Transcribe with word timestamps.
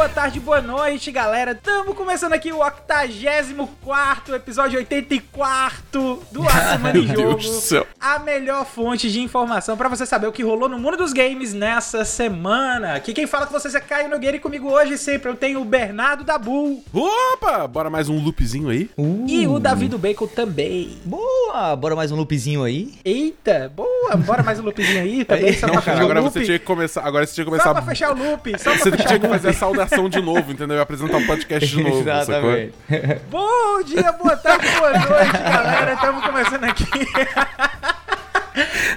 boa 0.00 0.08
tarde, 0.08 0.40
boa 0.40 0.62
noite, 0.62 1.12
galera. 1.12 1.52
Estamos 1.52 1.94
começando 1.94 2.32
aqui 2.32 2.50
o 2.50 2.56
84 2.60 4.34
episódio 4.34 4.78
84 4.78 6.22
do 6.32 6.42
A 6.48 6.50
Semana 6.72 6.98
em 6.98 7.06
Jogo. 7.06 7.16
Deus 7.20 7.44
do 7.44 7.60
céu. 7.60 7.86
A 8.00 8.18
melhor 8.18 8.64
fonte 8.64 9.10
de 9.12 9.20
informação 9.20 9.76
para 9.76 9.90
você 9.90 10.06
saber 10.06 10.26
o 10.26 10.32
que 10.32 10.42
rolou 10.42 10.70
no 10.70 10.78
mundo 10.78 10.96
dos 10.96 11.12
games 11.12 11.52
nessa 11.52 12.02
semana. 12.06 12.94
Aqui 12.94 13.12
quem 13.12 13.26
fala 13.26 13.46
com 13.46 13.52
vocês 13.52 13.74
é 13.74 13.80
Caio 13.80 14.08
Nogueira 14.08 14.38
e 14.38 14.40
comigo 14.40 14.70
hoje 14.70 14.96
sempre 14.96 15.28
eu 15.30 15.36
tenho 15.36 15.60
o 15.60 15.66
Bernardo 15.66 16.24
da 16.24 16.38
Bull 16.38 16.82
Opa! 16.94 17.66
Bora 17.68 17.90
mais 17.90 18.08
um 18.08 18.18
loopzinho 18.24 18.70
aí? 18.70 18.88
e 19.28 19.46
o 19.46 19.58
Davi 19.58 19.86
do 19.86 19.98
Bacon 19.98 20.26
também. 20.26 20.96
Boa! 21.04 21.76
Bora 21.76 21.94
mais 21.94 22.10
um 22.10 22.16
loopzinho 22.16 22.64
aí. 22.64 22.94
Eita, 23.04 23.70
boa. 23.76 24.16
Bora 24.16 24.42
mais 24.42 24.58
um 24.58 24.62
loopzinho 24.62 25.02
aí 25.02 25.26
também. 25.26 25.52
Só 25.52 25.66
Não, 25.66 25.74
pra 25.74 25.82
cara, 25.82 25.92
fechar 25.98 26.00
o 26.00 26.04
agora 26.04 26.20
loop. 26.20 26.32
você 26.32 26.44
tinha 26.46 26.58
que 26.58 26.64
começar. 26.64 27.02
Agora 27.06 27.26
você 27.26 27.34
tinha 27.34 27.44
que 27.44 27.50
Só 27.50 27.56
começar. 27.58 27.74
pra 27.74 27.82
fechar 27.82 28.12
o 28.12 28.18
loop. 28.18 28.58
Só 28.58 28.64
pra 28.72 28.78
Você 28.78 28.90
fechar 28.92 29.04
tinha 29.06 29.16
o 29.18 29.20
que 29.20 29.26
loop. 29.26 29.36
fazer 29.38 29.48
a 29.50 29.52
saudação 29.52 29.89
de 30.08 30.20
novo, 30.20 30.52
entendeu? 30.52 30.76
E 30.76 30.80
apresentar 30.80 31.18
o 31.18 31.26
podcast 31.26 31.68
de 31.68 31.82
novo. 31.82 32.00
Exatamente. 32.00 32.74
Bom 33.30 33.82
dia, 33.84 34.12
boa 34.12 34.36
tarde, 34.36 34.66
boa 34.78 34.92
noite, 34.92 35.32
galera. 35.32 35.92
Estamos 35.94 36.24
começando 36.24 36.64
aqui. 36.64 36.84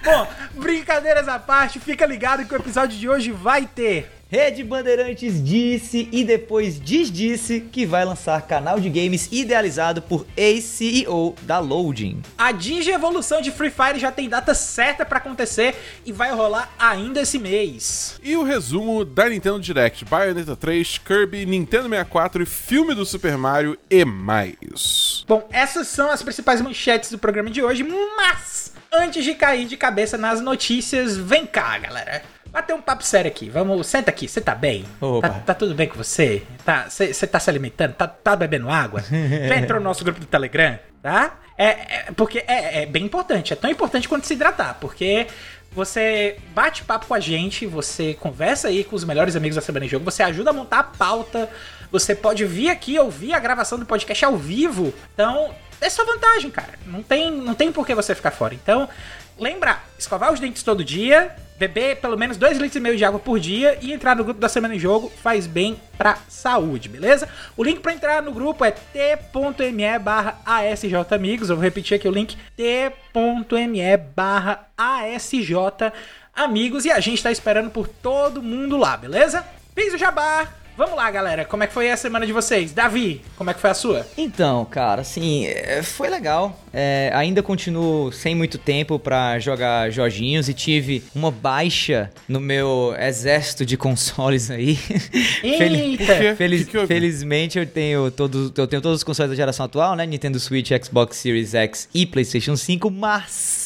Bom, 0.03 0.27
brincadeiras 0.55 1.27
à 1.27 1.39
parte, 1.39 1.79
fica 1.79 2.05
ligado 2.05 2.45
que 2.45 2.53
o 2.53 2.57
episódio 2.57 2.97
de 2.97 3.07
hoje 3.07 3.31
vai 3.31 3.65
ter. 3.65 4.11
Rede 4.33 4.63
Bandeirantes 4.63 5.45
disse 5.45 6.09
e 6.11 6.23
depois 6.23 6.79
desdisse 6.79 7.59
que 7.71 7.85
vai 7.85 8.03
lançar 8.03 8.41
canal 8.47 8.79
de 8.79 8.89
games 8.89 9.29
idealizado 9.31 10.01
por 10.01 10.25
ex-CEO 10.35 11.35
da 11.43 11.59
Loading. 11.59 12.19
A 12.35 12.51
Digi 12.51 12.89
Evolução 12.89 13.41
de 13.41 13.51
Free 13.51 13.69
Fire 13.69 13.99
já 13.99 14.11
tem 14.11 14.27
data 14.27 14.55
certa 14.55 15.05
pra 15.05 15.19
acontecer 15.19 15.75
e 16.03 16.11
vai 16.11 16.31
rolar 16.31 16.73
ainda 16.79 17.21
esse 17.21 17.37
mês. 17.37 18.19
E 18.23 18.35
o 18.35 18.41
resumo 18.41 19.05
da 19.05 19.29
Nintendo 19.29 19.59
Direct: 19.59 20.03
Bayonetta 20.05 20.55
3, 20.55 20.97
Kirby, 20.97 21.45
Nintendo 21.45 21.87
64 21.87 22.41
e 22.41 22.45
filme 22.47 22.95
do 22.95 23.05
Super 23.05 23.37
Mario 23.37 23.77
e 23.87 24.03
mais. 24.03 25.23
Bom, 25.27 25.47
essas 25.51 25.87
são 25.89 26.09
as 26.09 26.23
principais 26.23 26.59
manchetes 26.59 27.11
do 27.11 27.19
programa 27.19 27.51
de 27.51 27.61
hoje, 27.61 27.83
mas 27.83 28.73
antes 28.91 29.23
de 29.23 29.35
cair 29.35 29.67
de 29.67 29.77
cabeça 29.77 30.17
nas 30.17 30.41
notícias, 30.41 31.15
vem 31.15 31.45
cá, 31.45 31.77
galera. 31.77 32.23
Bater 32.53 32.75
um 32.75 32.81
papo 32.81 33.03
sério 33.03 33.29
aqui. 33.31 33.49
Vamos, 33.49 33.87
senta 33.87 34.11
aqui. 34.11 34.27
Você 34.27 34.39
tá 34.39 34.53
bem? 34.53 34.85
Opa. 35.01 35.27
Tá, 35.27 35.39
tá 35.39 35.53
tudo 35.55 35.73
bem 35.73 35.87
com 35.89 35.97
você? 35.97 36.43
Tá, 36.63 36.87
você 36.87 37.25
tá 37.25 37.39
se 37.39 37.49
alimentando? 37.49 37.93
Tá, 37.95 38.07
tá 38.07 38.35
bebendo 38.35 38.69
água? 38.69 39.01
Já 39.09 39.57
entrou 39.57 39.79
no 39.79 39.85
nosso 39.85 40.03
grupo 40.03 40.19
do 40.19 40.27
Telegram, 40.27 40.77
tá? 41.01 41.39
É, 41.57 41.65
é- 41.65 42.05
porque 42.15 42.43
é, 42.47 42.83
é 42.83 42.85
bem 42.85 43.03
importante. 43.05 43.51
É 43.53 43.55
tão 43.55 43.71
importante 43.71 44.07
quanto 44.07 44.27
se 44.27 44.33
hidratar, 44.35 44.77
porque 44.79 45.25
você 45.71 46.37
bate 46.53 46.83
papo 46.83 47.07
com 47.07 47.15
a 47.15 47.19
gente, 47.19 47.65
você 47.65 48.13
conversa 48.13 48.67
aí 48.67 48.83
com 48.83 48.95
os 48.95 49.03
melhores 49.03 49.35
amigos 49.35 49.55
da 49.55 49.61
Semana 49.61 49.85
em 49.85 49.89
Jogo, 49.89 50.05
você 50.05 50.21
ajuda 50.21 50.51
a 50.51 50.53
montar 50.53 50.79
a 50.79 50.83
pauta, 50.83 51.49
você 51.91 52.13
pode 52.13 52.45
vir 52.45 52.69
aqui 52.69 52.99
ouvir 52.99 53.33
a 53.33 53.39
gravação 53.39 53.79
do 53.79 53.85
podcast 53.85 54.23
ao 54.23 54.37
vivo. 54.37 54.93
Então, 55.15 55.49
é 55.81 55.89
sua 55.89 56.05
vantagem, 56.05 56.51
cara. 56.51 56.73
Não 56.85 57.01
tem, 57.01 57.31
não 57.31 57.55
tem 57.55 57.71
por 57.71 57.85
que 57.85 57.95
você 57.95 58.13
ficar 58.13 58.29
fora. 58.31 58.53
Então, 58.53 58.87
lembra, 59.37 59.79
escovar 59.97 60.31
os 60.31 60.39
dentes 60.39 60.63
todo 60.63 60.83
dia, 60.83 61.35
beber 61.57 61.97
pelo 61.97 62.17
menos 62.17 62.37
2 62.37 62.57
litros 62.57 62.75
e 62.75 62.79
meio 62.79 62.97
de 62.97 63.05
água 63.05 63.19
por 63.19 63.39
dia 63.39 63.77
e 63.81 63.93
entrar 63.93 64.15
no 64.15 64.23
grupo 64.23 64.39
da 64.39 64.49
Semana 64.49 64.75
em 64.75 64.79
Jogo 64.79 65.11
faz 65.21 65.47
bem 65.47 65.79
pra 65.97 66.17
saúde, 66.27 66.89
beleza? 66.89 67.29
O 67.55 67.63
link 67.63 67.79
pra 67.79 67.93
entrar 67.93 68.21
no 68.21 68.31
grupo 68.31 68.65
é 68.65 68.71
t.me 68.71 69.99
barra 69.99 70.39
asjamigos. 70.45 71.49
Eu 71.49 71.55
vou 71.55 71.63
repetir 71.63 71.95
aqui 71.95 72.07
o 72.07 72.11
link 72.11 72.37
t.me 72.55 73.97
barra 74.15 74.67
asjamigos 74.77 76.85
e 76.85 76.91
a 76.91 76.99
gente 76.99 77.23
tá 77.23 77.31
esperando 77.31 77.69
por 77.69 77.87
todo 77.87 78.41
mundo 78.41 78.77
lá, 78.77 78.97
beleza? 78.97 79.45
Fiz 79.75 79.93
o 79.93 79.97
jabá. 79.97 80.62
Vamos 80.75 80.95
lá, 80.95 81.09
galera. 81.11 81.45
Como 81.45 81.61
é 81.63 81.67
que 81.67 81.73
foi 81.73 81.91
a 81.91 81.95
semana 81.97 82.25
de 82.25 82.33
vocês? 82.33 82.71
Davi, 82.73 83.21
como 83.37 83.49
é 83.49 83.53
que 83.53 83.59
foi 83.61 83.69
a 83.69 83.73
sua? 83.75 84.07
Então, 84.17 84.65
cara, 84.65 85.01
assim, 85.01 85.45
é, 85.45 85.83
foi 85.83 86.09
legal. 86.09 86.59
É, 86.73 87.11
ainda 87.13 87.43
continuo 87.43 88.11
sem 88.11 88.33
muito 88.33 88.57
tempo 88.57 88.97
pra 88.97 89.37
jogar 89.37 89.91
joginhos 89.91 90.49
e 90.49 90.53
tive 90.53 91.03
uma 91.13 91.29
baixa 91.29 92.09
no 92.27 92.39
meu 92.39 92.95
exército 92.97 93.63
de 93.65 93.77
consoles 93.77 94.49
aí. 94.49 94.75
Fel- 95.41 95.75
Eita! 95.75 96.35
Feliz- 96.35 96.65
Que 96.65 96.79
que 96.79 96.87
felizmente 96.87 97.59
eu 97.59 97.65
tenho, 97.67 98.09
todos, 98.09 98.51
eu 98.57 98.65
tenho 98.65 98.81
todos 98.81 98.97
os 98.97 99.03
consoles 99.03 99.29
da 99.29 99.35
geração 99.35 99.67
atual, 99.67 99.95
né? 99.95 100.07
Nintendo 100.07 100.39
Switch, 100.39 100.71
Xbox 100.83 101.17
Series 101.17 101.53
X 101.53 101.87
e 101.93 102.05
PlayStation 102.07 102.55
5, 102.55 102.89
mas. 102.89 103.62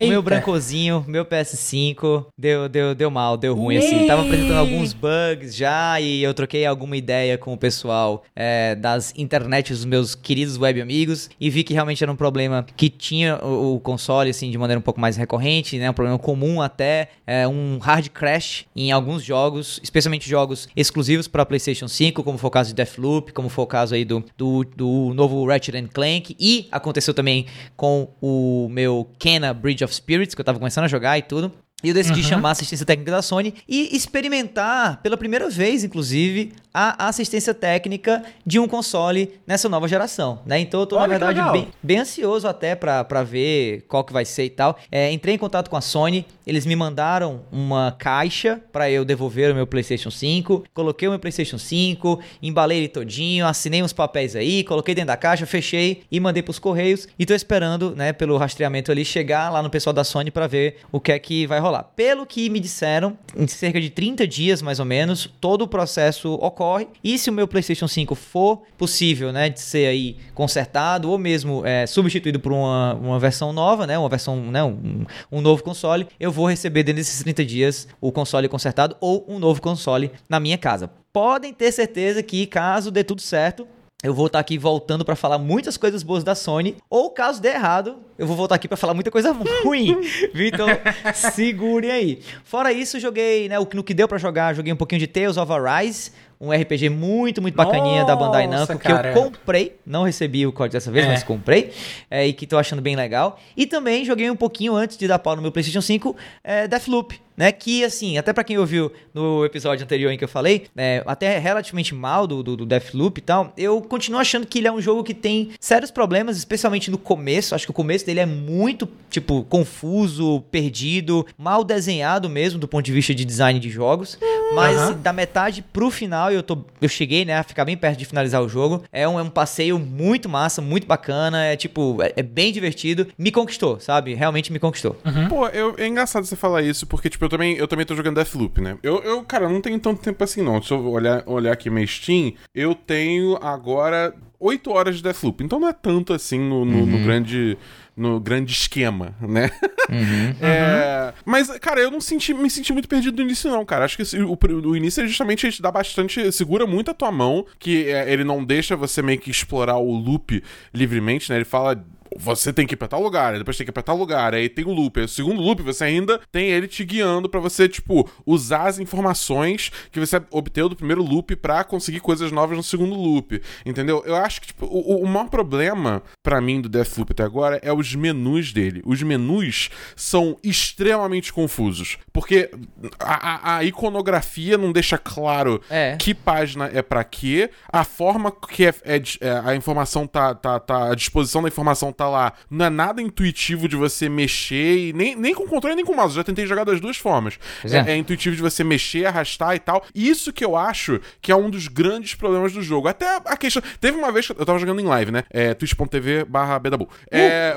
O 0.00 0.06
meu 0.06 0.22
brancozinho, 0.22 1.04
meu 1.06 1.24
PS5, 1.24 2.26
deu, 2.36 2.68
deu, 2.68 2.94
deu 2.94 3.10
mal, 3.10 3.36
deu 3.36 3.54
ruim, 3.54 3.76
assim. 3.76 4.06
Tava 4.06 4.22
apresentando 4.22 4.58
alguns 4.58 4.92
bugs 4.92 5.54
já 5.54 6.00
e 6.00 6.22
eu 6.22 6.32
troquei 6.34 6.64
alguma 6.64 6.96
ideia 6.96 7.36
com 7.36 7.52
o 7.52 7.56
pessoal 7.56 8.22
é, 8.34 8.74
das 8.74 9.12
internets 9.16 9.78
dos 9.78 9.84
meus 9.84 10.14
queridos 10.14 10.56
web 10.58 10.80
amigos 10.80 11.30
e 11.40 11.50
vi 11.50 11.64
que 11.64 11.74
realmente 11.74 12.02
era 12.02 12.12
um 12.12 12.16
problema 12.16 12.66
que 12.76 12.88
tinha 12.88 13.38
o, 13.42 13.76
o 13.76 13.80
console, 13.80 14.30
assim, 14.30 14.50
de 14.50 14.58
maneira 14.58 14.78
um 14.78 14.82
pouco 14.82 15.00
mais 15.00 15.16
recorrente, 15.16 15.78
né? 15.78 15.90
Um 15.90 15.94
problema 15.94 16.18
comum 16.18 16.60
até, 16.60 17.08
é, 17.26 17.46
um 17.46 17.78
hard 17.78 18.08
crash 18.08 18.66
em 18.74 18.92
alguns 18.92 19.22
jogos, 19.22 19.80
especialmente 19.82 20.28
jogos 20.28 20.68
exclusivos 20.76 21.28
para 21.28 21.44
PlayStation 21.46 21.88
5, 21.88 22.22
como 22.22 22.38
foi 22.38 22.48
o 22.48 22.50
caso 22.50 22.70
de 22.70 22.74
Deathloop, 22.74 23.32
como 23.32 23.48
foi 23.48 23.64
o 23.64 23.66
caso 23.66 23.94
aí 23.94 24.04
do, 24.04 24.24
do, 24.36 24.64
do 24.64 25.12
novo 25.14 25.46
Ratchet 25.46 25.88
Clank 25.92 26.36
e 26.38 26.68
aconteceu 26.70 27.14
também 27.14 27.46
com 27.76 28.08
o 28.20 28.68
meu 28.70 29.08
Kena 29.18 29.52
Bridge 29.52 29.67
of 29.84 29.94
Spirits, 29.94 30.34
que 30.34 30.40
eu 30.40 30.44
tava 30.44 30.58
começando 30.58 30.84
a 30.84 30.88
jogar 30.88 31.18
e 31.18 31.22
tudo. 31.22 31.52
E 31.82 31.90
eu 31.90 31.94
decidi 31.94 32.24
chamar 32.24 32.48
a 32.48 32.52
assistência 32.52 32.84
técnica 32.84 33.12
da 33.12 33.22
Sony 33.22 33.54
e 33.68 33.94
experimentar, 33.96 35.00
pela 35.00 35.16
primeira 35.16 35.48
vez, 35.48 35.84
inclusive, 35.84 36.52
a 36.74 37.06
assistência 37.06 37.54
técnica 37.54 38.24
de 38.44 38.58
um 38.58 38.66
console 38.66 39.34
nessa 39.46 39.68
nova 39.68 39.86
geração, 39.86 40.40
né? 40.44 40.58
Então 40.58 40.80
eu 40.80 40.86
tô, 40.86 40.96
Olha 40.96 41.18
na 41.18 41.26
verdade, 41.26 41.52
bem, 41.52 41.68
bem 41.80 41.98
ansioso 41.98 42.48
até 42.48 42.74
pra, 42.74 43.04
pra 43.04 43.22
ver 43.22 43.84
qual 43.88 44.02
que 44.02 44.12
vai 44.12 44.24
ser 44.24 44.44
e 44.44 44.50
tal. 44.50 44.76
É, 44.90 45.12
entrei 45.12 45.36
em 45.36 45.38
contato 45.38 45.70
com 45.70 45.76
a 45.76 45.80
Sony, 45.80 46.26
eles 46.44 46.66
me 46.66 46.74
mandaram 46.74 47.42
uma 47.52 47.94
caixa 47.96 48.60
pra 48.72 48.90
eu 48.90 49.04
devolver 49.04 49.52
o 49.52 49.54
meu 49.54 49.66
PlayStation 49.66 50.10
5, 50.10 50.64
coloquei 50.74 51.06
o 51.06 51.12
meu 51.12 51.20
PlayStation 51.20 51.58
5, 51.58 52.20
embalei 52.42 52.78
ele 52.78 52.88
todinho, 52.88 53.46
assinei 53.46 53.84
uns 53.84 53.92
papéis 53.92 54.34
aí, 54.34 54.64
coloquei 54.64 54.96
dentro 54.96 55.08
da 55.08 55.16
caixa, 55.16 55.46
fechei 55.46 56.02
e 56.10 56.18
mandei 56.18 56.42
pros 56.42 56.58
correios 56.58 57.06
e 57.16 57.24
tô 57.24 57.34
esperando, 57.34 57.94
né, 57.94 58.12
pelo 58.12 58.36
rastreamento 58.36 58.90
ali 58.90 59.04
chegar 59.04 59.48
lá 59.50 59.62
no 59.62 59.70
pessoal 59.70 59.92
da 59.92 60.02
Sony 60.02 60.32
pra 60.32 60.48
ver 60.48 60.78
o 60.90 61.00
que 61.00 61.12
é 61.12 61.18
que 61.20 61.46
vai 61.46 61.60
rolar. 61.60 61.67
Pelo 61.82 62.26
que 62.26 62.48
me 62.48 62.60
disseram, 62.60 63.16
em 63.36 63.46
cerca 63.46 63.80
de 63.80 63.90
30 63.90 64.26
dias 64.26 64.62
mais 64.62 64.78
ou 64.78 64.84
menos, 64.84 65.30
todo 65.40 65.62
o 65.62 65.68
processo 65.68 66.34
ocorre 66.34 66.88
e 67.02 67.18
se 67.18 67.30
o 67.30 67.32
meu 67.32 67.46
PlayStation 67.46 67.86
5 67.86 68.14
for 68.14 68.62
possível, 68.76 69.32
né, 69.32 69.48
de 69.48 69.60
ser 69.60 69.86
aí 69.86 70.16
consertado 70.34 71.10
ou 71.10 71.18
mesmo 71.18 71.64
é, 71.64 71.86
substituído 71.86 72.40
por 72.40 72.52
uma, 72.52 72.94
uma 72.94 73.18
versão 73.18 73.52
nova, 73.52 73.86
né, 73.86 73.98
uma 73.98 74.08
versão, 74.08 74.36
né, 74.36 74.62
um, 74.64 75.04
um 75.30 75.40
novo 75.40 75.62
console, 75.62 76.06
eu 76.18 76.32
vou 76.32 76.48
receber 76.48 76.82
dentro 76.82 76.98
desses 76.98 77.22
30 77.22 77.44
dias 77.44 77.88
o 78.00 78.10
console 78.10 78.48
consertado 78.48 78.96
ou 79.00 79.24
um 79.28 79.38
novo 79.38 79.60
console 79.60 80.10
na 80.28 80.40
minha 80.40 80.58
casa. 80.58 80.90
Podem 81.12 81.52
ter 81.52 81.72
certeza 81.72 82.22
que 82.22 82.46
caso 82.46 82.90
dê 82.90 83.02
tudo 83.02 83.20
certo, 83.20 83.66
eu 84.02 84.14
vou 84.14 84.26
estar 84.28 84.38
aqui 84.38 84.56
voltando 84.56 85.04
pra 85.04 85.16
falar 85.16 85.38
muitas 85.38 85.76
coisas 85.76 86.04
boas 86.04 86.22
da 86.22 86.34
Sony, 86.34 86.76
ou 86.88 87.10
caso 87.10 87.42
dê 87.42 87.48
errado, 87.48 87.96
eu 88.16 88.26
vou 88.26 88.36
voltar 88.36 88.54
aqui 88.54 88.68
pra 88.68 88.76
falar 88.76 88.94
muita 88.94 89.10
coisa 89.10 89.32
ruim. 89.64 89.96
Então, 90.34 90.68
segurem 91.14 91.90
aí. 91.90 92.22
Fora 92.44 92.72
isso, 92.72 93.00
joguei, 93.00 93.48
né, 93.48 93.58
o 93.58 93.66
que 93.66 93.94
deu 93.94 94.06
pra 94.06 94.18
jogar, 94.18 94.54
joguei 94.54 94.72
um 94.72 94.76
pouquinho 94.76 95.00
de 95.00 95.06
Tales 95.08 95.36
of 95.36 95.52
Arise, 95.52 96.12
um 96.40 96.52
RPG 96.52 96.88
muito, 96.88 97.42
muito 97.42 97.54
bacaninha 97.54 98.04
da 98.04 98.14
Bandai 98.14 98.46
Nossa, 98.46 98.72
Namco, 98.72 98.78
que 98.82 98.88
cara. 98.88 99.12
eu 99.12 99.22
comprei, 99.22 99.76
não 99.84 100.04
recebi 100.04 100.46
o 100.46 100.52
código 100.52 100.72
dessa 100.74 100.90
vez, 100.90 101.04
É. 101.06 101.08
mas 101.08 101.22
comprei, 101.22 101.72
é, 102.10 102.26
e 102.26 102.32
que 102.32 102.46
tô 102.46 102.56
achando 102.56 102.80
bem 102.80 102.94
legal. 102.94 103.38
E 103.56 103.66
também 103.66 104.04
joguei 104.04 104.30
um 104.30 104.36
pouquinho 104.36 104.74
antes 104.76 104.96
de 104.96 105.06
dar 105.08 105.18
pau 105.18 105.34
no 105.34 105.42
meu 105.42 105.50
PlayStation 105.52 105.80
5, 105.80 106.16
é, 106.44 106.68
Deathloop, 106.68 107.20
né? 107.36 107.50
Que, 107.52 107.84
assim, 107.84 108.18
até 108.18 108.32
pra 108.32 108.42
quem 108.44 108.58
ouviu 108.58 108.92
no 109.14 109.44
episódio 109.44 109.84
anterior 109.84 110.10
em 110.12 110.18
que 110.18 110.24
eu 110.24 110.28
falei, 110.28 110.66
é, 110.76 111.02
até 111.06 111.38
relativamente 111.38 111.94
mal 111.94 112.26
do, 112.26 112.42
do, 112.42 112.56
do 112.56 112.66
Deathloop 112.66 113.18
e 113.18 113.22
tal, 113.22 113.52
eu 113.56 113.80
continuo 113.80 114.20
achando 114.20 114.46
que 114.46 114.58
ele 114.58 114.68
é 114.68 114.72
um 114.72 114.80
jogo 114.80 115.02
que 115.04 115.14
tem 115.14 115.50
sérios 115.60 115.90
problemas, 115.90 116.36
especialmente 116.36 116.90
no 116.90 116.98
começo. 116.98 117.54
Acho 117.54 117.64
que 117.66 117.70
o 117.70 117.74
começo 117.74 118.04
dele 118.06 118.20
é 118.20 118.26
muito, 118.26 118.88
tipo, 119.10 119.44
confuso, 119.44 120.42
perdido, 120.50 121.26
mal 121.36 121.62
desenhado 121.64 122.28
mesmo 122.28 122.58
do 122.58 122.66
ponto 122.68 122.84
de 122.84 122.92
vista 122.92 123.14
de 123.14 123.24
design 123.24 123.58
de 123.60 123.70
jogos. 123.70 124.18
Mas 124.54 124.76
Aham. 124.76 124.92
da 124.94 125.12
metade 125.12 125.62
pro 125.62 125.90
final, 125.90 126.27
eu, 126.36 126.42
tô, 126.42 126.58
eu 126.80 126.88
cheguei, 126.88 127.24
né, 127.24 127.36
a 127.38 127.42
ficar 127.42 127.64
bem 127.64 127.76
perto 127.76 127.98
de 127.98 128.04
finalizar 128.04 128.42
o 128.42 128.48
jogo. 128.48 128.82
É 128.92 129.08
um, 129.08 129.18
é 129.18 129.22
um 129.22 129.30
passeio 129.30 129.78
muito 129.78 130.28
massa, 130.28 130.60
muito 130.62 130.86
bacana, 130.86 131.44
é 131.44 131.56
tipo, 131.56 131.98
é, 132.02 132.12
é 132.16 132.22
bem 132.22 132.52
divertido. 132.52 133.06
Me 133.18 133.30
conquistou, 133.30 133.78
sabe? 133.80 134.14
Realmente 134.14 134.52
me 134.52 134.58
conquistou. 134.58 134.96
Pô, 135.28 135.46
eu- 135.48 135.74
é 135.78 135.86
engraçado 135.86 136.24
você 136.24 136.36
falar 136.36 136.62
isso, 136.62 136.86
porque, 136.86 137.08
tipo, 137.08 137.24
eu 137.24 137.28
também, 137.28 137.56
eu 137.56 137.66
também 137.68 137.84
tô 137.86 137.94
jogando 137.94 138.16
Deathloop, 138.16 138.60
né? 138.60 138.76
Eu, 138.82 138.98
eu, 139.02 139.22
cara, 139.22 139.48
não 139.48 139.60
tenho 139.60 139.78
tanto 139.78 140.00
tempo 140.00 140.22
assim, 140.24 140.42
não. 140.42 140.62
Se 140.62 140.72
eu 140.72 140.84
olhar, 140.90 141.22
olhar 141.26 141.52
aqui 141.52 141.68
minha 141.70 141.86
Steam, 141.86 142.32
eu 142.54 142.74
tenho 142.74 143.36
agora 143.42 144.14
8 144.40 144.70
horas 144.70 144.96
de 144.96 145.02
Deathloop. 145.02 145.42
Então 145.42 145.58
não 145.58 145.68
é 145.68 145.72
tanto 145.72 146.12
assim 146.12 146.38
no, 146.38 146.64
no- 146.64 146.86
no 146.86 146.98
grande 147.04 147.56
no 147.98 148.20
grande 148.20 148.52
esquema, 148.52 149.14
né? 149.20 149.50
Uhum. 149.90 150.34
é, 150.40 151.12
mas, 151.24 151.50
cara, 151.58 151.80
eu 151.80 151.90
não 151.90 152.00
senti, 152.00 152.32
me 152.32 152.48
senti 152.48 152.72
muito 152.72 152.88
perdido 152.88 153.16
no 153.16 153.22
início, 153.22 153.50
não, 153.50 153.64
cara. 153.64 153.84
Acho 153.84 153.96
que 153.96 154.16
o, 154.16 154.38
o 154.68 154.76
início 154.76 155.02
é 155.02 155.06
justamente 155.06 155.46
a 155.46 155.50
gente 155.50 155.60
dá 155.60 155.70
bastante. 155.70 156.30
segura 156.30 156.66
muito 156.66 156.90
a 156.90 156.94
tua 156.94 157.10
mão, 157.10 157.44
que 157.58 157.90
é, 157.90 158.10
ele 158.10 158.22
não 158.22 158.44
deixa 158.44 158.76
você 158.76 159.02
meio 159.02 159.18
que 159.18 159.30
explorar 159.30 159.78
o 159.78 159.90
loop 159.90 160.42
livremente, 160.72 161.28
né? 161.28 161.36
Ele 161.38 161.44
fala 161.44 161.84
você 162.16 162.52
tem 162.52 162.66
que 162.66 162.74
ir 162.74 162.76
pra 162.76 162.88
tal 162.88 163.02
lugar, 163.02 163.36
depois 163.36 163.56
tem 163.56 163.64
que 163.64 163.70
ir 163.70 163.72
pra 163.72 163.82
tal 163.82 163.96
lugar, 163.96 164.34
aí 164.34 164.48
tem 164.48 164.64
o 164.64 164.72
loop. 164.72 164.98
Aí 164.98 165.04
o 165.04 165.08
segundo 165.08 165.40
loop, 165.40 165.62
você 165.62 165.84
ainda 165.84 166.20
tem 166.30 166.50
ele 166.50 166.68
te 166.68 166.84
guiando 166.84 167.28
para 167.28 167.40
você, 167.40 167.68
tipo, 167.68 168.08
usar 168.24 168.66
as 168.66 168.78
informações 168.78 169.70
que 169.90 170.00
você 170.00 170.20
obteve 170.30 170.68
do 170.68 170.76
primeiro 170.76 171.02
loop 171.02 171.34
para 171.36 171.64
conseguir 171.64 172.00
coisas 172.00 172.32
novas 172.32 172.56
no 172.56 172.62
segundo 172.62 172.94
loop. 172.94 173.40
Entendeu? 173.64 174.02
Eu 174.06 174.16
acho 174.16 174.40
que, 174.40 174.48
tipo, 174.48 174.66
o, 174.66 175.02
o 175.02 175.06
maior 175.06 175.28
problema 175.28 176.02
para 176.22 176.40
mim 176.40 176.60
do 176.60 176.68
Deathloop 176.68 177.12
até 177.12 177.22
agora 177.22 177.58
é 177.62 177.72
os 177.72 177.94
menus 177.94 178.52
dele. 178.52 178.82
Os 178.84 179.02
menus 179.02 179.70
são 179.96 180.36
extremamente 180.42 181.32
confusos. 181.32 181.98
Porque 182.12 182.50
a, 182.98 183.54
a, 183.54 183.56
a 183.56 183.64
iconografia 183.64 184.58
não 184.58 184.72
deixa 184.72 184.98
claro 184.98 185.60
é. 185.70 185.96
que 185.96 186.14
página 186.14 186.70
é 186.72 186.82
para 186.82 187.04
quê, 187.04 187.50
a 187.70 187.84
forma 187.84 188.30
que 188.30 188.66
é, 188.66 188.74
é, 188.84 189.02
é, 189.20 189.42
a 189.44 189.54
informação 189.54 190.06
tá, 190.06 190.34
tá, 190.34 190.58
tá. 190.58 190.90
A 190.90 190.94
disposição 190.94 191.42
da 191.42 191.48
informação 191.48 191.92
tá 191.98 192.08
lá 192.08 192.32
não 192.50 192.66
é 192.66 192.70
nada 192.70 193.02
intuitivo 193.02 193.68
de 193.68 193.76
você 193.76 194.08
mexer, 194.08 194.88
e 194.88 194.92
nem, 194.92 195.14
nem 195.16 195.34
com 195.34 195.46
controle 195.46 195.76
nem 195.76 195.84
com 195.84 195.94
mouse. 195.94 196.14
Já 196.14 196.24
tentei 196.24 196.46
jogar 196.46 196.64
das 196.64 196.80
duas 196.80 196.96
formas. 196.96 197.38
É. 197.64 197.92
é. 197.92 197.96
intuitivo 197.96 198.34
de 198.34 198.42
você 198.42 198.64
mexer, 198.64 199.06
arrastar 199.06 199.54
e 199.54 199.58
tal. 199.58 199.84
Isso 199.94 200.32
que 200.32 200.44
eu 200.44 200.56
acho 200.56 201.00
que 201.20 201.32
é 201.32 201.36
um 201.36 201.50
dos 201.50 201.68
grandes 201.68 202.14
problemas 202.14 202.52
do 202.52 202.62
jogo. 202.62 202.88
Até 202.88 203.16
a 203.24 203.36
questão. 203.36 203.62
Teve 203.80 203.96
uma 203.96 204.12
vez 204.12 204.26
que 204.26 204.32
eu 204.32 204.46
tava 204.46 204.58
jogando 204.58 204.80
em 204.80 204.84
live, 204.84 205.10
né? 205.10 205.24
É, 205.30 205.54
twitch.tv 205.54 206.24
barra 206.24 206.58
Bedabu. 206.58 206.84
Uh! 206.84 206.88
É. 207.10 207.56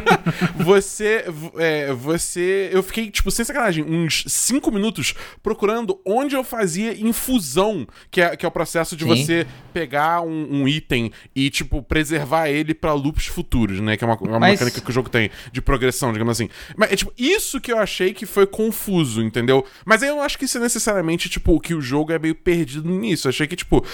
você. 0.56 1.24
É, 1.58 1.92
você. 1.92 2.70
Eu 2.72 2.82
fiquei, 2.82 3.10
tipo, 3.10 3.30
sem 3.30 3.44
sacanagem, 3.44 3.84
uns 3.84 4.24
5 4.26 4.70
minutos 4.70 5.14
procurando 5.42 6.00
onde 6.04 6.34
eu 6.34 6.44
fazia 6.44 6.98
infusão, 6.98 7.86
que 8.10 8.20
é, 8.20 8.36
que 8.36 8.44
é 8.44 8.48
o 8.48 8.52
processo 8.52 8.96
de 8.96 9.04
Sim. 9.04 9.10
você 9.10 9.46
pegar 9.72 10.22
um, 10.22 10.62
um, 10.62 10.68
item 10.68 11.12
e, 11.34 11.50
tipo, 11.50 11.82
preservar 11.82 12.48
ele 12.48 12.74
para 12.74 12.92
loops 12.92 13.26
futuros 13.26 13.73
né? 13.82 13.96
Que 13.96 14.04
é 14.04 14.06
uma, 14.06 14.16
uma 14.16 14.38
Mas... 14.38 14.52
mecânica 14.52 14.80
que 14.80 14.90
o 14.90 14.92
jogo 14.92 15.08
tem 15.08 15.30
de 15.52 15.60
progressão, 15.60 16.12
digamos 16.12 16.32
assim. 16.32 16.48
Mas 16.76 16.92
é 16.92 16.96
tipo, 16.96 17.12
isso 17.16 17.60
que 17.60 17.72
eu 17.72 17.78
achei 17.78 18.12
que 18.12 18.26
foi 18.26 18.46
confuso, 18.46 19.22
entendeu? 19.22 19.64
Mas 19.84 20.02
aí 20.02 20.08
eu 20.08 20.16
não 20.16 20.22
acho 20.22 20.38
que 20.38 20.44
isso 20.44 20.58
é 20.58 20.60
necessariamente, 20.60 21.28
tipo, 21.28 21.58
que 21.60 21.74
o 21.74 21.80
jogo 21.80 22.12
é 22.12 22.18
meio 22.18 22.34
perdido 22.34 22.88
nisso. 22.88 23.26
Eu 23.26 23.30
achei 23.30 23.46
que, 23.46 23.56
tipo, 23.56 23.84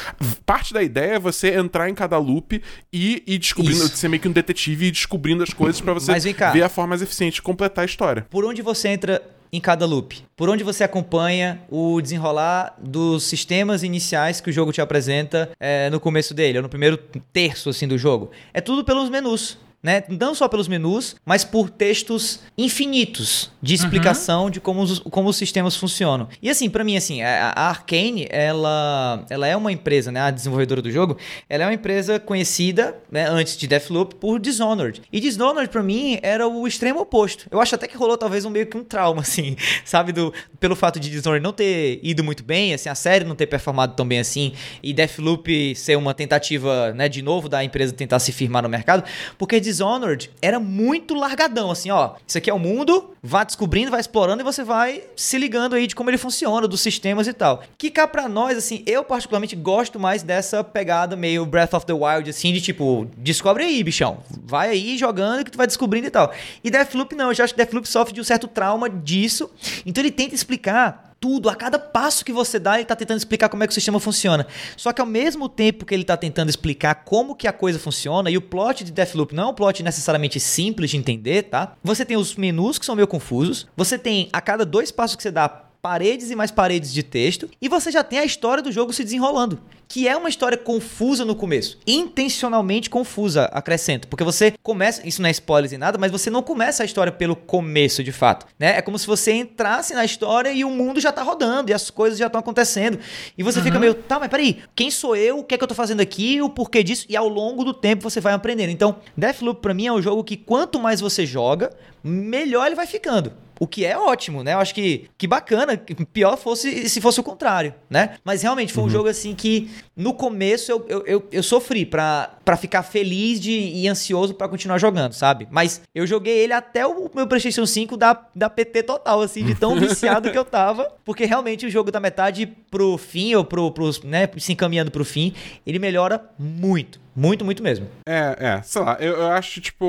parte 0.45 0.73
da 0.73 0.83
ideia 0.83 1.15
é 1.15 1.19
você 1.19 1.55
entrar 1.55 1.89
em 1.89 1.95
cada 1.95 2.19
loop 2.19 2.63
e 2.93 3.23
ir 3.27 3.39
descobrindo, 3.39 3.85
isso. 3.85 3.97
ser 3.97 4.09
meio 4.09 4.21
que 4.21 4.29
um 4.29 4.33
detetive 4.33 4.87
e 4.87 4.91
descobrindo 4.91 5.43
as 5.43 5.53
coisas 5.53 5.81
para 5.81 5.95
você 5.95 6.13
ver 6.53 6.63
a 6.63 6.69
forma 6.69 6.91
mais 6.91 7.03
eficiente 7.03 7.35
de 7.35 7.43
completar 7.43 7.83
a 7.83 7.87
história. 7.87 8.27
Por 8.31 8.45
onde 8.45 8.63
você 8.63 8.89
entra 8.89 9.23
em 9.53 9.61
cada 9.61 9.85
loop. 9.85 10.23
Por 10.37 10.49
onde 10.49 10.63
você 10.63 10.85
acompanha 10.85 11.61
o 11.69 12.01
desenrolar 12.01 12.75
dos 12.79 13.25
sistemas 13.25 13.83
iniciais 13.83 14.41
que 14.41 14.51
o 14.51 14.53
jogo 14.53 14.73
te 14.73 14.81
apresenta 14.81 15.51
é, 15.59 15.91
no 15.91 15.99
começo 15.99 16.33
dele, 16.33 16.59
ou 16.59 16.63
no 16.63 16.69
primeiro 16.69 16.97
terço 17.33 17.69
assim 17.69 17.89
do 17.89 17.99
jogo. 17.99 18.31
É 18.55 18.61
tudo 18.61 18.85
pelos 18.85 19.11
menus 19.11 19.59
né? 19.83 20.05
Não 20.09 20.35
só 20.35 20.49
pelos 20.49 20.69
menus, 20.69 21.17
mas 21.25 21.45
por 21.45 21.71
textos 21.71 22.41
infinitos 22.57 23.51
de 23.63 23.75
explicação 23.75 24.45
uhum. 24.45 24.51
de 24.51 24.61
como 24.61 24.83
os, 24.83 24.99
como 24.99 25.29
os 25.29 25.37
sistemas 25.37 25.77
funcionam. 25.77 26.29
E 26.43 26.51
assim, 26.51 26.69
para 26.69 26.85
mim, 26.85 26.97
assim, 26.97 27.23
a, 27.23 27.53
a 27.57 27.69
Arkane, 27.69 28.27
ela, 28.31 29.25
ela 29.31 29.47
é 29.47 29.57
uma 29.57 29.73
empresa, 29.73 30.13
né? 30.13 30.21
A 30.21 30.31
desenvolvedora 30.31 30.83
do 30.83 30.91
jogo, 30.91 31.17
ela 31.49 31.65
é 31.65 31.67
uma 31.67 31.75
empresa 31.75 32.21
conhecida, 32.21 32.97
né, 33.11 33.27
antes 33.29 33.57
de 33.57 33.67
Deathloop, 33.67 34.17
por 34.17 34.39
Dishonored. 34.39 35.03
E 35.13 35.21
Dishonored, 35.21 35.71
para 35.71 35.83
mim, 35.83 36.19
era 36.23 36.47
o 36.47 36.67
extremo 36.67 37.01
oposto. 37.01 37.47
Eu 37.51 37.61
acho 37.61 37.75
até 37.75 37.87
que 37.87 37.97
rolou 37.97 38.19
talvez 38.19 38.45
um 38.45 38.51
meio 38.51 38.67
que 38.67 38.77
um 38.77 38.85
trauma, 38.85 39.23
assim, 39.23 39.57
sabe? 39.85 40.13
Do, 40.13 40.33
pelo 40.59 40.77
fato 40.77 41.01
de 41.01 41.09
Dishonored 41.11 41.43
não 41.43 41.53
ter 41.53 42.01
ido 42.03 42.23
muito 42.23 42.45
bem, 42.45 42.75
assim, 42.75 42.89
a 42.89 42.95
série 42.95 43.25
não 43.25 43.35
ter 43.35 43.47
performado 43.47 43.95
tão 43.95 44.07
bem 44.07 44.19
assim, 44.19 44.53
e 44.83 44.93
Deathloop 44.93 45.75
ser 45.75 45.97
uma 45.97 46.13
tentativa, 46.13 46.93
né, 46.93 47.09
de 47.09 47.23
novo, 47.23 47.49
da 47.49 47.65
empresa 47.65 47.93
tentar 47.93 48.19
se 48.19 48.33
firmar 48.33 48.63
no 48.63 48.69
mercado, 48.69 49.05
porque 49.39 49.61
Dishonored 49.71 50.31
era 50.43 50.59
muito 50.59 51.15
largadão, 51.15 51.71
assim, 51.71 51.91
ó. 51.91 52.15
Isso 52.27 52.37
aqui 52.37 52.51
é 52.51 52.55
o 52.55 52.59
mundo, 52.59 53.13
vá 53.23 53.45
descobrindo, 53.45 53.91
vai 53.91 54.01
explorando 54.01 54.43
e 54.43 54.45
você 54.45 54.65
vai 54.65 55.05
se 55.15 55.39
ligando 55.39 55.75
aí 55.75 55.87
de 55.87 55.95
como 55.95 56.11
ele 56.11 56.19
funciona, 56.19 56.67
dos 56.67 56.81
sistemas 56.81 57.29
e 57.29 57.33
tal. 57.33 57.63
Que 57.79 57.91
cá 57.91 58.07
pra 58.07 58.29
nós, 58.29 58.59
assim, 58.59 58.83
eu 58.87 59.05
particularmente 59.05 59.55
gosto 59.55 59.99
mais 59.99 60.23
dessa 60.23 60.65
pegada 60.65 61.15
meio 61.15 61.47
Breath 61.47 61.75
of 61.75 61.87
the 61.87 61.93
Wild, 61.93 62.29
assim, 62.29 62.53
de 62.53 62.61
tipo, 62.61 63.09
descobre 63.17 63.65
aí, 63.65 63.83
bichão. 63.85 64.19
Vai 64.45 64.71
aí 64.71 64.99
jogando 64.99 65.45
que 65.45 65.51
tu 65.51 65.59
vai 65.59 65.67
descobrindo 65.67 66.09
e 66.09 66.11
tal. 66.11 66.33
E 66.65 66.71
Deathloop 66.71 67.15
não, 67.15 67.29
eu 67.29 67.35
já 67.35 67.45
acho 67.45 67.55
que 67.55 67.59
Deathloop 67.59 67.89
sofre 67.89 68.13
de 68.13 68.21
um 68.21 68.25
certo 68.25 68.49
trauma 68.49 68.91
disso. 68.91 69.51
Então 69.87 70.03
ele 70.03 70.11
tenta 70.11 70.35
explicar 70.35 71.10
tudo, 71.21 71.51
a 71.51 71.55
cada 71.55 71.79
passo 71.79 72.25
que 72.25 72.33
você 72.33 72.59
dá, 72.59 72.75
ele 72.75 72.83
está 72.83 72.97
tentando 72.97 73.19
explicar 73.19 73.51
como 73.51 73.63
é 73.63 73.67
que 73.67 73.73
o 73.73 73.75
sistema 73.75 74.01
funciona. 74.01 74.47
Só 74.77 74.93
que 74.93 75.01
ao 75.03 75.07
mesmo 75.07 75.49
tempo 75.49 75.85
que 75.85 75.95
ele 75.95 76.03
está 76.03 76.17
tentando 76.17 76.49
explicar 76.49 77.05
como 77.05 77.37
que 77.37 77.47
a 77.47 77.53
coisa 77.53 77.79
funciona, 77.79 78.31
e 78.31 78.39
o 78.39 78.43
plot 78.43 78.83
de 78.83 78.91
Deathloop 78.91 79.35
não 79.35 79.45
é 79.45 79.47
um 79.49 79.55
plot 79.55 79.83
necessariamente 79.83 80.41
simples 80.41 80.91
de 80.91 80.97
entender, 80.97 81.45
tá? 81.45 81.77
Você 81.85 82.05
tem 82.05 82.17
os 82.17 82.35
menus 82.37 82.79
que 82.79 82.87
são 82.87 82.97
meio 82.97 83.07
confusos, 83.07 83.67
você 83.77 83.99
tem 83.99 84.31
a 84.33 84.41
cada 84.41 84.65
dois 84.65 84.91
passos 84.91 85.15
que 85.15 85.23
você 85.23 85.31
dá 85.31 85.70
paredes 85.81 86.31
e 86.31 86.37
mais 86.37 86.51
paredes 86.51 86.93
de 86.93 87.03
texto, 87.03 87.49
e 87.61 87.69
você 87.69 87.91
já 87.91 88.05
tem 88.05 88.19
a 88.19 88.25
história 88.25 88.63
do 88.63 88.73
jogo 88.73 88.93
se 88.93 89.03
desenrolando, 89.03 89.61
que 89.89 90.07
é 90.07 90.17
uma 90.17 90.29
história 90.29 90.57
confusa 90.57 91.25
no 91.25 91.35
começo, 91.35 91.79
intencionalmente 91.87 92.89
confusa, 92.89 93.47
acrescento, 93.47 94.07
porque 94.07 94.23
você 94.23 94.55
começa, 94.63 95.07
isso 95.07 95.21
não 95.21 95.29
é 95.29 95.33
spoiler 95.33 95.73
e 95.73 95.79
nada, 95.79 95.99
mas 95.99 96.13
você 96.13 96.31
não 96.31 96.43
começa 96.43 96.83
a 96.83 96.87
história 96.87 97.11
pelo 97.11 97.35
começo, 97.35 98.05
de 98.05 98.13
fato, 98.13 98.47
né? 98.59 98.77
É 98.77 98.83
como 98.83 98.99
se 98.99 99.07
você 99.07 99.33
entrasse 99.33 99.95
na 99.95 100.05
história 100.05 100.53
e 100.53 100.65
o 100.65 100.71
mundo 100.71 101.01
já 101.01 101.11
tá 101.11 101.23
rodando 101.23 101.71
e 101.71 101.75
as 101.75 101.91
coisas 101.91 102.19
já 102.19 102.27
estão 102.27 102.39
acontecendo, 102.39 102.99
e 103.37 103.43
você 103.43 103.59
uhum. 103.59 103.65
fica 103.65 103.79
meio, 103.79 103.95
tá, 103.95 104.19
mas 104.19 104.29
peraí, 104.29 104.59
quem 104.75 104.91
sou 104.91 105.17
eu? 105.17 105.39
O 105.39 105.45
que 105.45 105.55
é 105.55 105.59
que 105.59 105.65
eu 105.65 105.69
tô 105.69 105.75
fazendo 105.75 106.01
aqui? 106.01 106.41
O 106.41 106.49
porquê 106.49 106.83
disso? 106.83 107.07
E 107.09 107.17
ao 107.17 107.29
longo 107.29 107.65
do 107.65 107.75
tempo 107.75 108.03
você 108.03 108.21
vai 108.21 108.33
aprendendo. 108.33 108.71
Então, 108.71 108.97
Deathloop 109.17 109.61
para 109.61 109.75
mim 109.75 109.87
é 109.87 109.93
um 109.93 110.03
jogo 110.03 110.23
que 110.23 110.37
quanto 110.37 110.79
mais 110.79 111.01
você 111.01 111.27
joga, 111.27 111.73
melhor 112.03 112.67
ele 112.67 112.77
vai 112.77 112.87
ficando. 112.87 113.33
O 113.61 113.67
que 113.67 113.85
é 113.85 113.97
ótimo, 113.97 114.43
né? 114.43 114.55
Eu 114.55 114.59
acho 114.59 114.75
que, 114.75 115.11
que 115.19 115.27
bacana. 115.27 115.77
Pior 116.15 116.39
fosse 116.39 116.89
se 116.89 116.99
fosse 116.99 117.21
o 117.21 117.23
contrário, 117.23 117.75
né? 117.91 118.17
Mas 118.25 118.41
realmente 118.41 118.73
foi 118.73 118.83
um 118.83 118.87
uhum. 118.87 118.91
jogo 118.91 119.09
assim 119.11 119.35
que 119.35 119.71
no 119.95 120.15
começo 120.15 120.73
eu, 120.73 120.87
eu, 120.89 121.07
eu, 121.07 121.29
eu 121.31 121.43
sofri 121.43 121.85
pra, 121.85 122.39
pra 122.43 122.57
ficar 122.57 122.83
feliz 122.83 123.39
de, 123.39 123.51
e 123.51 123.87
ansioso 123.87 124.33
para 124.33 124.49
continuar 124.49 124.79
jogando, 124.79 125.13
sabe? 125.13 125.47
Mas 125.51 125.83
eu 125.95 126.07
joguei 126.07 126.39
ele 126.39 126.55
até 126.55 126.87
o 126.87 127.11
meu 127.15 127.27
PlayStation 127.27 127.67
5 127.67 127.99
da, 127.99 128.19
da 128.35 128.49
PT 128.49 128.85
total, 128.85 129.21
assim, 129.21 129.45
de 129.45 129.55
tão 129.55 129.77
viciado 129.79 130.33
que 130.33 130.39
eu 130.39 130.45
tava. 130.45 130.91
Porque 131.05 131.27
realmente 131.27 131.67
o 131.67 131.71
jogo 131.71 131.93
da 131.93 132.01
metade 132.01 132.47
pro 132.47 132.97
fim, 132.97 133.35
ou 133.35 133.45
pro, 133.45 133.71
pro, 133.73 133.91
né, 134.05 134.27
se 134.39 134.55
encaminhando 134.55 134.91
pro 134.91 135.05
fim, 135.05 135.35
ele 135.67 135.79
melhora 135.79 136.25
muito 136.39 136.99
muito, 137.15 137.45
muito 137.45 137.63
mesmo. 137.63 137.87
É, 138.07 138.37
é, 138.39 138.63
sei 138.63 138.83
lá, 138.83 138.97
eu, 139.01 139.15
eu 139.15 139.29
acho, 139.29 139.61
tipo, 139.61 139.87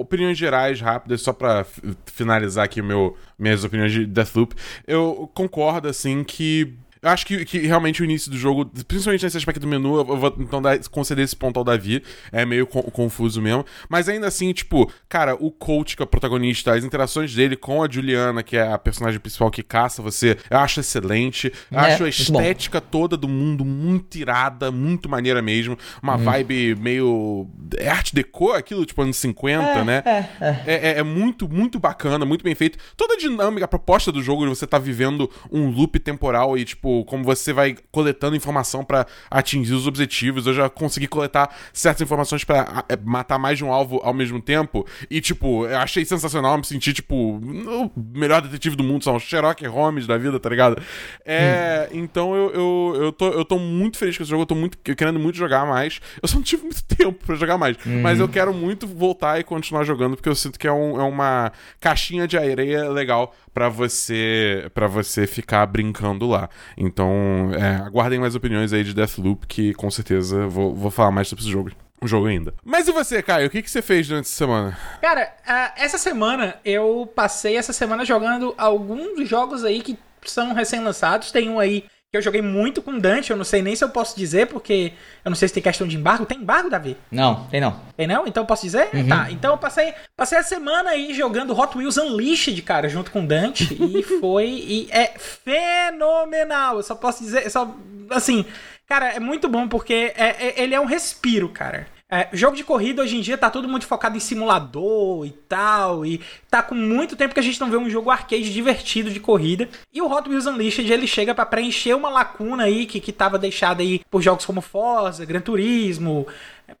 opiniões 0.00 0.38
gerais 0.38 0.80
rápidas, 0.80 1.22
só 1.22 1.32
pra 1.32 1.64
finalizar 2.06 2.64
aqui 2.64 2.80
meu, 2.82 3.16
minhas 3.38 3.64
opiniões 3.64 3.92
de 3.92 4.06
Deathloop. 4.06 4.54
Eu 4.86 5.30
concordo, 5.34 5.88
assim, 5.88 6.22
que 6.24 6.76
eu 7.02 7.08
acho 7.08 7.24
que, 7.24 7.44
que 7.46 7.58
realmente 7.60 8.02
o 8.02 8.04
início 8.04 8.30
do 8.30 8.36
jogo, 8.36 8.66
principalmente 8.86 9.24
nesse 9.24 9.36
aspecto 9.36 9.58
do 9.58 9.66
menu, 9.66 9.96
eu 9.96 10.04
vou 10.04 10.36
então 10.38 10.60
dar, 10.60 10.78
conceder 10.90 11.24
esse 11.24 11.34
ponto 11.34 11.56
ao 11.56 11.64
Davi. 11.64 12.02
É 12.30 12.44
meio 12.44 12.66
co 12.66 12.82
confuso 12.90 13.40
mesmo. 13.40 13.64
Mas 13.88 14.08
ainda 14.08 14.26
assim, 14.26 14.52
tipo, 14.52 14.90
cara, 15.08 15.34
o 15.34 15.50
coach, 15.50 15.96
que 15.96 16.02
é 16.02 16.04
o 16.04 16.06
protagonista, 16.06 16.74
as 16.74 16.84
interações 16.84 17.34
dele 17.34 17.56
com 17.56 17.82
a 17.82 17.88
Juliana, 17.90 18.42
que 18.42 18.56
é 18.56 18.70
a 18.70 18.76
personagem 18.76 19.18
principal 19.18 19.50
que 19.50 19.62
caça 19.62 20.02
você, 20.02 20.36
eu 20.50 20.58
acho 20.58 20.80
excelente. 20.80 21.50
Eu 21.70 21.78
é, 21.78 21.94
acho 21.94 22.04
a 22.04 22.08
estética 22.08 22.80
bom. 22.80 22.86
toda 22.90 23.16
do 23.16 23.28
mundo 23.28 23.64
muito 23.64 24.18
irada, 24.18 24.70
muito 24.70 25.08
maneira 25.08 25.40
mesmo. 25.40 25.78
Uma 26.02 26.16
hum. 26.16 26.24
vibe 26.24 26.74
meio. 26.76 27.48
É 27.78 27.88
arte 27.88 28.14
deco, 28.14 28.52
aquilo, 28.52 28.84
tipo, 28.84 29.00
anos 29.00 29.16
50, 29.16 29.64
é, 29.64 29.84
né? 29.84 30.02
É, 30.04 30.28
é, 30.40 30.64
é. 30.66 30.98
É, 30.98 31.02
muito, 31.02 31.48
muito 31.48 31.78
bacana, 31.78 32.26
muito 32.26 32.44
bem 32.44 32.54
feito. 32.54 32.78
Toda 32.94 33.14
a 33.14 33.16
dinâmica, 33.16 33.64
a 33.64 33.68
proposta 33.68 34.12
do 34.12 34.22
jogo 34.22 34.42
de 34.42 34.50
você 34.50 34.66
tá 34.66 34.78
vivendo 34.78 35.30
um 35.50 35.70
loop 35.70 35.98
temporal 35.98 36.58
e, 36.58 36.64
tipo, 36.64 36.89
tipo, 36.90 37.04
como 37.04 37.24
você 37.24 37.52
vai 37.52 37.76
coletando 37.90 38.36
informação 38.36 38.84
para 38.84 39.06
atingir 39.30 39.74
os 39.74 39.86
objetivos. 39.86 40.46
Eu 40.46 40.54
já 40.54 40.68
consegui 40.68 41.06
coletar 41.06 41.54
certas 41.72 42.02
informações 42.02 42.44
para 42.44 42.84
é, 42.88 42.96
matar 42.96 43.38
mais 43.38 43.58
de 43.58 43.64
um 43.64 43.72
alvo 43.72 44.00
ao 44.02 44.12
mesmo 44.12 44.40
tempo. 44.40 44.86
E, 45.10 45.20
tipo, 45.20 45.66
eu 45.66 45.78
achei 45.78 46.04
sensacional, 46.04 46.58
me 46.58 46.64
senti, 46.64 46.92
tipo, 46.92 47.14
o 47.14 47.92
melhor 47.96 48.42
detetive 48.42 48.76
do 48.76 48.84
mundo, 48.84 49.04
são 49.04 49.18
Sherlock 49.18 49.64
Holmes 49.66 50.06
da 50.06 50.18
vida, 50.18 50.38
tá 50.40 50.48
ligado? 50.48 50.80
É, 51.24 51.88
hum. 51.92 52.00
Então 52.00 52.34
eu, 52.34 52.50
eu, 52.52 53.02
eu, 53.02 53.12
tô, 53.12 53.28
eu 53.28 53.44
tô 53.44 53.58
muito 53.58 53.98
feliz 53.98 54.16
com 54.16 54.22
esse 54.22 54.30
jogo, 54.30 54.42
eu 54.42 54.46
tô 54.46 54.54
muito, 54.54 54.78
eu 54.84 54.96
querendo 54.96 55.18
muito 55.18 55.36
jogar 55.36 55.66
mais. 55.66 56.00
Eu 56.22 56.28
só 56.28 56.36
não 56.36 56.42
tive 56.42 56.62
muito 56.62 56.82
tempo 56.96 57.24
para 57.24 57.36
jogar 57.36 57.56
mais, 57.56 57.76
uhum. 57.84 58.02
mas 58.02 58.18
eu 58.18 58.28
quero 58.28 58.52
muito 58.52 58.86
voltar 58.86 59.38
e 59.38 59.44
continuar 59.44 59.84
jogando, 59.84 60.16
porque 60.16 60.28
eu 60.28 60.34
sinto 60.34 60.58
que 60.58 60.66
é, 60.66 60.72
um, 60.72 61.00
é 61.00 61.04
uma 61.04 61.52
caixinha 61.78 62.26
de 62.26 62.36
areia 62.36 62.88
legal 62.88 63.34
para 63.60 63.68
você 63.68 64.70
para 64.72 64.86
você 64.86 65.26
ficar 65.26 65.66
brincando 65.66 66.26
lá. 66.26 66.48
Então, 66.78 67.50
é, 67.52 67.76
aguardem 67.76 68.18
mais 68.18 68.34
opiniões 68.34 68.72
aí 68.72 68.82
de 68.82 68.94
Deathloop, 68.94 69.46
que 69.46 69.74
com 69.74 69.90
certeza 69.90 70.46
vou, 70.46 70.74
vou 70.74 70.90
falar 70.90 71.10
mais 71.10 71.28
sobre 71.28 71.44
esse 71.44 71.52
jogo. 71.52 71.70
o 72.00 72.08
jogo 72.08 72.26
ainda. 72.26 72.54
Mas 72.64 72.88
e 72.88 72.92
você, 72.92 73.22
Caio? 73.22 73.48
O 73.48 73.50
que, 73.50 73.60
que 73.60 73.70
você 73.70 73.82
fez 73.82 74.08
durante 74.08 74.24
essa 74.24 74.34
semana? 74.34 74.78
Cara, 75.02 75.36
essa 75.76 75.98
semana 75.98 76.56
eu 76.64 77.06
passei 77.14 77.58
essa 77.58 77.74
semana 77.74 78.02
jogando 78.02 78.54
alguns 78.56 79.28
jogos 79.28 79.62
aí 79.62 79.82
que 79.82 79.98
são 80.24 80.54
recém-lançados. 80.54 81.30
Tem 81.30 81.50
um 81.50 81.58
aí 81.58 81.84
que 82.10 82.16
eu 82.16 82.22
joguei 82.22 82.42
muito 82.42 82.82
com 82.82 82.98
Dante, 82.98 83.30
eu 83.30 83.36
não 83.36 83.44
sei 83.44 83.62
nem 83.62 83.76
se 83.76 83.84
eu 83.84 83.88
posso 83.88 84.18
dizer, 84.18 84.48
porque 84.48 84.92
eu 85.24 85.30
não 85.30 85.36
sei 85.36 85.46
se 85.46 85.54
tem 85.54 85.62
questão 85.62 85.86
de 85.86 85.96
embargo. 85.96 86.26
Tem 86.26 86.38
embargo, 86.38 86.68
Davi? 86.68 86.96
Não, 87.08 87.46
tem 87.46 87.60
não. 87.60 87.80
Tem 87.96 88.04
não? 88.04 88.26
Então 88.26 88.42
eu 88.42 88.46
posso 88.46 88.62
dizer? 88.62 88.88
Uhum. 88.92 89.08
Tá, 89.08 89.30
então 89.30 89.52
eu 89.52 89.58
passei, 89.58 89.94
passei 90.16 90.36
a 90.36 90.42
semana 90.42 90.90
aí 90.90 91.14
jogando 91.14 91.56
Hot 91.56 91.78
Wheels 91.78 91.96
Unleashed, 91.98 92.60
cara, 92.62 92.88
junto 92.88 93.12
com 93.12 93.24
Dante, 93.24 93.76
e 93.80 94.02
foi, 94.18 94.48
e 94.48 94.88
é 94.90 95.14
fenomenal, 95.18 96.78
eu 96.78 96.82
só 96.82 96.96
posso 96.96 97.22
dizer, 97.22 97.48
só, 97.48 97.76
assim, 98.10 98.44
cara, 98.88 99.10
é 99.10 99.20
muito 99.20 99.48
bom 99.48 99.68
porque 99.68 100.12
é, 100.16 100.48
é, 100.48 100.62
ele 100.62 100.74
é 100.74 100.80
um 100.80 100.86
respiro, 100.86 101.48
cara. 101.48 101.86
É, 102.10 102.28
jogo 102.32 102.56
de 102.56 102.64
corrida 102.64 103.02
hoje 103.02 103.16
em 103.16 103.20
dia 103.20 103.38
tá 103.38 103.48
tudo 103.48 103.68
muito 103.68 103.86
focado 103.86 104.16
em 104.16 104.20
simulador 104.20 105.24
e 105.24 105.30
tal, 105.30 106.04
e 106.04 106.20
tá 106.50 106.60
com 106.60 106.74
muito 106.74 107.14
tempo 107.14 107.32
que 107.32 107.38
a 107.38 107.42
gente 107.42 107.60
não 107.60 107.70
vê 107.70 107.76
um 107.76 107.88
jogo 107.88 108.10
arcade 108.10 108.52
divertido 108.52 109.10
de 109.10 109.20
corrida. 109.20 109.68
E 109.94 110.02
o 110.02 110.10
Hot 110.10 110.28
Wheels 110.28 110.46
Unleashed 110.46 110.90
ele 110.90 111.06
chega 111.06 111.32
para 111.32 111.46
preencher 111.46 111.94
uma 111.94 112.10
lacuna 112.10 112.64
aí 112.64 112.84
que, 112.84 112.98
que 112.98 113.12
tava 113.12 113.38
deixada 113.38 113.82
aí 113.82 114.00
por 114.10 114.20
jogos 114.20 114.44
como 114.44 114.60
Forza, 114.60 115.24
Gran 115.24 115.40
Turismo, 115.40 116.26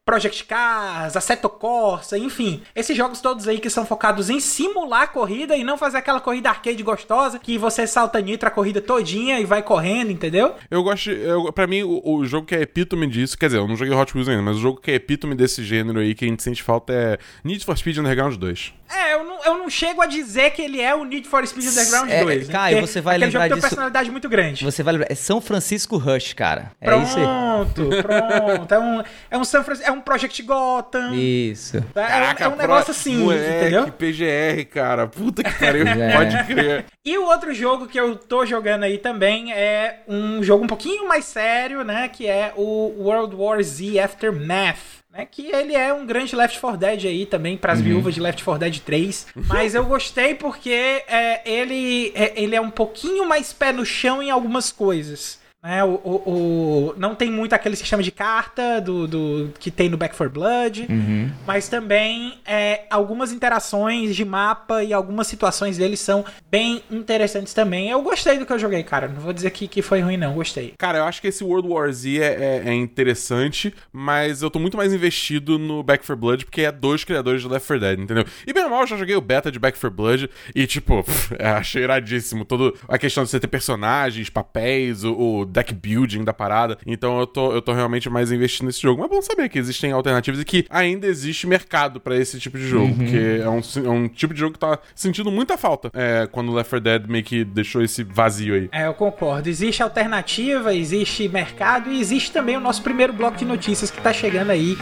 Project 0.04 0.44
Cars, 0.44 1.16
Assetto 1.16 1.48
Corsa, 1.48 2.18
enfim. 2.18 2.62
Esses 2.74 2.96
jogos 2.96 3.20
todos 3.20 3.46
aí 3.48 3.58
que 3.58 3.70
são 3.70 3.86
focados 3.86 4.30
em 4.30 4.40
simular 4.40 5.02
a 5.02 5.06
corrida 5.06 5.56
e 5.56 5.64
não 5.64 5.78
fazer 5.78 5.98
aquela 5.98 6.20
corrida 6.20 6.48
arcade 6.48 6.82
gostosa 6.82 7.38
que 7.38 7.58
você 7.58 7.86
salta 7.86 8.20
nitro 8.20 8.48
a 8.48 8.50
corrida 8.50 8.80
todinha 8.80 9.38
e 9.40 9.44
vai 9.44 9.62
correndo, 9.62 10.10
entendeu? 10.10 10.54
Eu 10.70 10.82
gosto, 10.82 11.10
eu, 11.10 11.52
pra 11.52 11.66
mim, 11.66 11.82
o, 11.82 12.00
o, 12.04 12.26
jogo 12.26 12.46
que 12.46 12.54
é 12.54 12.62
epítome 12.62 13.06
disso, 13.06 13.38
quer 13.38 13.46
dizer, 13.46 13.58
eu 13.58 13.68
não 13.68 13.76
joguei 13.76 13.94
Hot 13.94 14.14
Wheels 14.14 14.28
ainda, 14.28 14.42
mas 14.42 14.56
o 14.56 14.60
jogo 14.60 14.80
que 14.80 14.90
é 14.90 14.94
epítome 14.94 15.34
desse 15.34 15.62
gênero 15.64 16.00
aí 16.00 16.14
que 16.14 16.24
a 16.24 16.28
gente 16.28 16.42
sente 16.42 16.62
falta 16.62 16.92
é 16.92 17.18
Need 17.44 17.64
for 17.64 17.76
Speed 17.76 17.98
Underground 17.98 18.36
2. 18.36 18.80
É, 18.92 19.14
eu 19.14 19.24
não, 19.24 19.44
eu 19.44 19.58
não 19.58 19.70
chego 19.70 20.02
a 20.02 20.06
dizer 20.06 20.50
que 20.50 20.60
ele 20.60 20.80
é 20.80 20.92
o 20.92 21.04
Need 21.04 21.28
for 21.28 21.46
Speed 21.46 21.64
Underground 21.64 22.10
é, 22.10 22.24
2. 22.24 22.48
Né? 22.48 22.52
Caio, 22.52 22.80
você 22.80 23.00
vai 23.00 23.16
lembrar 23.16 23.30
jogo 23.30 23.44
disso. 23.44 23.54
tem 23.54 23.56
uma 23.56 23.68
personalidade 23.68 24.10
muito 24.10 24.28
grande. 24.28 24.64
Você 24.64 24.82
vai 24.82 24.94
lembrar. 24.94 25.12
É 25.12 25.14
São 25.14 25.40
Francisco 25.40 25.96
Rush, 25.96 26.32
cara. 26.32 26.72
É 26.80 26.86
pronto, 26.86 27.06
isso 27.06 27.18
aí. 27.18 27.24
Pronto, 27.24 27.88
pronto. 28.02 28.74
É 28.74 28.78
um, 28.78 29.02
é 29.30 29.38
um 29.38 29.44
São 29.44 29.62
Francisco, 29.62 29.79
é 29.82 29.90
um 29.90 30.00
Project 30.00 30.42
Gotham. 30.42 31.14
Isso. 31.14 31.78
É, 31.78 32.06
Caraca, 32.06 32.44
é 32.44 32.48
um, 32.48 32.56
negócio 32.56 32.90
assim, 32.90 33.16
moleque, 33.18 33.66
entendeu? 33.66 33.92
PGR, 33.92 34.64
cara. 34.70 35.06
Puta 35.06 35.42
que 35.42 35.58
pariu. 35.58 35.84
É. 35.90 36.16
Pode 36.16 36.44
crer. 36.44 36.84
E 37.04 37.18
o 37.18 37.24
outro 37.24 37.52
jogo 37.52 37.86
que 37.86 37.98
eu 37.98 38.16
tô 38.16 38.46
jogando 38.46 38.84
aí 38.84 38.96
também 38.96 39.52
é 39.52 40.02
um 40.06 40.42
jogo 40.42 40.64
um 40.64 40.66
pouquinho 40.66 41.08
mais 41.08 41.24
sério, 41.24 41.82
né? 41.82 42.08
Que 42.08 42.26
é 42.26 42.52
o 42.56 42.94
World 42.98 43.34
War 43.34 43.62
Z 43.62 43.98
Aftermath 43.98 45.00
né, 45.12 45.26
que 45.28 45.46
ele 45.50 45.74
é 45.74 45.92
um 45.92 46.06
grande 46.06 46.36
Left 46.36 46.58
4 46.60 46.78
Dead 46.78 47.04
aí 47.06 47.26
também 47.26 47.56
para 47.56 47.72
as 47.72 47.80
uhum. 47.80 47.84
viúvas 47.84 48.14
de 48.14 48.20
Left 48.20 48.44
4 48.44 48.60
Dead 48.60 48.78
3, 48.78 49.26
mas 49.48 49.74
eu 49.74 49.84
gostei 49.84 50.34
porque 50.34 50.70
é, 50.70 51.42
ele, 51.44 52.12
é, 52.14 52.40
ele 52.40 52.54
é 52.54 52.60
um 52.60 52.70
pouquinho 52.70 53.26
mais 53.26 53.52
pé 53.52 53.72
no 53.72 53.84
chão 53.84 54.22
em 54.22 54.30
algumas 54.30 54.70
coisas. 54.70 55.39
Né? 55.62 55.84
O, 55.84 56.00
o, 56.02 56.30
o, 56.30 56.94
não 56.96 57.14
tem 57.14 57.30
muito 57.30 57.52
aquele 57.52 57.76
sistema 57.76 58.02
de 58.02 58.10
carta 58.10 58.80
do, 58.80 59.06
do 59.06 59.52
que 59.58 59.70
tem 59.70 59.90
no 59.90 59.96
Back 59.96 60.16
4 60.16 60.32
Blood, 60.32 60.86
uhum. 60.88 61.30
mas 61.46 61.68
também 61.68 62.38
é, 62.46 62.84
algumas 62.88 63.30
interações 63.30 64.16
de 64.16 64.24
mapa 64.24 64.82
e 64.82 64.92
algumas 64.92 65.26
situações 65.26 65.76
dele 65.76 65.96
são 65.96 66.24
bem 66.50 66.82
interessantes 66.90 67.52
também. 67.52 67.90
Eu 67.90 68.00
gostei 68.02 68.38
do 68.38 68.46
que 68.46 68.52
eu 68.52 68.58
joguei, 68.58 68.82
cara. 68.82 69.08
Não 69.08 69.20
vou 69.20 69.32
dizer 69.32 69.50
que, 69.50 69.68
que 69.68 69.82
foi 69.82 70.00
ruim, 70.00 70.16
não. 70.16 70.34
Gostei. 70.34 70.74
Cara, 70.78 70.98
eu 70.98 71.04
acho 71.04 71.20
que 71.20 71.28
esse 71.28 71.44
World 71.44 71.68
War 71.68 71.92
Z 71.92 72.18
é, 72.18 72.62
é, 72.64 72.68
é 72.70 72.74
interessante, 72.74 73.74
mas 73.92 74.40
eu 74.40 74.50
tô 74.50 74.58
muito 74.58 74.78
mais 74.78 74.94
investido 74.94 75.58
no 75.58 75.82
Back 75.82 76.06
4 76.06 76.16
Blood 76.16 76.44
porque 76.46 76.62
é 76.62 76.72
dois 76.72 77.04
criadores 77.04 77.42
do 77.42 77.50
Left 77.50 77.66
4 77.66 77.80
Dead, 77.80 78.00
entendeu? 78.00 78.24
E 78.46 78.52
bem 78.52 78.68
mal, 78.68 78.80
eu 78.80 78.86
já 78.86 78.96
joguei 78.96 79.14
o 79.14 79.20
beta 79.20 79.52
de 79.52 79.58
Back 79.58 79.78
4 79.78 79.94
Blood 79.94 80.30
e, 80.54 80.66
tipo, 80.66 81.02
pff, 81.04 81.36
achei 81.38 81.82
iradíssimo. 81.82 82.46
Toda 82.46 82.72
a 82.88 82.96
questão 82.96 83.24
de 83.24 83.30
você 83.30 83.38
ter 83.38 83.48
personagens, 83.48 84.30
papéis, 84.30 85.04
o, 85.04 85.12
o 85.12 85.49
deck 85.50 85.74
building 85.74 86.24
da 86.24 86.32
parada. 86.32 86.78
Então 86.86 87.20
eu 87.20 87.26
tô, 87.26 87.52
eu 87.52 87.62
tô 87.62 87.72
realmente 87.72 88.08
mais 88.08 88.32
investindo 88.32 88.66
nesse 88.66 88.80
jogo. 88.80 89.00
Mas 89.02 89.10
é 89.10 89.14
bom 89.14 89.22
saber 89.22 89.48
que 89.48 89.58
existem 89.58 89.92
alternativas 89.92 90.40
e 90.40 90.44
que 90.44 90.66
ainda 90.70 91.06
existe 91.06 91.46
mercado 91.46 92.00
para 92.00 92.16
esse 92.16 92.38
tipo 92.40 92.56
de 92.56 92.66
jogo. 92.66 92.86
Uhum. 92.86 92.96
Porque 92.96 93.40
é 93.42 93.48
um, 93.48 93.86
é 93.86 93.90
um 93.90 94.08
tipo 94.08 94.32
de 94.32 94.40
jogo 94.40 94.54
que 94.54 94.58
tá 94.58 94.78
sentindo 94.94 95.30
muita 95.30 95.58
falta 95.58 95.90
é, 95.94 96.26
quando 96.30 96.52
Left 96.52 96.70
4 96.70 96.80
Dead 96.80 97.06
meio 97.08 97.24
que 97.24 97.44
deixou 97.44 97.82
esse 97.82 98.04
vazio 98.04 98.54
aí. 98.54 98.68
É, 98.72 98.86
eu 98.86 98.94
concordo. 98.94 99.48
Existe 99.48 99.82
alternativa, 99.82 100.74
existe 100.74 101.28
mercado 101.28 101.90
e 101.90 102.00
existe 102.00 102.32
também 102.32 102.56
o 102.56 102.60
nosso 102.60 102.82
primeiro 102.82 103.12
bloco 103.12 103.36
de 103.36 103.44
notícias 103.44 103.90
que 103.90 104.00
tá 104.00 104.12
chegando 104.12 104.50
aí 104.50 104.78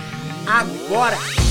agora. 0.46 1.47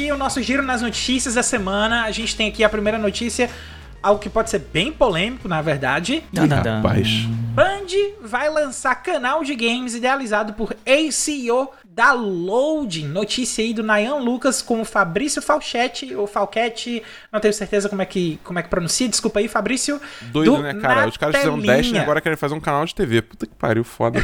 Aqui 0.00 0.10
o 0.10 0.16
nosso 0.16 0.42
giro 0.42 0.62
nas 0.62 0.80
notícias 0.80 1.34
da 1.34 1.42
semana, 1.42 2.04
a 2.04 2.10
gente 2.10 2.34
tem 2.34 2.48
aqui 2.48 2.64
a 2.64 2.68
primeira 2.70 2.96
notícia, 2.96 3.50
algo 4.02 4.18
que 4.18 4.30
pode 4.30 4.48
ser 4.48 4.60
bem 4.60 4.90
polêmico, 4.90 5.46
na 5.46 5.60
verdade. 5.60 6.24
Não, 6.32 6.46
não, 6.46 6.56
Rapaz. 6.56 7.26
Band 7.52 7.86
vai 8.22 8.48
lançar 8.48 8.94
canal 8.94 9.44
de 9.44 9.54
games 9.54 9.94
idealizado 9.94 10.54
por 10.54 10.74
ACO 10.86 11.70
da 11.92 12.12
Loading. 12.12 13.08
Notícia 13.08 13.64
aí 13.64 13.74
do 13.74 13.82
Nayan 13.82 14.16
Lucas 14.16 14.62
com 14.62 14.80
o 14.80 14.84
Fabrício 14.84 15.42
Falchetti, 15.42 16.14
ou 16.14 16.26
Falquete, 16.26 17.02
não 17.32 17.40
tenho 17.40 17.52
certeza 17.52 17.88
como 17.88 18.00
é 18.00 18.06
que, 18.06 18.38
como 18.44 18.58
é 18.58 18.62
que 18.62 18.68
pronuncia, 18.68 19.08
desculpa 19.08 19.40
aí, 19.40 19.48
Fabrício. 19.48 20.00
Doido, 20.22 20.58
né, 20.58 20.74
cara? 20.74 21.08
Os 21.08 21.16
caras 21.16 21.36
fizeram 21.36 21.58
Destiny 21.58 21.98
e 21.98 22.00
agora 22.00 22.20
querem 22.20 22.36
fazer 22.36 22.54
um 22.54 22.60
canal 22.60 22.84
de 22.84 22.94
TV. 22.94 23.22
Puta 23.22 23.46
que 23.46 23.54
pariu, 23.54 23.82
foda. 23.82 24.20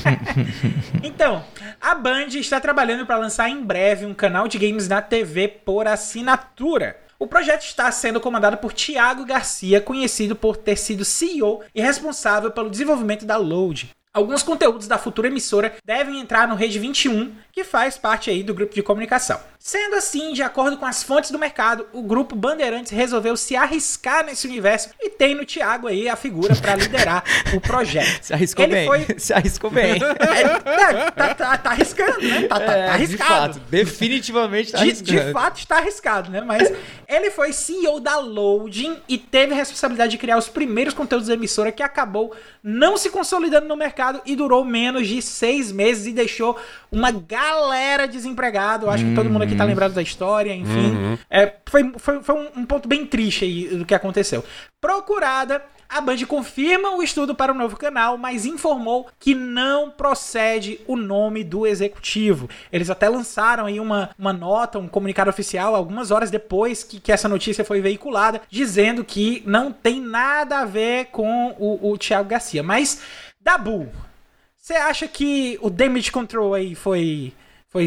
então, 1.02 1.44
a 1.80 1.94
Band 1.94 2.28
está 2.28 2.58
trabalhando 2.58 3.04
para 3.04 3.18
lançar 3.18 3.50
em 3.50 3.62
breve 3.62 4.06
um 4.06 4.14
canal 4.14 4.48
de 4.48 4.58
games 4.58 4.88
na 4.88 5.02
TV 5.02 5.48
por 5.48 5.86
assinatura. 5.86 6.96
O 7.18 7.26
projeto 7.26 7.62
está 7.62 7.92
sendo 7.92 8.20
comandado 8.20 8.56
por 8.56 8.72
Tiago 8.72 9.24
Garcia, 9.24 9.80
conhecido 9.80 10.34
por 10.34 10.56
ter 10.56 10.76
sido 10.76 11.04
CEO 11.04 11.62
e 11.74 11.82
responsável 11.82 12.50
pelo 12.50 12.70
desenvolvimento 12.70 13.26
da 13.26 13.36
Load. 13.36 13.90
Alguns 14.14 14.42
conteúdos 14.42 14.86
da 14.86 14.98
futura 14.98 15.28
emissora 15.28 15.74
devem 15.82 16.20
entrar 16.20 16.46
no 16.46 16.54
Rede 16.54 16.78
21, 16.78 17.34
que 17.52 17.64
faz 17.64 17.98
parte 17.98 18.30
aí 18.30 18.42
do 18.42 18.54
grupo 18.54 18.74
de 18.74 18.82
comunicação. 18.82 19.38
Sendo 19.58 19.94
assim, 19.94 20.32
de 20.32 20.42
acordo 20.42 20.76
com 20.76 20.84
as 20.84 21.04
fontes 21.04 21.30
do 21.30 21.38
mercado, 21.38 21.86
o 21.92 22.02
grupo 22.02 22.34
Bandeirantes 22.34 22.90
resolveu 22.90 23.36
se 23.36 23.54
arriscar 23.54 24.24
nesse 24.24 24.44
universo 24.44 24.90
e 25.00 25.08
tem 25.08 25.36
no 25.36 25.44
Thiago 25.44 25.86
aí 25.86 26.08
a 26.08 26.16
figura 26.16 26.56
para 26.56 26.74
liderar 26.74 27.22
o 27.54 27.60
projeto. 27.60 28.22
Se 28.24 28.34
arriscou 28.34 28.64
Ele 28.64 28.74
bem. 28.74 28.86
Foi... 28.86 29.06
Se 29.20 29.32
arriscou 29.32 29.70
bem. 29.70 30.00
É, 30.32 31.10
tá, 31.10 31.34
tá, 31.34 31.58
tá, 31.58 31.70
arriscando, 31.70 32.20
né? 32.22 32.48
Tá, 32.48 32.58
tá, 32.58 32.72
é, 32.72 32.86
tá 32.86 32.92
arriscado. 32.94 33.54
De 33.54 33.60
fato, 33.60 33.70
definitivamente 33.70 34.72
tá 34.72 34.78
de, 34.78 34.84
arriscado. 34.84 35.26
De 35.26 35.32
fato 35.32 35.58
está 35.58 35.76
arriscado, 35.76 36.30
né? 36.30 36.40
Mas 36.40 36.72
ele 37.06 37.30
foi 37.30 37.52
CEO 37.52 38.00
da 38.00 38.18
Loading 38.18 38.96
e 39.08 39.18
teve 39.18 39.52
a 39.52 39.56
responsabilidade 39.56 40.12
de 40.12 40.18
criar 40.18 40.38
os 40.38 40.48
primeiros 40.48 40.94
conteúdos 40.94 41.28
da 41.28 41.34
emissora 41.34 41.70
que 41.70 41.82
acabou 41.82 42.34
não 42.62 42.96
se 42.96 43.10
consolidando 43.10 43.68
no 43.68 43.76
mercado 43.76 44.20
e 44.24 44.34
durou 44.34 44.64
menos 44.64 45.06
de 45.06 45.20
seis 45.20 45.70
meses 45.70 46.06
e 46.06 46.12
deixou 46.12 46.58
uma 46.90 47.10
galera 47.42 48.06
desempregada. 48.06 48.86
Eu 48.86 48.90
acho 48.90 49.04
que 49.04 49.14
todo 49.14 49.28
mundo 49.28 49.42
aqui 49.42 49.56
tá 49.56 49.64
uhum. 49.64 49.70
lembrado 49.70 49.92
da 49.92 50.02
história, 50.02 50.54
enfim. 50.54 50.96
Uhum. 50.96 51.18
É, 51.28 51.52
foi 51.66 51.92
foi, 51.98 52.22
foi 52.22 52.34
um, 52.34 52.60
um, 52.60 52.66
ponto 52.66 52.88
bem 52.88 53.04
triste 53.04 53.44
aí 53.44 53.76
do 53.76 53.84
que 53.84 53.94
aconteceu. 53.94 54.44
Procurada, 54.80 55.62
a 55.88 56.00
Band 56.00 56.24
confirma 56.26 56.96
o 56.96 57.02
estudo 57.02 57.34
para 57.34 57.52
o 57.52 57.54
novo 57.54 57.76
canal, 57.76 58.16
mas 58.16 58.46
informou 58.46 59.08
que 59.18 59.34
não 59.34 59.90
procede 59.90 60.80
o 60.86 60.96
nome 60.96 61.44
do 61.44 61.66
executivo. 61.66 62.48
Eles 62.72 62.88
até 62.88 63.08
lançaram 63.08 63.66
aí 63.66 63.78
uma, 63.78 64.10
uma 64.18 64.32
nota, 64.32 64.78
um 64.78 64.88
comunicado 64.88 65.28
oficial, 65.28 65.74
algumas 65.74 66.10
horas 66.10 66.30
depois 66.30 66.82
que, 66.82 66.98
que 66.98 67.12
essa 67.12 67.28
notícia 67.28 67.64
foi 67.64 67.80
veiculada, 67.80 68.40
dizendo 68.48 69.04
que 69.04 69.42
não 69.44 69.70
tem 69.70 70.00
nada 70.00 70.60
a 70.60 70.64
ver 70.64 71.06
com 71.06 71.54
o, 71.58 71.92
o 71.92 71.98
Thiago 71.98 72.28
Garcia. 72.28 72.62
Mas, 72.62 73.02
Dabu, 73.40 73.88
você 74.62 74.74
acha 74.74 75.08
que 75.08 75.58
o 75.60 75.68
Damage 75.68 76.12
Control 76.12 76.54
aí 76.54 76.76
foi 76.76 77.32
foi, 77.68 77.86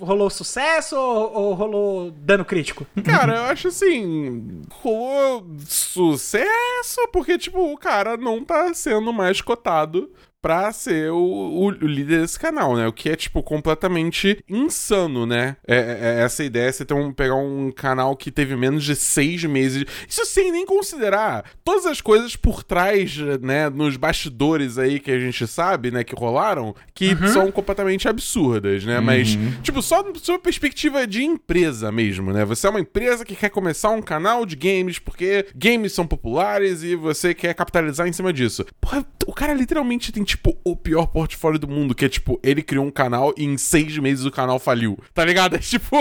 rolou 0.00 0.28
sucesso 0.28 0.96
ou, 0.96 1.32
ou, 1.32 1.54
rolou 1.54 2.10
dano 2.10 2.44
crítico? 2.44 2.84
Cara, 3.06 3.36
eu 3.36 3.42
acho 3.44 3.68
assim. 3.68 4.60
Rolou 4.70 5.46
sucesso 5.66 7.08
porque, 7.12 7.38
tipo, 7.38 7.72
o 7.72 7.78
cara 7.78 8.16
não 8.16 8.44
tá 8.44 8.74
sendo 8.74 9.12
mais 9.12 9.40
cotado 9.40 10.10
pra 10.42 10.72
ser 10.72 11.10
o, 11.10 11.16
o, 11.16 11.66
o, 11.66 11.70
líder 11.70 12.22
desse 12.22 12.38
canal, 12.38 12.76
né? 12.76 12.86
O 12.86 12.92
que 12.92 13.10
é, 13.10 13.16
tipo, 13.16 13.42
completamente 13.42 14.42
insano, 14.48 15.26
né? 15.26 15.56
É, 15.66 15.76
é, 15.76 16.20
é 16.20 16.22
essa 16.22 16.42
ideia, 16.42 16.72
você 16.72 16.84
ter 16.84 16.94
um, 16.94 17.12
pegar 17.12 17.34
um 17.34 17.70
canal 17.70 18.16
que 18.16 18.30
teve 18.30 18.56
menos 18.56 18.84
de 18.84 18.96
seis 18.96 19.44
meses. 19.44 19.84
Isso 20.08 20.24
sem 20.24 20.50
nem 20.50 20.64
considerar 20.64 21.44
todas 21.64 21.86
as 21.86 22.00
coisas 22.00 22.36
por 22.36 22.62
trás, 22.62 23.16
né? 23.42 23.68
Nos 23.68 23.96
bastidores 23.96 24.78
aí 24.78 24.98
que 24.98 25.10
a 25.10 25.20
gente 25.20 25.46
sabe, 25.46 25.90
né? 25.90 26.02
Que 26.02 26.14
rolaram, 26.14 26.74
que 26.94 27.12
uhum. 27.12 27.28
são 27.28 27.52
completamente 27.52 28.08
absurdas, 28.08 28.84
né? 28.84 28.98
Uhum. 28.98 29.04
Mas, 29.04 29.38
tipo, 29.62 29.82
só 29.82 30.04
sob 30.16 30.38
perspectiva 30.38 31.06
de 31.06 31.22
empresa 31.22 31.92
mesmo, 31.92 32.32
né? 32.32 32.44
Você 32.44 32.66
é 32.66 32.70
uma 32.70 32.80
empresa 32.80 33.24
que 33.24 33.36
quer 33.36 33.50
começar 33.50 33.90
um 33.90 34.02
canal 34.02 34.46
de 34.46 34.56
games 34.56 34.98
porque 34.98 35.46
games 35.54 35.92
são 35.92 36.06
populares 36.06 36.82
e 36.82 36.96
você 36.96 37.34
quer 37.34 37.54
capitalizar 37.54 38.08
em 38.08 38.12
cima 38.12 38.32
disso. 38.32 38.64
Porra, 38.80 39.04
o 39.26 39.32
cara 39.32 39.52
literalmente 39.52 40.12
tem 40.12 40.24
tipo, 40.30 40.56
o 40.64 40.76
pior 40.76 41.06
portfólio 41.06 41.58
do 41.58 41.68
mundo, 41.68 41.94
que 41.94 42.04
é 42.04 42.08
tipo, 42.08 42.38
ele 42.42 42.62
criou 42.62 42.84
um 42.84 42.90
canal 42.90 43.34
e 43.36 43.44
em 43.44 43.56
seis 43.56 43.96
meses 43.98 44.24
o 44.24 44.30
canal 44.30 44.58
faliu. 44.58 44.98
Tá 45.12 45.24
ligado? 45.24 45.56
É 45.56 45.58
tipo. 45.58 45.96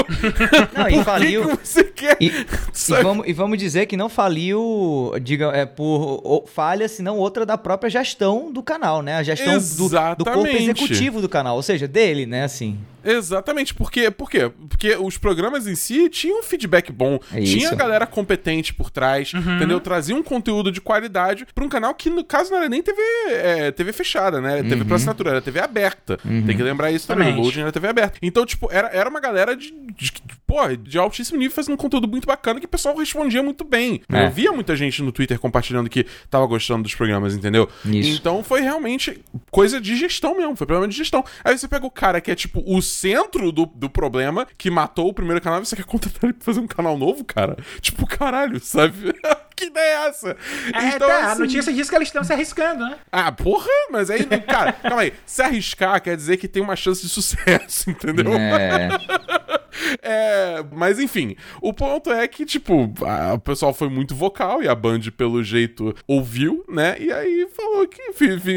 Não, 0.76 0.90
e 0.90 1.02
faliu. 1.04 1.58
Que 1.58 1.68
você 1.68 1.84
quer? 1.84 2.18
E, 2.20 2.28
e, 2.30 3.04
vamos, 3.04 3.28
e 3.28 3.34
vamos 3.34 3.58
dizer 3.58 3.86
que 3.86 3.98
não 3.98 4.10
faliu, 4.10 5.14
diga, 5.22 5.48
é 5.48 5.66
por 5.66 6.46
falha, 6.48 6.88
senão 6.88 7.18
outra 7.18 7.46
da 7.46 7.58
própria 7.58 7.90
gestão 7.90 8.52
do 8.52 8.62
canal, 8.62 9.02
né? 9.02 9.16
A 9.16 9.24
gestão 9.24 9.58
do, 9.58 10.16
do 10.16 10.26
corpo 10.26 10.48
executivo 10.48 11.22
do 11.22 11.30
canal, 11.30 11.56
ou 11.56 11.64
seja, 11.64 11.88
dele, 11.88 12.26
né? 12.26 12.44
Assim. 12.44 12.78
Exatamente, 13.04 13.74
porque, 13.74 14.12
por 14.12 14.30
quê? 14.30 14.52
Porque 14.70 14.96
os 14.96 15.18
programas 15.18 15.68
em 15.68 15.76
si 15.76 16.10
tinham 16.10 16.40
um 16.40 16.44
feedback 16.44 16.92
bom, 16.92 17.20
é 17.34 17.42
tinha 17.42 17.74
galera 17.76 18.06
competente 18.06 18.74
por 18.74 18.90
trás, 18.90 19.34
uhum. 19.34 19.56
entendeu? 19.56 19.80
Trazia 19.80 20.16
um 20.16 20.24
conteúdo 20.24 20.72
de 20.72 20.82
qualidade 20.82 21.46
para 21.54 21.64
um 21.64 21.70
canal 21.70 21.94
que, 21.94 22.10
no 22.10 22.24
caso, 22.24 22.52
não 22.52 22.58
era 22.58 22.70
nem 22.70 22.82
TV, 22.82 23.02
é, 23.28 23.72
TV 23.72 23.94
fechada, 23.94 24.42
né? 24.42 24.62
Uhum. 24.62 24.70
TV 24.70 24.86
pra 24.86 24.96
assinatura, 24.96 25.32
era 25.32 25.42
TV 25.42 25.60
aberta. 25.60 26.18
Uhum. 26.26 26.46
Tem 26.46 26.56
que 26.56 26.64
lembrar 26.64 26.92
isso 26.92 27.08
também. 27.08 27.40
O 27.40 27.60
era 27.60 27.72
TV 27.72 27.88
aberta. 27.88 28.20
Então, 28.22 28.46
tipo, 28.46 28.70
era, 28.72 28.88
era 28.90 29.10
uma 29.10 29.20
galera 29.20 29.56
de, 29.56 29.72
de, 29.72 30.12
de, 30.12 30.36
pô, 30.46 30.68
de 30.76 30.98
altíssimo 30.98 31.38
nível 31.38 31.56
fazendo 31.56 31.74
um 31.74 31.78
conteúdo 31.78 32.08
muito 32.08 32.26
bacana 32.26 32.60
que 32.60 32.66
o 32.66 32.70
pessoal 32.70 32.96
respondia 32.98 33.42
muito 33.42 33.64
bem. 33.64 34.02
É. 34.12 34.26
Eu 34.26 34.32
via 34.32 34.52
muita 34.52 34.76
gente 34.76 35.02
no 35.02 35.12
Twitter 35.12 35.40
compartilhando 35.40 35.90
que 35.90 36.06
tava 36.30 36.46
gostando 36.46 36.84
dos 36.84 36.96
programas, 36.96 37.36
entendeu? 37.36 37.70
Isso. 37.86 38.10
Então 38.12 38.44
foi 38.44 38.62
realmente 38.62 39.20
coisa 39.52 39.80
de 39.80 39.96
gestão 39.96 40.36
mesmo, 40.36 40.56
foi 40.56 40.68
problema 40.68 40.88
de 40.88 40.98
gestão. 40.98 41.24
Aí 41.44 41.58
você 41.58 41.68
pega 41.68 41.86
o 41.86 41.92
cara 41.92 42.22
que 42.22 42.32
é 42.32 42.36
tipo 42.36 42.64
o 42.66 42.82
centro 42.90 43.52
do, 43.52 43.66
do 43.66 43.90
problema, 43.90 44.48
que 44.58 44.70
matou 44.70 45.08
o 45.08 45.14
primeiro 45.14 45.42
canal, 45.42 45.64
você 45.64 45.76
quer 45.76 45.86
contratar 45.86 46.24
ele 46.24 46.34
pra 46.34 46.46
fazer 46.46 46.60
um 46.60 46.68
canal 46.68 46.98
novo, 46.98 47.24
cara? 47.24 47.58
Tipo, 47.82 48.06
caralho, 48.06 48.60
sabe? 48.60 49.14
que 49.60 49.66
ideia 49.66 49.84
é 49.84 50.08
essa? 50.08 50.38
É, 50.74 50.88
então, 50.96 51.08
tá, 51.08 51.18
assim... 51.18 51.32
a 51.32 51.36
notícia 51.36 51.74
diz 51.74 51.90
que 51.90 51.96
eles 51.96 52.08
estão 52.08 52.24
se 52.24 52.32
arriscando, 52.32 52.86
né? 52.86 52.98
Ah, 53.12 53.32
porra, 53.32 53.68
mas 53.92 54.10
aí, 54.10 54.24
cara, 54.26 54.72
calma 54.74 55.02
aí. 55.02 55.14
Se 55.26 55.42
arriscar 55.42 56.02
quer 56.02 56.16
dizer 56.16 56.38
que 56.38 56.48
tem 56.48 56.64
uma 56.64 56.76
chance 56.76 57.02
de 57.02 57.10
sucesso, 57.10 57.90
entendeu? 57.92 58.34
É. 58.34 58.90
É, 60.02 60.64
mas 60.72 61.00
enfim, 61.00 61.36
o 61.62 61.74
ponto 61.74 62.12
é 62.12 62.28
que, 62.28 62.46
tipo, 62.46 62.92
a, 63.06 63.34
o 63.34 63.40
pessoal 63.40 63.74
foi 63.74 63.90
muito 63.90 64.16
vocal 64.16 64.62
e 64.62 64.68
a 64.68 64.76
Band, 64.76 65.02
pelo 65.16 65.44
jeito, 65.44 65.96
ouviu, 66.08 66.64
né? 66.68 66.98
E 67.00 67.12
aí 67.12 67.48
falou 67.56 67.88
que 67.88 68.00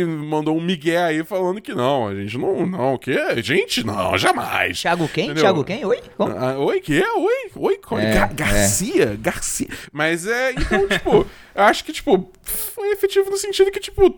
mandou 0.06 0.56
um 0.56 0.60
migué 0.60 1.02
aí 1.02 1.24
falando 1.24 1.60
que 1.60 1.74
não, 1.74 2.08
a 2.08 2.14
gente 2.14 2.36
não, 2.38 2.66
não, 2.66 2.94
o 2.94 2.98
quê? 2.98 3.16
Gente, 3.42 3.84
não, 3.84 4.16
jamais. 4.18 4.80
Thiago 4.80 5.08
quem? 5.08 5.24
Entendeu? 5.24 5.42
Thiago 5.42 5.64
quem? 5.64 5.84
Oi? 5.84 6.00
Como? 6.16 6.36
Ah, 6.36 6.58
oi, 6.58 6.80
que? 6.80 7.00
Oi? 7.00 7.50
Oi? 7.56 7.78
É, 8.00 8.14
Gar 8.14 8.34
Garcia? 8.34 9.04
É. 9.04 9.16
Garcia. 9.16 9.68
Mas 9.92 10.26
é, 10.26 10.52
então, 10.52 10.86
tipo, 10.98 11.26
acho 11.54 11.84
que, 11.84 11.92
tipo, 11.92 12.30
foi 12.42 12.92
efetivo 12.92 13.30
no 13.30 13.36
sentido 13.36 13.70
que, 13.70 13.80
tipo, 13.80 14.16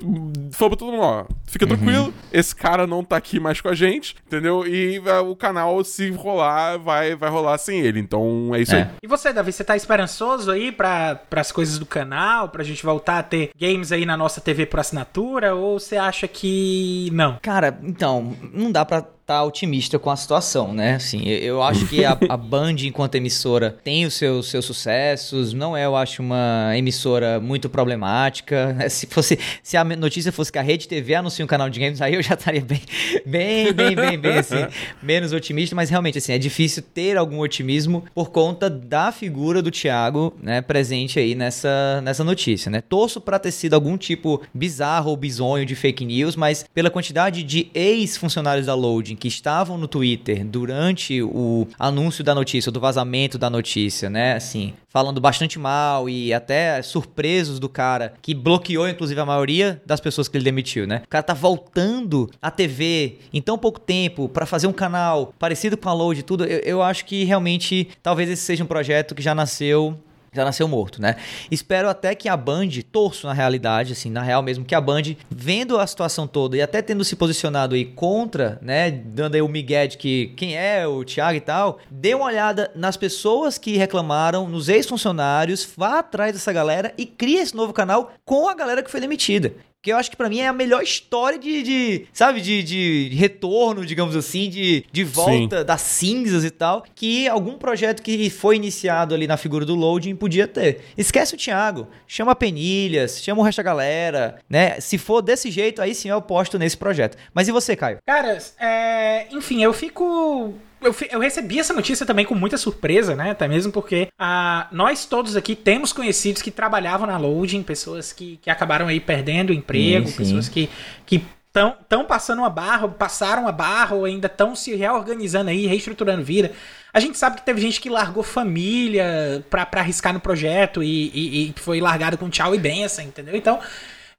falou 0.53 0.71
pra 0.71 0.79
todo 0.79 0.93
mundo, 0.93 1.03
ó, 1.03 1.25
fica 1.47 1.65
uhum. 1.65 1.77
tranquilo, 1.77 2.15
esse 2.33 2.55
cara 2.55 2.87
não 2.87 3.05
tá 3.05 3.17
aqui 3.17 3.39
mais 3.39 3.61
com 3.61 3.69
a 3.69 3.75
gente, 3.75 4.17
entendeu? 4.27 4.67
E 4.67 4.99
uh, 4.99 5.31
o 5.31 5.37
canal, 5.37 5.83
se 5.85 6.11
rolar, 6.11 6.79
vai, 6.79 7.15
vai 7.15 7.31
rolar 7.31 7.59
sem 7.59 7.81
ele. 7.81 8.01
Então 8.01 8.55
é 8.55 8.61
isso 8.61 8.75
é. 8.75 8.83
aí. 8.83 8.89
E 9.03 9.07
você, 9.07 9.33
Davi, 9.33 9.53
você 9.53 9.65
tá 9.65 9.77
esperançoso 9.77 10.51
aí 10.51 10.73
para 10.73 11.21
as 11.33 11.53
coisas 11.53 11.79
do 11.79 11.87
canal, 11.87 12.49
pra 12.49 12.65
gente 12.65 12.85
voltar 12.85 13.19
a 13.19 13.23
ter 13.23 13.51
games 13.59 13.93
aí 13.93 14.05
na 14.05 14.17
nossa 14.17 14.41
TV 14.41 14.67
por 14.67 14.81
assinatura? 14.81 15.55
Ou 15.55 15.79
você 15.79 15.97
acha 15.97 16.27
que 16.27 17.09
não? 17.13 17.39
Cara, 17.43 17.79
então, 17.83 18.37
não 18.53 18.71
dá 18.71 18.85
pra 18.85 19.05
tá 19.27 19.43
otimista 19.43 19.99
com 19.99 20.11
a 20.11 20.17
situação, 20.17 20.73
né? 20.73 20.97
Assim, 20.97 21.27
eu 21.27 21.63
acho 21.63 21.87
que 21.87 22.05
a, 22.05 22.17
a 22.29 22.37
Band, 22.37 22.77
enquanto 22.83 23.15
emissora, 23.15 23.71
tem 23.83 24.05
os 24.05 24.15
seus, 24.15 24.51
seus 24.51 24.65
sucessos. 24.65 25.53
Não 25.53 25.77
é, 25.77 25.87
eu 25.87 25.97
acho, 25.97 26.23
uma 26.23 26.73
emissora 26.77 27.24
muito 27.41 27.69
problemática. 27.69 28.77
Se 28.89 29.07
fosse, 29.07 29.39
se 29.63 29.77
a 29.77 29.85
notícia 29.85 30.31
fosse 30.31 30.53
que 30.53 30.59
a 30.59 30.63
Rede 30.63 30.87
TV 30.87 31.15
anuncia 31.15 31.45
um 31.45 31.49
canal 31.49 31.69
de 31.69 31.81
games, 31.81 32.01
aí 32.01 32.15
eu 32.15 32.23
já 32.23 32.35
estaria 32.35 32.61
bem, 32.61 32.81
bem, 33.27 33.73
bem, 33.73 33.95
bem, 33.95 34.19
bem, 34.19 34.39
assim, 34.39 34.67
menos 35.03 35.33
otimista. 35.33 35.75
Mas 35.75 35.91
realmente, 35.91 36.19
assim, 36.19 36.33
é 36.33 36.39
difícil 36.39 36.83
ter 36.83 37.17
algum 37.17 37.41
otimismo 37.41 38.05
por 38.15 38.31
conta 38.31 38.69
da 38.71 39.11
figura 39.11 39.63
do 39.63 39.71
Thiago, 39.71 40.35
né, 40.43 40.61
presente 40.61 41.19
aí 41.19 41.35
nessa, 41.35 42.01
nessa 42.03 42.23
notícia, 42.23 42.71
né? 42.71 42.81
Torço 42.81 43.21
para 43.21 43.39
ter 43.39 43.51
sido 43.51 43.75
algum 43.75 43.97
tipo 43.97 44.43
bizarro 44.53 45.11
ou 45.11 45.17
bizonho 45.17 45.67
de 45.67 45.75
fake 45.75 46.05
news, 46.05 46.37
mas 46.37 46.65
pela 46.73 46.91
quantidade 46.91 47.43
de 47.43 47.71
ex-funcionários 47.75 48.67
da 48.67 48.75
Loading 48.75 49.17
que 49.17 49.29
estavam 49.29 49.77
no 49.79 49.89
Twitter 49.89 50.45
durante 50.45 51.23
o 51.23 51.67
anúncio 51.79 52.23
da 52.23 52.35
notícia, 52.35 52.71
do 52.71 52.81
vazamento 52.81 53.39
da 53.39 53.51
notícia, 53.51 54.09
né? 54.11 54.35
Assim, 54.35 54.75
falando 54.89 55.21
bastante 55.21 55.59
mal 55.59 56.09
e 56.09 56.33
até 56.33 56.81
surpresos 57.15 57.61
do 57.61 57.69
cara, 57.69 58.15
que 58.21 58.35
bloqueou 58.35 58.89
inclusive 58.89 59.21
a 59.21 59.25
maioria 59.25 59.81
das 59.87 60.01
pessoas 60.01 60.27
que 60.27 60.37
ele 60.37 60.45
demitiu, 60.45 60.87
né? 60.87 61.03
O 61.05 61.09
cara 61.09 61.23
tá 61.23 61.33
voltando 61.33 62.29
à 62.43 62.51
TV 62.51 63.19
em 63.33 63.41
tão 63.41 63.57
pouco 63.57 63.79
tempo 63.79 64.29
para 64.29 64.45
fazer 64.45 64.67
um 64.67 64.73
canal 64.73 65.33
parecido 65.39 65.77
com 65.77 65.89
a 65.89 65.93
Load 65.93 66.21
e 66.21 66.23
tudo. 66.23 66.45
Eu, 66.45 66.59
eu 66.61 66.83
acho 66.83 67.05
que 67.05 67.23
realmente 67.25 67.89
talvez 68.03 68.29
esse 68.29 68.43
seja 68.43 68.65
um 68.65 68.67
projeto 68.67 69.15
que 69.15 69.23
já 69.23 69.35
nasceu 69.35 69.97
já 70.35 70.45
nasceu 70.45 70.67
morto, 70.67 71.01
né? 71.01 71.17
Espero 71.51 71.89
até 71.89 72.15
que 72.15 72.29
a 72.29 72.37
Band, 72.37 72.69
torço 72.91 73.27
na 73.27 73.33
realidade, 73.33 73.93
assim, 73.93 74.11
na 74.11 74.23
real 74.23 74.43
mesmo, 74.43 74.65
que 74.65 74.75
a 74.75 74.81
Band, 74.81 75.03
vendo 75.31 75.79
a 75.79 75.87
situação 75.87 76.27
toda 76.27 76.57
e 76.57 76.63
até 76.63 76.83
tendo 76.83 77.05
se 77.05 77.17
posicionado 77.17 77.75
aí 77.75 77.85
contra, 77.85 78.59
né, 78.61 78.91
dando 78.91 79.35
aí 79.35 79.43
o 79.43 79.49
migué 79.49 79.87
de 79.87 79.97
que 79.97 80.33
quem 80.37 80.57
é 80.57 80.87
o 80.87 81.05
Thiago 81.05 81.37
e 81.37 81.41
tal, 81.41 81.79
dê 81.91 82.15
uma 82.15 82.27
olhada 82.27 82.71
nas 82.75 82.97
pessoas 82.97 83.59
que 83.59 83.77
reclamaram, 83.77 84.49
nos 84.49 84.69
ex-funcionários, 84.69 85.67
vá 85.77 86.01
atrás 86.01 86.33
dessa 86.33 86.53
galera 86.53 86.93
e 86.99 87.07
crie 87.07 87.37
esse 87.37 87.55
novo 87.55 87.73
canal 87.73 88.13
com 88.25 88.49
a 88.49 88.55
galera 88.55 88.83
que 88.83 88.91
foi 88.91 89.01
demitida. 89.01 89.55
Que 89.85 89.93
eu 89.93 89.99
acho 89.99 90.11
que 90.11 90.17
para 90.17 90.31
mim 90.31 90.41
é 90.41 90.49
a 90.49 90.53
melhor 90.53 90.83
história 90.83 91.39
de, 91.39 91.63
de 91.63 92.07
sabe, 92.11 92.41
de, 92.41 92.63
de, 92.63 93.15
retorno, 93.15 93.85
digamos 93.85 94.17
assim, 94.17 94.49
de, 94.49 94.83
de 94.91 95.05
volta 95.05 95.59
Sim. 95.59 95.65
das 95.67 95.81
cinzas 95.83 96.43
e 96.43 96.51
tal, 96.51 96.87
que 96.95 97.29
algum 97.29 97.59
projeto 97.59 98.03
que 98.03 98.31
foi 98.31 98.57
iniciado 98.57 99.15
ali 99.15 99.27
na 99.27 99.37
figura 99.37 99.67
do 99.67 99.75
loading 99.75 100.17
podia 100.17 100.49
ter. 100.49 100.81
Esquece 100.97 101.35
o 101.35 101.37
Thiago, 101.37 101.87
chama 102.07 102.35
Penilhas, 102.35 103.23
chama 103.23 103.43
o 103.43 103.45
resto 103.45 103.59
da 103.59 103.63
galera, 103.63 104.39
né? 104.49 104.81
Se 104.81 104.97
for 104.97 105.21
desse 105.21 105.51
jeito, 105.51 105.83
aí 105.83 105.95
sim 105.95 106.09
eu 106.09 106.23
posto 106.23 106.59
nesse 106.59 106.79
projeto. 106.79 107.19
Mas 107.35 107.47
e 107.47 107.53
você, 107.53 107.77
Caio? 107.77 107.99
Cara, 108.07 108.39
é... 108.59 109.27
enfim, 109.33 109.63
eu 109.63 109.75
fico 109.75 110.55
eu, 110.85 110.95
eu, 111.11 111.21
recebi 111.21 111.59
essa 111.59 111.73
notícia 111.73 112.05
também 112.05 112.25
com 112.25 112.35
muita 112.35 112.57
surpresa, 112.57 113.15
né? 113.15 113.31
Até 113.31 113.49
mesmo 113.49 113.73
porque 113.73 114.09
ah, 114.19 114.69
nós 114.71 115.07
todos 115.07 115.37
aqui 115.37 115.57
temos 115.57 115.93
conhecidos 115.93 116.43
que 116.43 116.51
trabalhavam 116.51 117.07
na 117.07 117.17
Loading, 117.17 117.63
pessoas 117.63 118.13
que, 118.13 118.39
que 118.43 118.51
acabaram 118.51 118.87
aí 118.87 119.01
perdendo 119.01 119.51
o 119.51 119.53
emprego, 119.53 120.07
sim, 120.07 120.13
sim. 120.13 120.19
pessoas 120.19 120.49
que, 120.49 120.71
que 121.07 121.23
estão 121.55 122.05
passando 122.05 122.41
uma 122.41 122.51
barra, 122.51 122.89
passaram 122.89 123.47
a 123.47 123.53
barra 123.53 123.95
ou 123.95 124.05
ainda 124.05 124.27
estão 124.27 124.57
se 124.57 124.75
reorganizando 124.75 125.51
aí, 125.51 125.67
reestruturando 125.67 126.25
vida. 126.25 126.51
A 126.93 126.99
gente 126.99 127.17
sabe 127.17 127.37
que 127.37 127.43
teve 127.43 127.61
gente 127.61 127.81
que 127.81 127.89
largou 127.89 128.23
família 128.23 129.45
pra, 129.49 129.65
pra 129.65 129.81
arriscar 129.81 130.13
no 130.13 130.21
projeto 130.21 130.83
e, 130.83 131.11
e, 131.15 131.49
e 131.51 131.55
foi 131.57 131.81
largado 131.81 132.19
com 132.19 132.29
tchau 132.29 132.55
e 132.55 132.59
benção, 132.59 133.05
entendeu? 133.05 133.37
Então, 133.37 133.61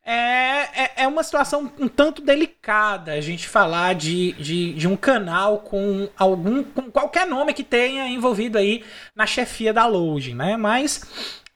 é, 0.06 0.84
é, 0.84 0.92
é, 0.98 1.08
uma 1.08 1.24
situação 1.24 1.72
um 1.80 1.88
tanto 1.88 2.22
delicada 2.22 3.14
a 3.14 3.22
gente 3.22 3.48
falar 3.48 3.96
de, 3.96 4.34
de, 4.34 4.74
de, 4.74 4.88
um 4.88 4.96
canal 4.96 5.60
com 5.60 6.08
algum 6.16 6.64
com 6.64 6.92
qualquer 6.92 7.26
nome 7.26 7.54
que 7.54 7.64
tenha 7.64 8.08
envolvido 8.08 8.60
aí 8.60 8.86
na 9.16 9.26
chefia 9.26 9.74
da 9.74 9.88
Loading, 9.88 10.36
né? 10.36 10.58
Mas 10.58 11.02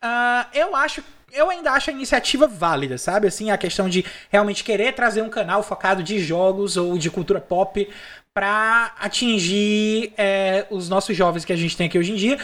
uh, 0.04 0.48
eu 0.52 0.76
acho 0.76 1.04
eu 1.32 1.48
ainda 1.52 1.72
acho 1.74 1.92
a 1.92 1.94
iniciativa 1.94 2.48
válida, 2.48 2.98
sabe? 2.98 3.28
Assim, 3.28 3.52
a 3.52 3.58
questão 3.58 3.88
de 3.88 4.04
realmente 4.32 4.64
querer 4.64 4.94
trazer 4.94 5.22
um 5.22 5.30
canal 5.30 5.62
focado 5.62 6.02
de 6.02 6.20
jogos 6.20 6.76
ou 6.76 6.98
de 6.98 7.12
cultura 7.12 7.40
pop 7.40 7.88
para 8.34 8.94
atingir 9.00 10.14
é, 10.18 10.66
os 10.70 10.88
nossos 10.90 11.16
jovens 11.16 11.46
que 11.46 11.54
a 11.54 11.56
gente 11.56 11.76
tem 11.76 11.88
aqui 11.88 12.00
hoje 12.00 12.14
em 12.14 12.16
dia, 12.16 12.40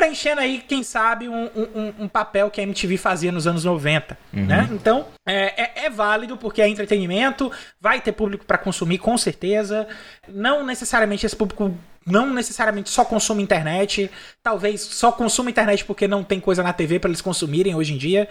preenchendo 0.00 0.40
aí, 0.40 0.64
quem 0.66 0.82
sabe, 0.82 1.28
um, 1.28 1.44
um, 1.54 1.94
um, 2.04 2.08
papel 2.08 2.50
que 2.50 2.58
a 2.58 2.64
MTV 2.64 2.96
fazia 2.96 3.30
nos 3.30 3.46
anos 3.46 3.66
90, 3.66 4.16
uhum. 4.32 4.46
né? 4.46 4.66
Então, 4.72 5.06
é, 5.28 5.62
é, 5.62 5.84
é, 5.84 5.90
válido 5.90 6.38
porque 6.38 6.62
é 6.62 6.68
entretenimento, 6.68 7.52
vai 7.78 8.00
ter 8.00 8.12
público 8.12 8.46
para 8.46 8.56
consumir, 8.56 8.96
com 8.96 9.18
certeza. 9.18 9.86
Não 10.26 10.64
necessariamente 10.64 11.26
esse 11.26 11.36
público 11.36 11.76
não 12.06 12.32
necessariamente 12.32 12.88
só 12.88 13.04
consome 13.04 13.42
internet, 13.42 14.10
talvez 14.42 14.80
só 14.80 15.12
consuma 15.12 15.50
internet 15.50 15.84
porque 15.84 16.08
não 16.08 16.24
tem 16.24 16.40
coisa 16.40 16.62
na 16.62 16.72
TV 16.72 16.98
para 16.98 17.10
eles 17.10 17.20
consumirem 17.20 17.74
hoje 17.74 17.92
em 17.92 17.98
dia. 17.98 18.26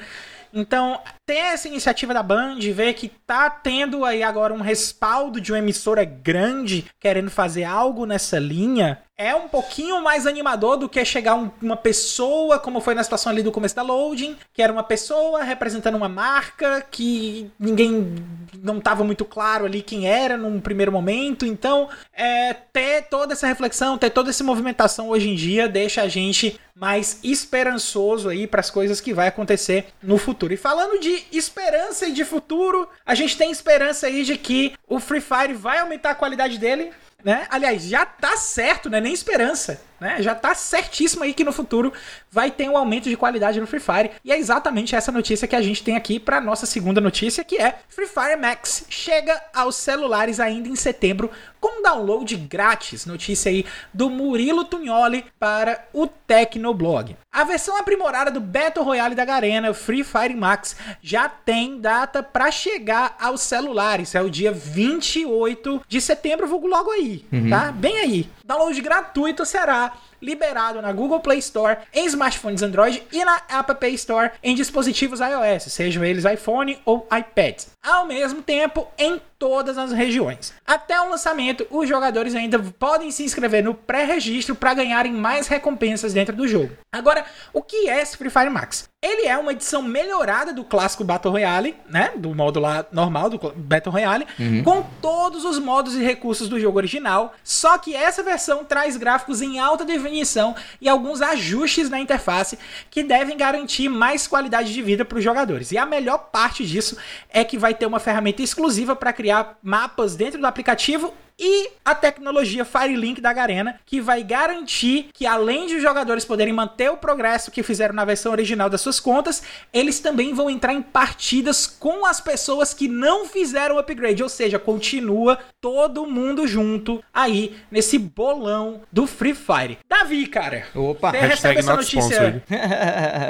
Então, 0.51 0.99
ter 1.27 1.37
essa 1.37 1.67
iniciativa 1.67 2.13
da 2.13 2.23
Band, 2.23 2.57
ver 2.73 2.93
que 2.93 3.09
tá 3.27 3.49
tendo 3.49 4.03
aí 4.03 4.23
agora 4.23 4.51
um 4.51 4.61
respaldo 4.61 5.39
de 5.39 5.51
uma 5.51 5.59
emissora 5.59 6.03
grande 6.03 6.85
querendo 6.99 7.29
fazer 7.29 7.63
algo 7.63 8.07
nessa 8.07 8.39
linha, 8.39 8.99
é 9.19 9.35
um 9.35 9.49
pouquinho 9.49 10.01
mais 10.01 10.25
animador 10.25 10.77
do 10.77 10.87
que 10.87 11.03
chegar 11.03 11.35
um, 11.35 11.51
uma 11.61 11.75
pessoa, 11.75 12.57
como 12.57 12.79
foi 12.79 12.95
na 12.95 13.03
situação 13.03 13.29
ali 13.29 13.43
do 13.43 13.51
começo 13.51 13.75
da 13.75 13.81
Loading, 13.81 14.37
que 14.53 14.61
era 14.61 14.71
uma 14.71 14.81
pessoa 14.81 15.43
representando 15.43 15.95
uma 15.95 16.07
marca 16.07 16.81
que 16.89 17.51
ninguém 17.59 18.15
não 18.63 18.77
estava 18.77 19.03
muito 19.03 19.25
claro 19.25 19.65
ali 19.65 19.81
quem 19.81 20.07
era 20.07 20.37
num 20.37 20.61
primeiro 20.61 20.89
momento. 20.89 21.45
Então, 21.45 21.89
é, 22.13 22.53
ter 22.53 23.09
toda 23.09 23.33
essa 23.33 23.45
reflexão, 23.45 23.97
ter 23.97 24.09
toda 24.09 24.29
essa 24.29 24.41
movimentação 24.41 25.09
hoje 25.09 25.29
em 25.29 25.35
dia 25.35 25.67
deixa 25.67 26.01
a 26.01 26.07
gente 26.07 26.57
mais 26.73 27.19
esperançoso 27.21 28.29
aí 28.29 28.47
para 28.47 28.61
as 28.61 28.69
coisas 28.69 29.01
que 29.01 29.13
vai 29.13 29.27
acontecer 29.27 29.87
no 30.01 30.17
futuro. 30.17 30.53
E 30.53 30.57
falando 30.57 30.97
de 30.97 31.25
esperança 31.33 32.07
e 32.07 32.13
de 32.13 32.23
futuro, 32.23 32.87
a 33.05 33.13
gente 33.13 33.37
tem 33.37 33.51
esperança 33.51 34.07
aí 34.07 34.23
de 34.23 34.37
que 34.37 34.75
o 34.87 34.97
Free 34.97 35.19
Fire 35.19 35.53
vai 35.53 35.79
aumentar 35.79 36.11
a 36.11 36.15
qualidade 36.15 36.57
dele 36.57 36.91
né? 37.23 37.47
Aliás, 37.49 37.83
já 37.83 38.05
tá 38.05 38.37
certo, 38.37 38.89
né? 38.89 38.99
Nem 38.99 39.13
esperança 39.13 39.81
né? 39.99 40.21
Já 40.21 40.33
tá 40.33 40.55
certíssimo 40.55 41.23
aí 41.23 41.33
que 41.33 41.43
no 41.43 41.51
futuro 41.51 41.91
vai 42.31 42.49
ter 42.49 42.69
um 42.69 42.77
aumento 42.77 43.09
de 43.09 43.17
qualidade 43.17 43.59
no 43.59 43.67
Free 43.67 43.79
Fire. 43.79 44.11
E 44.23 44.31
é 44.31 44.37
exatamente 44.37 44.95
essa 44.95 45.11
notícia 45.11 45.47
que 45.47 45.55
a 45.55 45.61
gente 45.61 45.83
tem 45.83 45.95
aqui 45.95 46.19
para 46.19 46.39
nossa 46.39 46.65
segunda 46.65 47.01
notícia, 47.01 47.43
que 47.43 47.57
é 47.57 47.79
Free 47.89 48.07
Fire 48.07 48.39
Max 48.39 48.85
chega 48.89 49.41
aos 49.53 49.75
celulares 49.75 50.39
ainda 50.39 50.69
em 50.69 50.75
setembro 50.75 51.29
com 51.59 51.81
download 51.81 52.35
grátis. 52.37 53.05
Notícia 53.05 53.49
aí 53.49 53.65
do 53.93 54.09
Murilo 54.09 54.63
Tugnoli 54.63 55.25
para 55.37 55.85
o 55.91 56.07
Tecnoblog. 56.07 57.17
A 57.31 57.43
versão 57.43 57.77
aprimorada 57.77 58.31
do 58.31 58.39
Battle 58.39 58.85
Royale 58.85 59.13
da 59.13 59.25
Garena, 59.25 59.73
Free 59.73 60.03
Fire 60.03 60.35
Max, 60.35 60.75
já 61.01 61.27
tem 61.27 61.79
data 61.79 62.23
para 62.23 62.49
chegar 62.49 63.15
aos 63.19 63.41
celulares. 63.41 64.15
É 64.15 64.21
o 64.21 64.29
dia 64.29 64.51
28 64.51 65.83
de 65.87 66.01
setembro, 66.01 66.47
vulgo 66.47 66.67
logo 66.67 66.91
aí, 66.91 67.08
uhum. 67.31 67.49
tá? 67.49 67.71
Bem 67.71 67.99
aí. 67.99 68.29
Download 68.45 68.81
gratuito 68.81 69.45
será 69.45 69.93
liberado 70.21 70.81
na 70.81 70.91
Google 70.91 71.19
Play 71.19 71.39
Store, 71.39 71.77
em 71.93 72.05
smartphones 72.05 72.61
Android 72.61 73.03
e 73.11 73.23
na 73.23 73.41
App 73.49 73.87
Store 73.95 74.31
em 74.43 74.55
dispositivos 74.55 75.19
iOS, 75.19 75.71
sejam 75.71 76.03
eles 76.03 76.25
iPhone 76.25 76.77
ou 76.85 77.07
iPad. 77.17 77.63
Ao 77.81 78.05
mesmo 78.05 78.41
tempo, 78.41 78.87
em 78.97 79.21
todas 79.39 79.77
as 79.77 79.93
regiões. 79.93 80.53
Até 80.67 80.99
o 80.99 81.09
lançamento, 81.09 81.65
os 81.71 81.87
jogadores 81.87 82.35
ainda 82.35 82.59
podem 82.77 83.09
se 83.09 83.23
inscrever 83.23 83.63
no 83.63 83.73
pré-registro 83.73 84.53
para 84.53 84.73
ganharem 84.73 85.13
mais 85.13 85.47
recompensas 85.47 86.13
dentro 86.13 86.35
do 86.35 86.45
jogo. 86.45 86.71
Agora, 86.91 87.25
o 87.53 87.63
que 87.63 87.89
é 87.89 88.01
esse 88.01 88.17
Free 88.17 88.29
Fire 88.29 88.49
Max? 88.49 88.89
Ele 89.01 89.27
é 89.27 89.37
uma 89.37 89.53
edição 89.53 89.81
melhorada 89.81 90.51
do 90.51 90.65
clássico 90.65 91.05
Battle 91.05 91.31
Royale, 91.31 91.73
né? 91.87 92.11
Do 92.17 92.35
modo 92.35 92.59
lá 92.59 92.85
normal 92.91 93.29
do 93.29 93.39
Battle 93.55 93.93
Royale, 93.93 94.27
uhum. 94.37 94.61
com 94.61 94.83
todos 95.01 95.45
os 95.45 95.57
modos 95.57 95.95
e 95.95 96.03
recursos 96.03 96.49
do 96.49 96.59
jogo 96.59 96.77
original. 96.77 97.33
Só 97.41 97.77
que 97.77 97.95
essa 97.95 98.21
versão 98.21 98.65
traz 98.65 98.97
gráficos 98.97 99.41
em 99.41 99.57
alta 99.57 99.85
definição 99.85 100.53
e 100.81 100.89
alguns 100.89 101.21
ajustes 101.21 101.89
na 101.89 101.97
interface 101.97 102.59
que 102.91 103.01
devem 103.01 103.37
garantir 103.37 103.87
mais 103.87 104.27
qualidade 104.27 104.73
de 104.73 104.81
vida 104.81 105.05
para 105.05 105.17
os 105.17 105.23
jogadores. 105.23 105.71
E 105.71 105.77
a 105.77 105.85
melhor 105.85 106.17
parte 106.29 106.67
disso 106.67 106.97
é 107.29 107.45
que 107.45 107.57
vai 107.57 107.68
ter 107.73 107.85
uma 107.85 107.99
ferramenta 107.99 108.41
exclusiva 108.41 108.95
para 108.95 109.13
criar 109.13 109.57
mapas 109.61 110.15
dentro 110.15 110.39
do 110.39 110.47
aplicativo 110.47 111.13
e 111.39 111.69
a 111.85 111.95
tecnologia 111.95 112.65
Firelink 112.65 113.21
da 113.21 113.31
Garena, 113.31 113.79
que 113.85 114.01
vai 114.01 114.23
garantir 114.23 115.09
que 115.13 115.25
além 115.25 115.67
de 115.67 115.75
os 115.75 115.81
jogadores 115.81 116.25
poderem 116.25 116.53
manter 116.53 116.91
o 116.91 116.97
progresso 116.97 117.49
que 117.49 117.63
fizeram 117.63 117.95
na 117.95 118.03
versão 118.03 118.31
original 118.31 118.69
das 118.69 118.81
suas 118.81 118.99
contas, 118.99 119.41
eles 119.73 119.99
também 119.99 120.33
vão 120.33 120.49
entrar 120.49 120.73
em 120.73 120.81
partidas 120.81 121.65
com 121.65 122.05
as 122.05 122.19
pessoas 122.19 122.73
que 122.73 122.87
não 122.87 123.25
fizeram 123.25 123.75
o 123.75 123.79
upgrade, 123.79 124.21
ou 124.21 124.29
seja, 124.29 124.59
continua 124.59 125.39
todo 125.61 126.05
mundo 126.05 126.47
junto 126.47 127.03
aí 127.13 127.55
nesse 127.71 127.97
bolão 127.97 128.81
do 128.91 129.07
Free 129.07 129.33
Fire. 129.33 129.77
Davi, 129.87 130.27
cara. 130.27 130.65
Opa, 130.75 131.11
você 131.11 131.19
recebe 131.19 131.59
essa 131.59 131.75
notícia. 131.75 132.43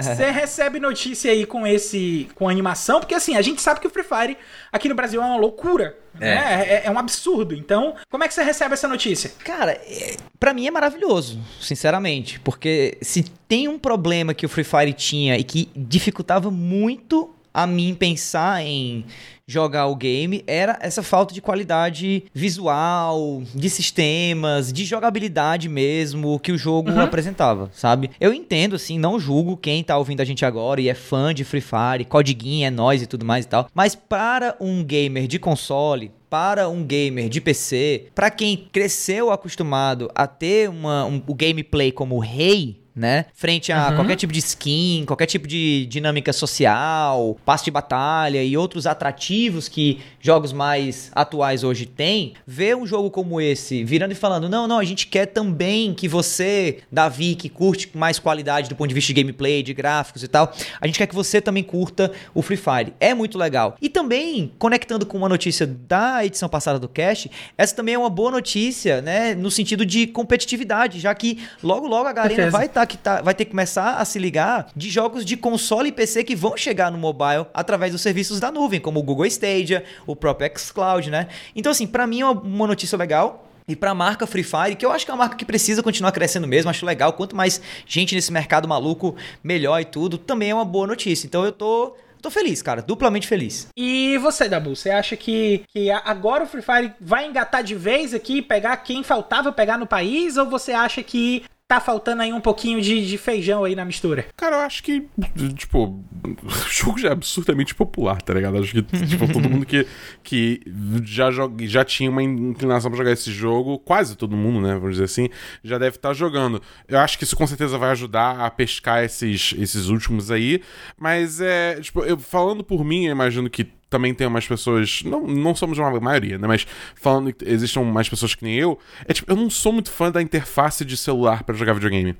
Você 0.01 0.31
recebe 0.31 0.79
notícia 0.79 1.31
aí 1.31 1.45
com 1.45 1.67
esse 1.67 2.29
com 2.35 2.49
animação, 2.49 2.99
porque 2.99 3.15
assim, 3.15 3.35
a 3.35 3.41
gente 3.41 3.61
sabe 3.61 3.79
que 3.79 3.87
o 3.87 3.89
Free 3.89 4.03
Fire 4.03 4.37
aqui 4.71 4.89
no 4.89 4.95
Brasil 4.95 5.21
é 5.21 5.25
uma 5.25 5.37
loucura. 5.37 5.97
É. 6.19 6.35
Né? 6.35 6.65
É, 6.67 6.81
é 6.85 6.91
um 6.91 6.99
absurdo. 6.99 7.53
Então, 7.55 7.95
como 8.09 8.23
é 8.23 8.27
que 8.27 8.33
você 8.33 8.43
recebe 8.43 8.73
essa 8.73 8.87
notícia? 8.87 9.31
Cara, 9.43 9.71
é, 9.71 10.17
para 10.39 10.53
mim 10.53 10.67
é 10.67 10.71
maravilhoso, 10.71 11.39
sinceramente. 11.61 12.39
Porque 12.39 12.97
se 13.01 13.23
tem 13.47 13.67
um 13.67 13.79
problema 13.79 14.33
que 14.33 14.45
o 14.45 14.49
Free 14.49 14.63
Fire 14.63 14.93
tinha 14.93 15.37
e 15.37 15.43
que 15.43 15.69
dificultava 15.75 16.51
muito 16.51 17.33
a 17.53 17.65
mim 17.65 17.95
pensar 17.95 18.61
em 18.61 19.05
jogar 19.49 19.87
o 19.87 19.95
game 19.95 20.43
era 20.45 20.77
essa 20.79 21.01
falta 21.01 21.33
de 21.33 21.41
qualidade 21.41 22.23
visual, 22.31 23.41
de 23.55 23.67
sistemas, 23.67 24.71
de 24.71 24.85
jogabilidade 24.85 25.67
mesmo 25.67 26.39
que 26.39 26.51
o 26.51 26.57
jogo 26.57 26.91
uhum. 26.91 27.01
apresentava, 27.01 27.71
sabe? 27.73 28.11
Eu 28.21 28.31
entendo, 28.31 28.75
assim, 28.75 28.99
não 28.99 29.19
julgo 29.19 29.57
quem 29.57 29.83
tá 29.83 29.97
ouvindo 29.97 30.21
a 30.21 30.25
gente 30.25 30.45
agora 30.45 30.79
e 30.79 30.87
é 30.87 30.93
fã 30.93 31.33
de 31.33 31.43
Free 31.43 31.61
Fire, 31.61 32.05
codiguinho, 32.07 32.67
é 32.67 32.69
nós 32.69 33.01
e 33.01 33.07
tudo 33.07 33.25
mais 33.25 33.45
e 33.45 33.47
tal, 33.47 33.67
mas 33.73 33.95
para 33.95 34.55
um 34.59 34.83
gamer 34.83 35.25
de 35.25 35.39
console, 35.39 36.11
para 36.29 36.69
um 36.69 36.83
gamer 36.83 37.27
de 37.27 37.41
PC, 37.41 38.07
para 38.13 38.29
quem 38.29 38.69
cresceu 38.71 39.31
acostumado 39.31 40.11
a 40.13 40.27
ter 40.27 40.69
uma, 40.69 41.05
um, 41.05 41.21
o 41.25 41.33
gameplay 41.33 41.91
como 41.91 42.19
rei, 42.19 42.78
né? 42.95 43.25
Frente 43.33 43.71
a 43.71 43.89
uhum. 43.89 43.95
qualquer 43.95 44.15
tipo 44.15 44.33
de 44.33 44.39
skin, 44.39 45.03
qualquer 45.05 45.25
tipo 45.25 45.47
de 45.47 45.85
dinâmica 45.85 46.33
social, 46.33 47.37
passe 47.45 47.65
de 47.65 47.71
batalha 47.71 48.43
e 48.43 48.57
outros 48.57 48.85
atrativos 48.85 49.67
que 49.67 49.99
jogos 50.19 50.51
mais 50.51 51.11
atuais 51.13 51.63
hoje 51.63 51.85
têm, 51.85 52.33
ver 52.45 52.75
um 52.75 52.85
jogo 52.85 53.09
como 53.09 53.39
esse 53.39 53.83
virando 53.83 54.11
e 54.11 54.15
falando: 54.15 54.49
não, 54.49 54.67
não, 54.67 54.79
a 54.79 54.83
gente 54.83 55.07
quer 55.07 55.27
também 55.27 55.93
que 55.93 56.07
você, 56.07 56.79
Davi, 56.91 57.35
que 57.35 57.49
curte 57.49 57.89
mais 57.95 58.19
qualidade 58.19 58.69
do 58.69 58.75
ponto 58.75 58.87
de 58.87 58.93
vista 58.93 59.13
de 59.13 59.21
gameplay, 59.21 59.63
de 59.63 59.73
gráficos 59.73 60.23
e 60.23 60.27
tal, 60.27 60.53
a 60.79 60.87
gente 60.87 60.97
quer 60.97 61.07
que 61.07 61.15
você 61.15 61.41
também 61.41 61.63
curta 61.63 62.11
o 62.33 62.41
Free 62.41 62.57
Fire. 62.57 62.93
É 62.99 63.13
muito 63.13 63.37
legal. 63.37 63.75
E 63.81 63.89
também, 63.89 64.51
conectando 64.57 65.05
com 65.05 65.17
uma 65.17 65.29
notícia 65.29 65.65
da 65.65 66.25
edição 66.25 66.49
passada 66.49 66.79
do 66.79 66.87
Cast, 66.87 67.29
essa 67.57 67.75
também 67.75 67.95
é 67.95 67.97
uma 67.97 68.09
boa 68.09 68.31
notícia, 68.31 69.01
né? 69.01 69.35
No 69.35 69.49
sentido 69.49 69.85
de 69.85 70.07
competitividade, 70.07 70.99
já 70.99 71.13
que 71.15 71.39
logo, 71.63 71.87
logo 71.87 72.07
a 72.07 72.13
Garena 72.13 72.49
vai 72.49 72.65
estar 72.65 72.78
tá 72.79 72.85
que 72.85 72.97
tá, 72.97 73.21
vai 73.21 73.33
ter 73.33 73.45
que 73.45 73.51
começar 73.51 73.95
a 73.95 74.05
se 74.05 74.19
ligar 74.19 74.67
de 74.75 74.89
jogos 74.89 75.25
de 75.25 75.35
console 75.35 75.89
e 75.89 75.91
PC 75.91 76.23
que 76.23 76.35
vão 76.35 76.55
chegar 76.55 76.91
no 76.91 76.97
mobile 76.97 77.45
através 77.53 77.91
dos 77.91 78.01
serviços 78.01 78.39
da 78.39 78.51
nuvem, 78.51 78.79
como 78.79 78.99
o 78.99 79.03
Google 79.03 79.25
Stadia, 79.25 79.83
o 80.05 80.15
próprio 80.15 80.49
xCloud, 80.57 81.09
né? 81.09 81.27
Então, 81.55 81.71
assim, 81.71 81.87
para 81.87 82.07
mim 82.07 82.21
é 82.21 82.25
uma 82.25 82.67
notícia 82.67 82.97
legal. 82.97 83.45
E 83.67 83.75
para 83.75 83.91
a 83.91 83.95
marca 83.95 84.25
Free 84.25 84.43
Fire, 84.43 84.75
que 84.75 84.83
eu 84.83 84.91
acho 84.91 85.05
que 85.05 85.11
é 85.11 85.13
uma 85.13 85.19
marca 85.19 85.35
que 85.35 85.45
precisa 85.45 85.83
continuar 85.83 86.11
crescendo 86.11 86.47
mesmo, 86.47 86.71
acho 86.71 86.83
legal. 86.83 87.13
Quanto 87.13 87.35
mais 87.35 87.61
gente 87.85 88.15
nesse 88.15 88.33
mercado 88.33 88.67
maluco, 88.67 89.15
melhor 89.43 89.79
e 89.79 89.85
tudo, 89.85 90.17
também 90.17 90.49
é 90.49 90.55
uma 90.55 90.65
boa 90.65 90.87
notícia. 90.87 91.27
Então 91.27 91.45
eu 91.45 91.51
tô 91.51 91.95
tô 92.19 92.31
feliz, 92.31 92.63
cara, 92.63 92.81
duplamente 92.81 93.27
feliz. 93.27 93.67
E 93.77 94.17
você, 94.17 94.49
Dabu, 94.49 94.75
você 94.75 94.89
acha 94.89 95.15
que, 95.15 95.63
que 95.69 95.91
agora 95.91 96.43
o 96.43 96.47
Free 96.47 96.63
Fire 96.63 96.93
vai 96.99 97.27
engatar 97.27 97.63
de 97.63 97.75
vez 97.75 98.11
aqui, 98.13 98.41
pegar 98.41 98.75
quem 98.77 99.03
faltava 99.03 99.51
pegar 99.51 99.77
no 99.77 99.85
país, 99.85 100.35
ou 100.35 100.47
você 100.47 100.71
acha 100.71 101.03
que 101.03 101.43
tá 101.69 101.79
faltando 101.79 102.23
aí 102.23 102.33
um 102.33 102.41
pouquinho 102.41 102.81
de, 102.81 103.07
de, 103.07 103.15
feijão 103.15 103.63
aí 103.63 103.75
na 103.75 103.85
mistura? 103.85 104.25
Cara, 104.35 104.55
eu 104.55 104.61
acho 104.61 104.81
que, 104.81 105.07
tipo, 105.53 106.03
o 106.43 106.49
jogo 106.67 106.97
já 106.97 107.09
é 107.09 107.11
absurdamente 107.11 107.75
popular, 107.75 108.19
tá 108.23 108.33
ligado? 108.33 108.57
Acho 108.57 108.73
que, 108.73 108.81
tipo, 108.81 109.31
todo 109.31 109.47
mundo 109.47 109.67
que, 109.67 109.85
que 110.23 110.61
já, 111.03 111.29
joga, 111.29 111.67
já 111.67 111.85
tinha 111.85 112.09
uma 112.09 112.23
inclinação 112.23 112.89
pra 112.89 112.97
jogar 112.97 113.11
esse 113.11 113.31
jogo, 113.31 113.77
quase 113.77 114.17
todo 114.17 114.35
mundo, 114.35 114.59
né, 114.59 114.73
vamos 114.73 114.93
dizer 114.93 115.03
assim, 115.03 115.29
já 115.63 115.77
deve 115.77 115.97
estar 115.97 116.09
tá 116.09 116.13
jogando. 116.15 116.59
Eu 116.87 116.97
acho 116.97 117.19
que 117.19 117.23
isso 117.23 117.35
com 117.35 117.45
certeza 117.45 117.77
vai 117.77 117.91
ajudar 117.91 118.39
a 118.39 118.49
pescar 118.49 119.03
esses, 119.03 119.53
esses 119.55 119.89
últimos 119.89 120.31
aí, 120.31 120.63
mas 120.97 121.39
é, 121.39 121.79
tipo, 121.79 122.03
eu, 122.03 122.17
falando 122.17 122.63
por 122.63 122.83
mim, 122.83 123.05
eu 123.05 123.11
imagino 123.11 123.47
que 123.47 123.67
também 123.89 124.13
tem 124.13 124.27
umas 124.27 124.47
pessoas. 124.47 125.01
Não, 125.03 125.25
não 125.25 125.55
somos 125.55 125.77
uma 125.77 125.99
maioria, 125.99 126.37
né? 126.37 126.47
Mas 126.47 126.65
falando 126.95 127.33
que 127.33 127.45
existam 127.45 127.83
mais 127.83 128.07
pessoas 128.07 128.35
que 128.35 128.43
nem 128.43 128.55
eu. 128.55 128.77
É 129.05 129.13
tipo, 129.13 129.31
eu 129.31 129.35
não 129.35 129.49
sou 129.49 129.73
muito 129.73 129.91
fã 129.91 130.11
da 130.11 130.21
interface 130.21 130.85
de 130.85 130.95
celular 130.95 131.43
para 131.43 131.55
jogar 131.55 131.73
videogame. 131.73 132.15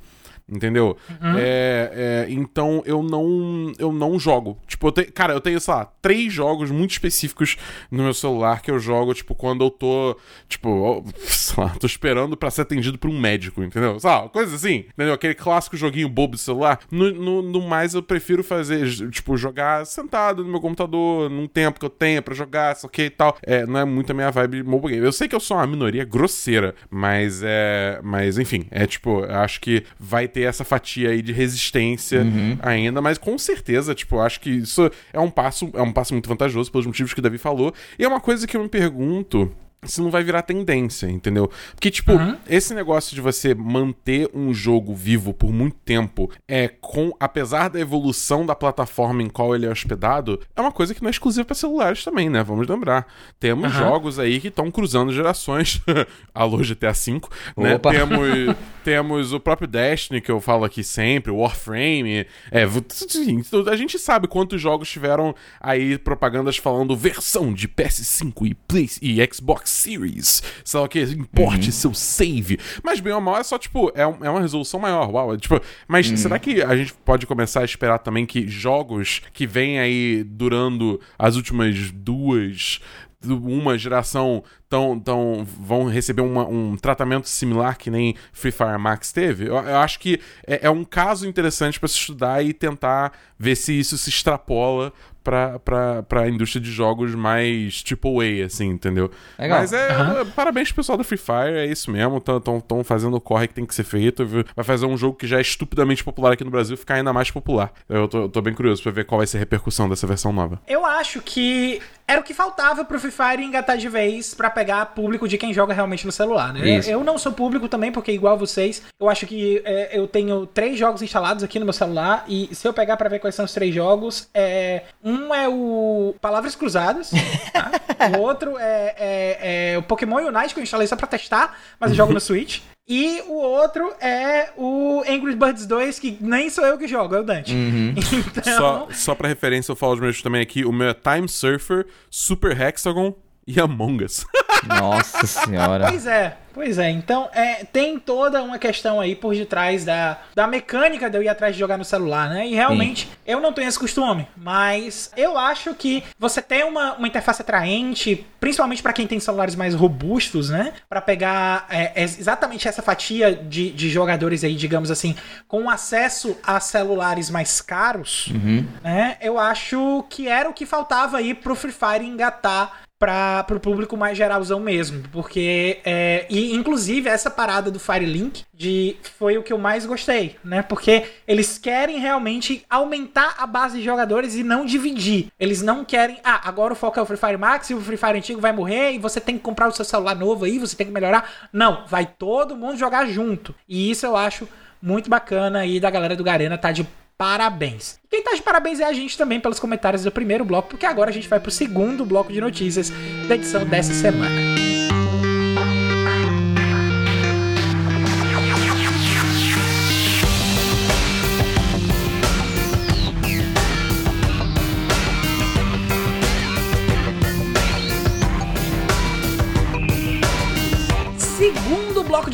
Entendeu? 0.52 0.98
Uhum. 1.10 1.38
É, 1.38 1.92
é, 1.94 2.28
então 2.30 2.82
eu 2.86 3.04
não 3.04 3.72
eu 3.78 3.92
não 3.92 4.20
jogo. 4.20 4.58
Tipo, 4.68 4.88
eu 4.88 4.92
te, 4.92 5.06
cara, 5.06 5.34
eu 5.34 5.42
tenho, 5.42 5.60
sei 5.60 5.74
lá, 5.74 5.86
três 6.02 6.34
jogos 6.34 6.72
muito 6.72 6.92
específicos 6.92 7.58
no 7.92 8.04
meu 8.04 8.14
celular 8.14 8.62
que 8.62 8.72
eu 8.72 8.80
jogo, 8.80 9.14
tipo, 9.14 9.36
quando 9.36 9.64
eu 9.64 9.70
tô, 9.70 10.18
tipo, 10.48 11.06
sei 11.18 11.64
lá, 11.64 11.70
tô 11.80 11.86
esperando 11.86 12.36
para 12.36 12.50
ser 12.50 12.62
atendido 12.62 12.98
por 12.98 13.10
um 13.10 13.20
médico, 13.20 13.64
entendeu? 13.64 13.98
Lá, 14.04 14.28
coisa 14.30 14.56
assim, 14.56 14.86
entendeu? 14.94 15.14
Aquele 15.14 15.36
clássico 15.36 15.78
joguinho 15.78 16.10
bobo 16.10 16.36
de 16.36 16.42
celular. 16.42 16.80
No, 16.92 17.12
no, 17.12 17.42
no, 17.42 17.62
mais 17.62 17.94
eu 17.94 18.02
prefiro 18.02 18.44
fazer, 18.44 18.90
tipo, 19.12 19.38
jogar 19.38 19.86
sentado 19.86 20.44
no 20.44 20.50
meu 20.50 20.60
computador, 20.60 21.30
num 21.30 21.48
tempo 21.48 21.80
que 21.80 21.86
eu 21.86 21.90
tenha 21.90 22.22
para 22.22 22.34
jogar, 22.34 22.76
sei 22.76 22.88
o 22.88 22.92
que 22.92 23.04
e 23.04 23.10
tal. 23.10 23.38
É, 23.44 23.66
não 23.66 23.80
é 23.80 23.86
muito 23.86 24.12
a 24.12 24.16
minha 24.16 24.32
vibe 24.32 24.64
mobile 24.64 24.94
game. 24.94 25.06
Eu 25.06 25.12
sei 25.12 25.28
que 25.28 25.36
eu 25.36 25.40
sou 25.40 25.58
uma 25.58 25.68
minoria 25.68 26.06
grosseira, 26.06 26.74
mas 26.90 27.42
é. 27.44 28.00
Mas 28.04 28.38
enfim, 28.38 28.66
é 28.72 28.88
tipo, 28.88 29.22
eu 29.22 29.36
acho 29.36 29.62
que 29.62 29.84
vai 30.00 30.28
ter 30.28 30.39
ter 30.40 30.44
essa 30.44 30.64
fatia 30.64 31.10
aí 31.10 31.22
de 31.22 31.34
resistência 31.34 32.22
uhum. 32.22 32.58
ainda, 32.62 33.02
mas 33.02 33.18
com 33.18 33.38
certeza, 33.38 33.94
tipo, 33.94 34.20
acho 34.20 34.40
que 34.40 34.50
isso 34.50 34.90
é 35.12 35.20
um 35.20 35.30
passo, 35.30 35.70
é 35.74 35.82
um 35.82 35.92
passo 35.92 36.14
muito 36.14 36.30
vantajoso 36.30 36.72
pelos 36.72 36.88
motivos 36.88 37.14
que 37.14 37.20
o 37.20 37.24
Davi 37.24 37.38
falou. 37.38 37.74
E 37.98 38.06
é 38.06 38.08
uma 38.08 38.22
coisa 38.22 38.48
que 38.48 38.56
eu 38.56 38.64
me 38.64 38.70
pergunto 38.70 39.52
se 39.84 40.02
não 40.02 40.12
vai 40.12 40.24
virar 40.24 40.42
tendência, 40.42 41.08
entendeu? 41.08 41.50
Porque, 41.74 41.90
tipo, 41.90 42.12
uhum. 42.12 42.36
esse 42.48 42.74
negócio 42.74 43.16
de 43.16 43.22
você 43.22 43.56
manter 43.56 44.30
um 44.34 44.54
jogo 44.54 44.94
vivo 44.94 45.34
por 45.34 45.52
muito 45.52 45.78
tempo, 45.86 46.30
é 46.48 46.68
com 46.68 47.14
apesar 47.20 47.70
da 47.70 47.80
evolução 47.80 48.46
da 48.46 48.54
plataforma 48.54 49.24
em 49.24 49.30
qual 49.30 49.56
ele 49.56 49.66
é 49.66 49.70
hospedado, 49.70 50.40
é 50.56 50.62
uma 50.62 50.72
coisa 50.72 50.94
que 50.94 51.02
não 51.02 51.08
é 51.08 51.12
exclusiva 51.12 51.46
para 51.46 51.56
celulares 51.56 52.04
também, 52.04 52.30
né? 52.30 52.44
Vamos 52.44 52.68
lembrar. 52.68 53.08
Temos 53.40 53.74
uhum. 53.74 53.80
jogos 53.80 54.20
aí 54.20 54.42
que 54.42 54.50
estão 54.50 54.70
cruzando 54.70 55.14
gerações. 55.14 55.82
Alô, 56.36 56.58
GTA 56.58 56.92
V, 56.92 57.22
né? 57.56 57.78
Temos, 57.78 58.56
temos 58.84 59.34
o 59.34 59.40
próprio 59.40 59.68
Destiny, 59.68 60.20
que 60.20 60.32
eu 60.32 60.42
falo 60.42 60.66
aqui 60.66 60.84
sempre, 60.84 61.32
Warframe. 61.32 62.28
É, 62.52 62.64
a 62.64 63.76
gente 63.78 63.98
sabe 63.98 64.28
quantos 64.28 64.62
jogos 64.62 64.90
tiveram 64.90 65.34
aí 65.62 65.98
propagandas 65.98 66.58
falando 66.58 66.98
versão 66.98 67.54
de 67.54 67.68
PS5 67.68 68.48
e, 68.48 68.54
Play, 68.54 68.90
e 69.02 69.30
Xbox 69.34 69.69
Series, 69.70 70.44
sei 70.64 70.80
lá 70.80 70.86
o 70.86 70.90
que, 70.90 71.02
importe 71.02 71.68
uhum. 71.68 71.72
seu 71.72 71.94
save. 71.94 72.60
Mas 72.84 73.00
bem 73.00 73.14
ou 73.14 73.22
mal 73.22 73.38
é 73.38 73.44
só, 73.44 73.58
tipo, 73.58 73.92
é, 73.96 74.06
um, 74.06 74.24
é 74.24 74.30
uma 74.30 74.42
resolução 74.42 74.80
maior, 74.80 75.10
uau. 75.10 75.34
É, 75.34 75.38
tipo, 75.38 75.60
mas 75.88 76.10
uhum. 76.10 76.18
será 76.18 76.40
que 76.40 76.62
a 76.62 76.76
gente 76.76 76.94
pode 76.94 77.26
começar 77.26 77.62
a 77.62 77.66
esperar 77.66 78.00
também 78.00 78.26
que 78.26 78.48
jogos 78.48 79.22
que 79.34 79.46
vêm 79.46 79.80
aí 79.80 80.24
durando 80.24 81.00
as 81.18 81.36
últimas 81.36 81.92
duas 81.92 82.80
uma 83.28 83.78
geração 83.78 84.44
tão, 84.70 84.98
tão 84.98 85.46
vão 85.60 85.86
receber 85.86 86.22
uma, 86.22 86.48
um 86.48 86.78
tratamento 86.78 87.28
similar 87.28 87.78
que 87.78 87.92
nem 87.92 88.16
Free 88.32 88.52
Fire 88.52 88.78
Max 88.80 89.12
teve, 89.12 89.48
eu, 89.48 89.56
eu 89.56 89.78
acho 89.78 90.00
que 90.00 90.22
é, 90.48 90.68
é, 90.68 90.70
um 90.70 90.86
caso 90.86 91.28
interessante 91.28 91.80
para 91.80 91.90
se 91.90 91.96
estudar 91.96 92.44
e 92.44 92.54
tentar 92.54 93.12
ver 93.38 93.56
se 93.56 93.78
isso 93.78 93.98
se 93.98 94.10
extrapola 94.10 94.94
pra, 95.30 95.60
pra, 95.60 96.02
pra 96.02 96.28
indústria 96.28 96.60
de 96.60 96.72
jogos 96.72 97.14
mais 97.14 97.84
AAA, 97.88 98.48
assim, 98.48 98.70
entendeu? 98.70 99.12
Legal. 99.38 99.60
Mas 99.60 99.72
é, 99.72 99.96
uhum. 99.96 100.26
parabéns 100.32 100.70
pro 100.70 100.78
pessoal 100.78 100.98
do 100.98 101.04
Free 101.04 101.20
Fire, 101.20 101.56
é 101.56 101.68
isso 101.68 101.92
mesmo, 101.92 102.18
estão 102.18 102.84
fazendo 102.84 103.16
o 103.16 103.22
corre 103.22 103.48
que 103.48 103.54
tem 103.54 103.64
que 103.64 103.76
ser 103.76 103.84
feito, 103.84 104.26
vai 104.56 104.66
fazer 104.66 104.88
um 104.88 104.98
jogo 104.98 105.16
que 105.16 105.28
já 105.28 105.38
é 105.38 105.42
estupidamente 105.42 106.04
popular 106.04 106.34
aqui 106.34 106.44
no 106.44 106.50
Brasil 106.50 106.76
ficar 106.76 106.96
ainda 106.96 107.14
mais 107.14 107.30
popular. 107.30 107.72
Eu 107.88 108.08
tô, 108.08 108.24
eu 108.24 108.30
tô 108.30 108.42
bem 108.42 108.56
curioso 108.56 108.82
pra 108.82 108.92
ver 108.92 109.06
qual 109.06 109.20
vai 109.20 109.28
ser 109.28 109.38
a 109.38 109.40
repercussão 109.40 109.88
dessa 109.88 110.08
versão 110.08 110.34
nova. 110.34 110.60
Eu 110.68 110.84
acho 110.84 111.22
que 111.22 111.80
era 112.10 112.20
o 112.20 112.24
que 112.24 112.34
faltava 112.34 112.84
pro 112.84 113.00
Free 113.00 113.12
Fire 113.12 113.44
engatar 113.44 113.78
de 113.78 113.88
vez 113.88 114.34
para 114.34 114.50
pegar 114.50 114.84
público 114.88 115.28
de 115.28 115.38
quem 115.38 115.54
joga 115.54 115.76
realmente 115.76 116.08
no 116.08 116.12
celular, 116.12 116.52
né? 116.52 116.68
Isso. 116.68 116.90
Eu 116.90 117.04
não 117.04 117.20
sou 117.20 117.32
público 117.32 117.70
também, 117.70 117.92
porque 117.92 118.12
igual 118.12 118.36
vocês, 118.36 118.82
eu 119.00 119.08
acho 119.08 119.28
que 119.28 119.62
é, 119.64 119.96
eu 119.96 120.08
tenho 120.08 120.48
três 120.48 120.78
jogos 120.78 121.04
instalados 121.04 121.44
aqui 121.44 121.60
no 121.60 121.66
meu 121.66 121.74
celular 121.74 122.26
e 122.28 122.50
se 122.52 122.68
eu 122.68 122.74
pegar 122.74 122.98
para 122.98 123.10
ver 123.10 123.20
quais 123.20 123.36
são 123.36 123.46
os 123.46 123.54
três 123.54 123.76
jogos, 123.76 124.28
é 124.34 124.86
um 125.04 125.34
é 125.36 125.48
o 125.48 126.16
Palavras 126.20 126.56
Cruzadas, 126.56 127.12
tá? 127.54 127.72
o 128.18 128.22
outro 128.22 128.58
é, 128.58 128.96
é, 128.98 129.74
é, 129.74 129.78
o 129.78 129.84
Pokémon 129.84 130.18
Unite 130.18 130.56
que 130.56 130.60
eu 130.60 130.64
instalei 130.64 130.88
só 130.88 130.96
pra 130.96 131.06
testar, 131.06 131.60
mas 131.80 131.92
eu 131.92 131.98
jogo 131.98 132.12
no 132.12 132.20
Switch. 132.20 132.62
E 132.90 133.22
o 133.28 133.34
outro 133.34 133.94
é 134.02 134.50
o 134.58 135.04
Angry 135.08 135.36
Birds 135.36 135.68
2, 135.68 136.00
que 136.00 136.18
nem 136.20 136.50
sou 136.50 136.66
eu 136.66 136.76
que 136.76 136.88
jogo, 136.88 137.14
é 137.14 137.20
o 137.20 137.24
Dante. 137.24 137.54
Uhum. 137.54 137.94
Então... 138.36 138.58
Só, 138.58 138.88
só 138.92 139.16
pra 139.16 139.28
referência, 139.28 139.72
eu 139.72 139.76
falo 139.76 139.94
de 139.96 140.02
meus 140.02 140.22
também 140.24 140.42
aqui, 140.42 140.66
o 140.66 140.72
meu 140.72 140.90
é 140.90 140.94
Time 140.94 141.30
Surfer, 141.30 141.86
Super 142.10 142.60
Hexagon 142.60 143.14
e 143.50 143.60
Among 143.60 144.06
Us. 144.06 144.28
Nossa 144.68 145.26
senhora. 145.26 145.88
Pois 145.88 146.06
é, 146.06 146.38
pois 146.54 146.78
é. 146.78 146.90
Então, 146.90 147.30
é, 147.34 147.64
tem 147.64 147.98
toda 147.98 148.44
uma 148.44 148.60
questão 148.60 149.00
aí 149.00 149.16
por 149.16 149.34
detrás 149.34 149.86
da, 149.86 150.20
da 150.36 150.46
mecânica 150.46 151.10
de 151.10 151.18
eu 151.18 151.24
ir 151.24 151.30
atrás 151.30 151.56
de 151.56 151.60
jogar 151.60 151.78
no 151.78 151.86
celular, 151.86 152.30
né? 152.30 152.48
E 152.48 152.54
realmente, 152.54 153.06
Sim. 153.06 153.12
eu 153.26 153.40
não 153.40 153.54
tenho 153.54 153.68
esse 153.68 153.80
costume, 153.80 154.28
mas 154.38 155.12
eu 155.16 155.38
acho 155.38 155.74
que 155.74 156.04
você 156.20 156.42
tem 156.42 156.64
uma, 156.64 156.94
uma 156.94 157.08
interface 157.08 157.42
atraente, 157.42 158.26
principalmente 158.40 158.84
para 158.84 158.94
quem 158.94 159.08
tem 159.08 159.20
celulares 159.20 159.56
mais 159.56 159.74
robustos, 159.74 160.50
né? 160.50 160.74
Para 160.88 161.02
pegar 161.02 161.66
é, 161.70 161.94
é 161.96 162.04
exatamente 162.04 162.68
essa 162.68 162.82
fatia 162.82 163.34
de, 163.34 163.72
de 163.72 163.90
jogadores 163.90 164.44
aí, 164.44 164.56
digamos 164.56 164.92
assim, 164.92 165.16
com 165.48 165.70
acesso 165.70 166.38
a 166.44 166.60
celulares 166.60 167.30
mais 167.30 167.62
caros, 167.62 168.28
uhum. 168.28 168.68
né? 168.84 169.18
Eu 169.22 169.40
acho 169.40 170.06
que 170.10 170.28
era 170.28 170.50
o 170.50 170.54
que 170.54 170.66
faltava 170.66 171.18
aí 171.18 171.34
pro 171.34 171.56
Free 171.56 171.72
Fire 171.72 172.06
engatar 172.06 172.89
para 173.00 173.56
o 173.56 173.60
público 173.62 173.96
mais 173.96 174.18
geralzão 174.18 174.60
mesmo, 174.60 175.02
porque 175.10 175.80
é, 175.86 176.26
e 176.30 176.54
inclusive 176.54 177.08
essa 177.08 177.32
parada 177.32 177.72
do 177.72 177.80
Firelink 177.80 178.44
de 178.54 178.98
foi 179.18 179.38
o 179.38 179.44
que 179.44 179.54
eu 179.54 179.58
mais 179.58 179.86
gostei, 179.86 180.36
né? 180.44 180.62
Porque 180.62 181.06
eles 181.26 181.58
querem 181.58 181.98
realmente 181.98 182.66
aumentar 182.70 183.36
a 183.38 183.48
base 183.48 183.78
de 183.78 183.86
jogadores 183.86 184.36
e 184.36 184.44
não 184.44 184.66
dividir. 184.66 185.32
Eles 185.40 185.62
não 185.62 185.86
querem, 185.86 186.20
ah, 186.26 186.42
agora 186.44 186.74
o 186.74 186.76
foco 186.76 187.00
é 187.00 187.02
o 187.02 187.06
Free 187.06 187.16
Fire 187.16 187.38
Max 187.38 187.70
e 187.70 187.74
o 187.74 187.80
Free 187.80 187.96
Fire 187.96 188.18
antigo 188.18 188.42
vai 188.42 188.52
morrer 188.52 188.92
e 188.92 189.00
você 189.00 189.22
tem 189.22 189.38
que 189.38 189.44
comprar 189.44 189.70
o 189.70 189.72
seu 189.72 189.86
celular 189.86 190.16
novo 190.16 190.44
aí, 190.44 190.60
você 190.60 190.76
tem 190.76 190.88
que 190.88 190.94
melhorar. 190.94 191.50
Não, 191.54 191.86
vai 191.88 192.06
todo 192.06 192.58
mundo 192.58 192.78
jogar 192.78 193.06
junto. 193.08 193.56
E 193.68 193.90
isso 193.90 194.06
eu 194.06 194.18
acho 194.18 194.46
muito 194.82 195.10
bacana 195.10 195.60
aí 195.60 195.80
da 195.80 195.90
galera 195.90 196.16
do 196.16 196.24
Garena 196.24 196.58
tá 196.58 196.72
de 196.72 196.86
parabéns. 197.20 198.00
Quem 198.10 198.24
tá 198.24 198.34
de 198.34 198.42
parabéns 198.42 198.80
é 198.80 198.86
a 198.86 198.94
gente 198.94 199.18
também 199.18 199.42
pelos 199.42 199.60
comentários 199.60 200.06
do 200.06 200.12
primeiro 200.12 200.46
bloco, 200.46 200.70
porque 200.70 200.86
agora 200.86 201.10
a 201.10 201.14
gente 201.14 201.28
vai 201.28 201.38
pro 201.38 201.52
segundo 201.52 202.06
bloco 202.06 202.32
de 202.32 202.40
notícias 202.40 202.90
da 203.28 203.36
edição 203.36 203.66
dessa 203.66 203.94
semana. 203.94 204.79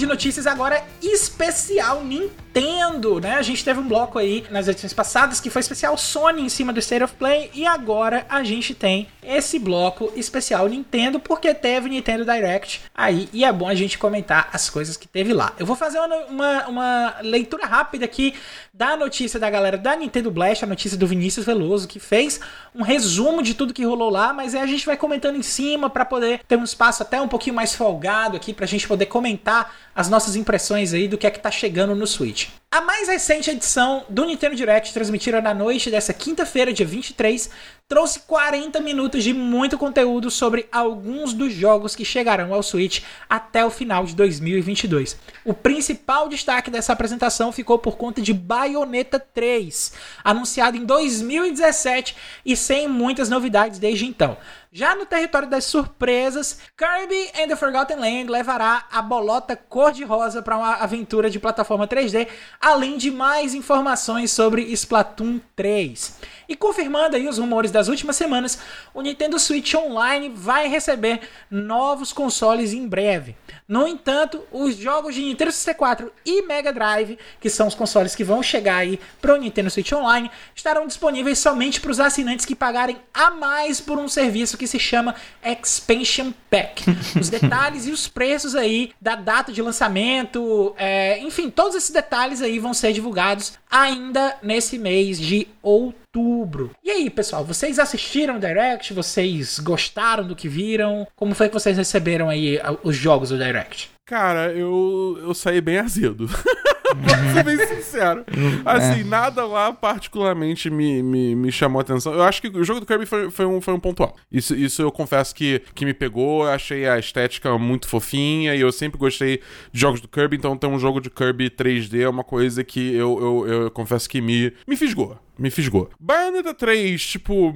De 0.05 0.09
notícias 0.09 0.45
agora 0.45 0.83
especial 1.01 2.03
Nintendo, 2.03 3.19
né? 3.19 3.33
A 3.33 3.41
gente 3.41 3.65
teve 3.65 3.79
um 3.79 3.87
bloco 3.87 4.19
aí 4.19 4.45
nas 4.51 4.67
edições 4.67 4.93
passadas 4.93 5.41
que 5.41 5.49
foi 5.49 5.61
especial 5.61 5.97
Sony 5.97 6.43
em 6.43 6.49
cima 6.49 6.71
do 6.71 6.79
State 6.79 7.03
of 7.03 7.15
Play 7.15 7.49
e 7.53 7.65
agora 7.65 8.25
a 8.29 8.43
gente 8.43 8.75
tem 8.75 9.07
esse 9.23 9.57
bloco 9.57 10.13
especial 10.15 10.67
Nintendo 10.67 11.19
porque 11.19 11.53
teve 11.55 11.89
Nintendo 11.89 12.23
Direct 12.23 12.83
aí 12.93 13.27
e 13.33 13.43
é 13.43 13.51
bom 13.51 13.67
a 13.67 13.73
gente 13.73 13.97
comentar 13.97 14.47
as 14.53 14.69
coisas 14.69 14.95
que 14.95 15.07
teve 15.07 15.33
lá. 15.33 15.53
Eu 15.57 15.65
vou 15.65 15.75
fazer 15.75 15.99
uma, 15.99 16.17
uma, 16.25 16.67
uma 16.67 17.15
leitura 17.21 17.65
rápida 17.65 18.05
aqui 18.05 18.35
da 18.71 18.95
notícia 18.95 19.39
da 19.39 19.49
galera 19.49 19.77
da 19.77 19.95
Nintendo 19.95 20.29
Blast, 20.29 20.63
a 20.63 20.67
notícia 20.67 20.97
do 20.97 21.07
Vinícius 21.07 21.45
Veloso 21.45 21.87
que 21.87 21.99
fez 21.99 22.39
um 22.75 22.83
resumo 22.83 23.41
de 23.41 23.55
tudo 23.55 23.73
que 23.73 23.83
rolou 23.83 24.09
lá, 24.09 24.31
mas 24.31 24.53
aí 24.53 24.61
a 24.61 24.67
gente 24.67 24.85
vai 24.85 24.95
comentando 24.95 25.35
em 25.35 25.41
cima 25.41 25.89
para 25.89 26.05
poder 26.05 26.41
ter 26.47 26.57
um 26.57 26.63
espaço 26.63 27.01
até 27.01 27.19
um 27.19 27.27
pouquinho 27.27 27.55
mais 27.55 27.73
folgado 27.73 28.37
aqui 28.37 28.53
pra 28.53 28.67
gente 28.67 28.87
poder 28.87 29.07
comentar 29.07 29.73
as 29.95 30.09
nossas 30.09 30.35
impressões 30.35 30.93
aí 30.93 31.07
do 31.07 31.17
que 31.17 31.25
é 31.25 31.31
que 31.31 31.39
tá 31.39 31.49
chegando 31.49 31.95
no 31.95 32.05
Switch. 32.05 32.49
A 32.69 32.81
mais 32.81 33.07
recente 33.07 33.49
edição 33.49 34.03
do 34.09 34.25
Nintendo 34.25 34.53
Direct, 34.53 34.91
transmitida 34.91 35.39
na 35.41 35.53
noite 35.53 35.89
dessa 35.89 36.13
quinta-feira, 36.13 36.73
dia 36.73 36.85
23, 36.85 37.49
trouxe 37.87 38.19
40 38.21 38.81
minutos 38.81 39.23
de 39.23 39.33
muito 39.33 39.77
conteúdo 39.77 40.29
sobre 40.29 40.67
alguns 40.69 41.33
dos 41.33 41.53
jogos 41.53 41.95
que 41.95 42.03
chegarão 42.03 42.53
ao 42.53 42.61
Switch 42.61 43.01
até 43.29 43.63
o 43.63 43.69
final 43.69 44.03
de 44.05 44.13
2022. 44.15 45.17
O 45.45 45.53
principal 45.53 46.27
destaque 46.27 46.69
dessa 46.69 46.91
apresentação 46.91 47.53
ficou 47.53 47.79
por 47.79 47.95
conta 47.95 48.21
de 48.21 48.33
Bayonetta 48.33 49.19
3, 49.19 49.93
anunciado 50.21 50.75
em 50.75 50.83
2017 50.83 52.13
e 52.45 52.57
sem 52.57 52.89
muitas 52.89 53.29
novidades 53.29 53.79
desde 53.79 54.05
então. 54.05 54.35
Já 54.77 54.93
no 54.93 55.05
território 55.05 55.47
das 55.47 55.63
surpresas, 55.63 56.59
Kirby 56.75 57.31
and 57.41 57.47
the 57.47 57.55
Forgotten 57.55 57.95
Land 57.95 58.29
levará 58.29 58.85
a 58.91 59.01
bolota 59.01 59.55
cor-de-rosa 59.55 60.41
para 60.41 60.57
uma 60.57 60.73
aventura 60.73 61.29
de 61.29 61.39
plataforma 61.39 61.87
3D, 61.87 62.27
além 62.59 62.97
de 62.97 63.09
mais 63.09 63.53
informações 63.53 64.31
sobre 64.31 64.63
Splatoon 64.63 65.39
3. 65.55 66.19
E 66.49 66.57
confirmando 66.57 67.15
aí 67.15 67.25
os 67.25 67.37
rumores 67.37 67.71
das 67.71 67.87
últimas 67.87 68.17
semanas, 68.17 68.59
o 68.93 69.01
Nintendo 69.01 69.39
Switch 69.39 69.73
Online 69.75 70.29
vai 70.35 70.67
receber 70.67 71.21
novos 71.49 72.11
consoles 72.11 72.73
em 72.73 72.85
breve. 72.85 73.33
No 73.67 73.87
entanto, 73.87 74.43
os 74.51 74.75
jogos 74.75 75.15
de 75.15 75.21
Nintendo 75.21 75.51
64 75.51 76.11
e 76.25 76.43
Mega 76.43 76.71
Drive, 76.71 77.17
que 77.39 77.49
são 77.49 77.67
os 77.67 77.73
consoles 77.73 78.13
que 78.13 78.23
vão 78.23 78.43
chegar 78.43 78.77
aí 78.77 78.99
para 79.21 79.33
o 79.33 79.37
Nintendo 79.37 79.71
Switch 79.71 79.91
Online, 79.93 80.29
estarão 80.53 80.85
disponíveis 80.85 81.39
somente 81.39 81.81
para 81.81 81.91
os 81.91 81.99
assinantes 81.99 82.45
que 82.45 82.53
pagarem 82.53 82.97
a 83.13 83.31
mais 83.31 83.81
por 83.81 83.97
um 83.97 84.07
serviço 84.07 84.57
que 84.57 84.64
se 84.67 84.79
chama 84.79 85.15
Expansion 85.43 86.31
Pack. 86.49 86.83
Os 87.19 87.29
detalhes 87.29 87.87
e 87.87 87.91
os 87.91 88.07
preços 88.07 88.55
aí 88.55 88.91
da 89.01 89.15
data 89.15 89.51
de 89.51 89.61
lançamento, 89.61 90.73
é, 90.77 91.19
enfim, 91.19 91.49
todos 91.49 91.75
esses 91.75 91.91
detalhes 91.91 92.41
aí 92.41 92.59
vão 92.59 92.73
ser 92.73 92.93
divulgados 92.93 93.53
ainda 93.69 94.37
nesse 94.41 94.77
mês 94.77 95.19
de 95.19 95.47
outubro. 95.61 96.71
E 96.83 96.91
aí, 96.91 97.09
pessoal, 97.09 97.43
vocês 97.43 97.79
assistiram 97.79 98.37
o 98.37 98.39
Direct? 98.39 98.93
Vocês 98.93 99.59
gostaram 99.59 100.25
do 100.25 100.35
que 100.35 100.47
viram? 100.47 101.07
Como 101.15 101.35
foi 101.35 101.47
que 101.47 101.53
vocês 101.53 101.77
receberam 101.77 102.29
aí 102.29 102.59
os 102.83 102.95
jogos 102.95 103.29
do 103.29 103.37
Direct? 103.37 103.89
Cara, 104.05 104.51
eu, 104.51 105.17
eu 105.21 105.33
saí 105.33 105.59
bem 105.59 105.79
azedo. 105.79 106.29
pra 107.03 107.33
ser 107.33 107.43
bem 107.43 107.67
sincero. 107.67 108.25
Assim, 108.65 109.01
é. 109.01 109.03
nada 109.03 109.45
lá 109.45 109.73
particularmente 109.73 110.69
me, 110.69 111.01
me, 111.01 111.35
me 111.35 111.51
chamou 111.51 111.79
a 111.79 111.81
atenção. 111.81 112.13
Eu 112.13 112.23
acho 112.23 112.41
que 112.41 112.47
o 112.47 112.63
jogo 112.63 112.79
do 112.79 112.85
Kirby 112.85 113.05
foi, 113.05 113.29
foi, 113.31 113.45
um, 113.45 113.61
foi 113.61 113.73
um 113.73 113.79
pontual. 113.79 114.15
Isso, 114.31 114.55
isso 114.55 114.81
eu 114.81 114.91
confesso 114.91 115.33
que, 115.33 115.61
que 115.73 115.85
me 115.85 115.93
pegou. 115.93 116.45
Eu 116.45 116.51
achei 116.51 116.87
a 116.87 116.99
estética 116.99 117.57
muito 117.57 117.87
fofinha 117.87 118.55
e 118.55 118.61
eu 118.61 118.71
sempre 118.71 118.97
gostei 118.97 119.41
de 119.71 119.79
jogos 119.79 120.01
do 120.01 120.07
Kirby, 120.07 120.37
então 120.37 120.57
ter 120.57 120.67
um 120.67 120.79
jogo 120.79 120.99
de 120.99 121.09
Kirby 121.09 121.49
3D 121.49 122.01
é 122.01 122.09
uma 122.09 122.23
coisa 122.23 122.63
que 122.63 122.95
eu, 122.95 123.19
eu, 123.19 123.47
eu, 123.47 123.61
eu 123.63 123.71
confesso 123.71 124.09
que 124.09 124.21
me, 124.21 124.53
me 124.67 124.75
fisgou 124.75 125.17
me 125.37 125.49
fisgou. 125.49 125.89
Bayonetta 125.99 126.53
3, 126.53 127.05
tipo, 127.05 127.53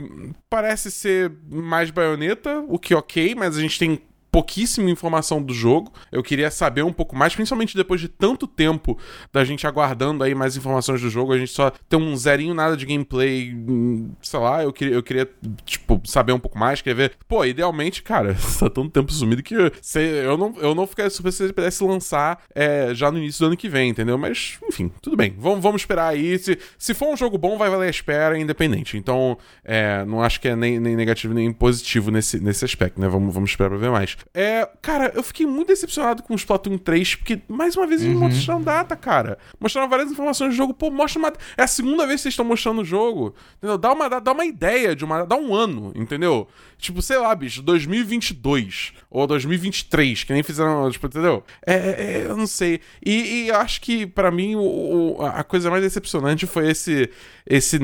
parece 0.50 0.92
ser 0.92 1.32
mais 1.50 1.90
baioneta, 1.90 2.64
o 2.68 2.78
que 2.78 2.94
ok, 2.94 3.36
mas 3.36 3.58
a 3.58 3.62
gente 3.62 3.80
tem 3.80 4.02
pouquíssima 4.32 4.90
informação 4.90 5.42
do 5.42 5.54
jogo. 5.54 5.92
Eu 6.12 6.24
queria 6.24 6.52
saber 6.52 6.84
um 6.84 6.94
pouco 6.94 7.16
mais, 7.16 7.36
principalmente 7.36 7.76
depois 7.76 8.02
de 8.02 8.08
tanto 8.08 8.48
tempo 8.48 8.98
da 9.32 9.44
gente 9.44 9.66
aguardando 9.66 10.24
aí 10.24 10.34
mais 10.36 10.56
informações 10.56 11.02
do 11.02 11.10
jogo. 11.10 11.34
A 11.34 11.38
gente 11.38 11.52
só 11.52 11.72
tem 11.88 12.00
um 12.00 12.16
zerinho 12.16 12.54
nada 12.54 12.76
de 12.76 12.86
gameplay, 12.86 13.54
hum, 13.54 14.12
sei 14.22 14.40
lá, 14.40 14.64
eu 14.64 14.72
queria, 14.72 14.96
eu 14.96 15.04
queria 15.04 15.30
tipo, 15.66 16.02
saber 16.06 16.34
um 16.34 16.40
pouco 16.40 16.58
mais, 16.58 16.82
queria 16.82 16.96
ver. 16.96 17.14
Pô, 17.28 17.46
idealmente, 17.46 18.04
cara, 18.04 18.36
tá 18.60 18.70
tanto 18.70 18.90
tempo 18.90 19.12
sumido 19.12 19.44
que 19.44 19.56
eu 19.56 20.38
não, 20.38 20.56
eu 20.58 20.76
não 20.76 20.88
ficaria 20.88 21.10
super 21.10 21.32
se 21.32 21.44
ele 21.44 21.54
pudesse 21.54 21.84
lançar 21.84 22.42
é, 22.54 22.94
já 22.94 23.12
no 23.12 23.18
início 23.18 23.40
do 23.42 23.48
ano 23.48 23.58
que 23.58 23.70
vem, 23.70 23.90
entendeu? 23.90 24.18
Mas, 24.18 24.58
enfim, 24.68 24.92
tudo 25.02 25.16
bem. 25.16 25.36
Vamos, 25.38 25.62
vamos 25.62 25.82
esperar 25.82 26.10
aí. 26.10 26.38
Se, 26.38 26.58
se 26.78 26.94
for 26.94 27.12
um 27.14 27.18
jogo 27.18 27.38
bom, 27.38 27.58
vai 27.58 27.70
valer 27.70 27.88
a 27.88 27.90
espera, 27.90 28.38
independente. 28.38 28.98
Então, 28.98 29.38
é, 29.64 30.04
não 30.06 30.22
acho 30.22 30.40
que 30.40 30.48
é 30.48 30.56
nem, 30.56 30.80
nem 30.80 30.96
negativo 30.96 31.34
nem 31.34 31.52
positivo 31.52 32.12
nesse, 32.12 32.40
nesse 32.40 32.66
aspecto, 32.66 33.00
né? 33.00 33.08
Vamos, 33.08 33.34
vamos 33.34 33.50
esperar 33.50 33.70
pra 33.70 33.78
ver 33.78 33.92
mais. 33.92 34.18
É, 34.34 34.68
cara, 34.82 35.12
eu 35.16 35.24
fiquei 35.24 35.46
muito 35.46 35.68
decepcionado 35.70 36.24
com 36.24 36.34
o 36.34 36.36
Splatoon 36.36 36.78
3, 36.78 37.16
porque, 37.16 37.42
mais 37.48 37.76
uma 37.76 37.88
vez, 37.88 38.02
eles 38.02 38.16
uhum. 38.16 38.28
mostraram 38.28 38.62
data, 38.62 38.96
cara. 38.96 39.38
Mostraram 39.60 39.90
várias 39.90 40.12
informações 40.12 40.52
do 40.52 40.56
jogo. 40.56 40.74
Pô, 40.74 40.90
mostra 40.90 41.20
uma. 41.20 41.34
É 41.58 41.64
a 41.64 41.68
segunda 41.68 42.06
vez 42.06 42.20
que 42.20 42.24
vocês 42.24 42.34
estão 42.34 42.46
mostrando 42.46 42.82
o 42.82 42.86
jogo. 42.86 43.34
Entendeu? 43.58 43.78
Dá 43.78 43.92
uma, 43.92 44.10
dá, 44.10 44.20
dá 44.20 44.32
uma 44.32 44.46
ideia 44.46 44.96
de 44.96 45.04
uma. 45.04 45.26
Dá 45.26 45.36
um 45.36 45.54
ano, 45.54 45.92
entendeu? 45.96 46.48
Tipo, 46.78 47.02
sei 47.02 47.18
lá, 47.18 47.34
bicho, 47.36 47.62
2022 47.62 48.94
ou 49.10 49.28
2023, 49.28 50.24
que 50.24 50.34
nem 50.34 50.44
fizeram, 50.44 50.90
tipo, 50.90 51.08
entendeu? 51.08 51.44
É, 51.66 51.74
é, 51.74 51.78
é 51.78 52.26
eu 52.26 52.38
não 52.38 52.48
sei. 52.48 52.80
E, 53.06 53.46
e 53.46 53.52
acho 53.52 53.82
que, 53.82 54.06
para 54.06 54.32
mim, 54.32 54.56
o, 54.56 55.18
o, 55.18 55.26
a 55.26 55.44
coisa 55.44 55.70
mais 55.70 55.84
decepcionante 55.84 56.48
foi 56.48 56.70
esse. 56.70 57.10
esse 57.46 57.80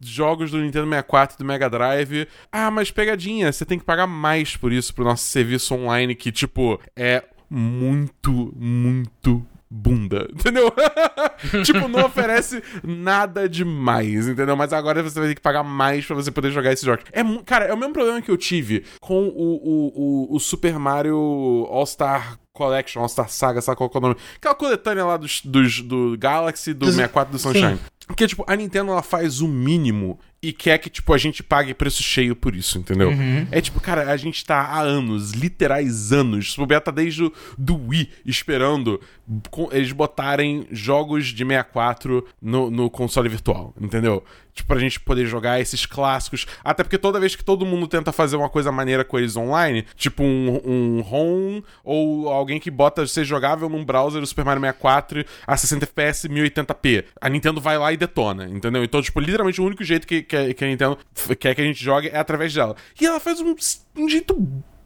jogos 0.00 0.50
do 0.50 0.58
Nintendo 0.58 0.88
64 0.88 1.36
e 1.36 1.38
do 1.38 1.44
Mega 1.44 1.68
Drive. 1.68 2.26
Ah, 2.50 2.70
mas 2.70 2.90
pegadinha, 2.90 3.52
você 3.52 3.64
tem 3.64 3.78
que 3.78 3.84
pagar 3.84 4.06
mais 4.06 4.56
por 4.56 4.72
isso 4.72 4.94
pro 4.94 5.04
nosso 5.04 5.24
serviço 5.24 5.74
online 5.74 6.14
que, 6.14 6.32
tipo, 6.32 6.80
é 6.96 7.24
muito, 7.48 8.52
muito 8.56 9.46
bunda, 9.70 10.28
entendeu? 10.34 10.72
tipo, 11.64 11.86
não 11.86 12.04
oferece 12.04 12.62
nada 12.82 13.48
demais, 13.48 14.26
entendeu? 14.26 14.56
Mas 14.56 14.72
agora 14.72 15.02
você 15.02 15.18
vai 15.18 15.28
ter 15.28 15.34
que 15.36 15.40
pagar 15.40 15.62
mais 15.62 16.04
para 16.04 16.16
você 16.16 16.30
poder 16.30 16.50
jogar 16.50 16.72
esses 16.72 16.84
jogos. 16.84 17.04
É, 17.12 17.22
cara, 17.44 17.66
é 17.66 17.72
o 17.72 17.76
mesmo 17.76 17.92
problema 17.92 18.20
que 18.20 18.30
eu 18.30 18.36
tive 18.36 18.84
com 19.00 19.28
o, 19.28 19.28
o, 19.28 19.92
o, 20.32 20.36
o 20.36 20.40
Super 20.40 20.78
Mario 20.78 21.16
All-Star 21.70 22.38
Collection, 22.52 23.00
All-Star 23.00 23.28
Saga, 23.30 23.60
sabe 23.60 23.78
qual 23.78 23.90
é 23.94 23.98
o 23.98 24.00
nome? 24.00 24.16
Aquela 24.36 24.54
coletânea 24.54 25.04
lá 25.04 25.16
dos, 25.16 25.40
dos, 25.42 25.80
do 25.82 26.16
Galaxy, 26.18 26.74
do 26.74 26.86
64 26.86 27.32
do 27.32 27.38
Sunshine. 27.38 27.76
Sim. 27.76 27.80
Porque, 28.10 28.26
tipo, 28.26 28.44
a 28.44 28.56
Nintendo 28.56 28.90
ela 28.90 29.04
faz 29.04 29.40
o 29.40 29.46
mínimo 29.46 30.18
e 30.42 30.52
quer 30.52 30.78
que, 30.78 30.90
tipo, 30.90 31.12
a 31.14 31.18
gente 31.18 31.44
pague 31.44 31.72
preço 31.74 32.02
cheio 32.02 32.34
por 32.34 32.56
isso, 32.56 32.76
entendeu? 32.76 33.10
Uhum. 33.10 33.46
É 33.52 33.60
tipo, 33.60 33.78
cara, 33.78 34.10
a 34.10 34.16
gente 34.16 34.44
tá 34.44 34.56
há 34.56 34.80
anos, 34.80 35.30
literais 35.32 36.12
anos, 36.12 36.56
o 36.58 36.66
tá 36.80 36.90
desde 36.90 37.24
o 37.24 37.32
do 37.58 37.76
Wii, 37.76 38.10
esperando 38.24 39.00
eles 39.70 39.92
botarem 39.92 40.66
jogos 40.72 41.26
de 41.26 41.44
64 41.44 42.26
no, 42.42 42.70
no 42.70 42.90
console 42.90 43.28
virtual, 43.28 43.74
entendeu? 43.80 44.24
Tipo, 44.52 44.68
pra 44.68 44.78
gente 44.80 44.98
poder 44.98 45.26
jogar 45.26 45.60
esses 45.60 45.86
clássicos. 45.86 46.46
Até 46.64 46.82
porque 46.82 46.98
toda 46.98 47.20
vez 47.20 47.36
que 47.36 47.44
todo 47.44 47.64
mundo 47.64 47.86
tenta 47.86 48.10
fazer 48.10 48.36
uma 48.36 48.48
coisa 48.48 48.72
maneira 48.72 49.04
com 49.04 49.18
eles 49.18 49.36
online, 49.36 49.86
tipo 49.94 50.22
um, 50.22 50.60
um 50.64 51.04
home 51.08 51.64
ou 51.84 52.28
alguém 52.28 52.58
que 52.58 52.70
bota 52.70 53.06
ser 53.06 53.24
jogável 53.24 53.68
num 53.68 53.84
browser 53.84 54.20
do 54.20 54.26
Super 54.26 54.44
Mario 54.44 54.60
64 54.60 55.24
a 55.46 55.56
60 55.56 55.84
FPS 55.84 56.28
1080p, 56.28 57.04
a 57.20 57.28
Nintendo 57.28 57.60
vai 57.60 57.78
lá 57.78 57.92
e 57.92 57.96
detona, 58.00 58.48
entendeu? 58.48 58.82
Então, 58.82 59.00
tipo, 59.00 59.20
literalmente 59.20 59.60
o 59.60 59.64
único 59.64 59.84
jeito 59.84 60.06
que, 60.06 60.22
que, 60.22 60.54
que 60.54 60.64
a 60.64 60.68
Nintendo 60.68 60.98
quer 61.38 61.54
que 61.54 61.60
a 61.60 61.64
gente 61.64 61.82
jogue 61.82 62.08
é 62.08 62.18
através 62.18 62.52
dela. 62.52 62.74
E 63.00 63.06
ela 63.06 63.20
faz 63.20 63.40
um, 63.40 63.54
um 63.96 64.08
jeito 64.08 64.34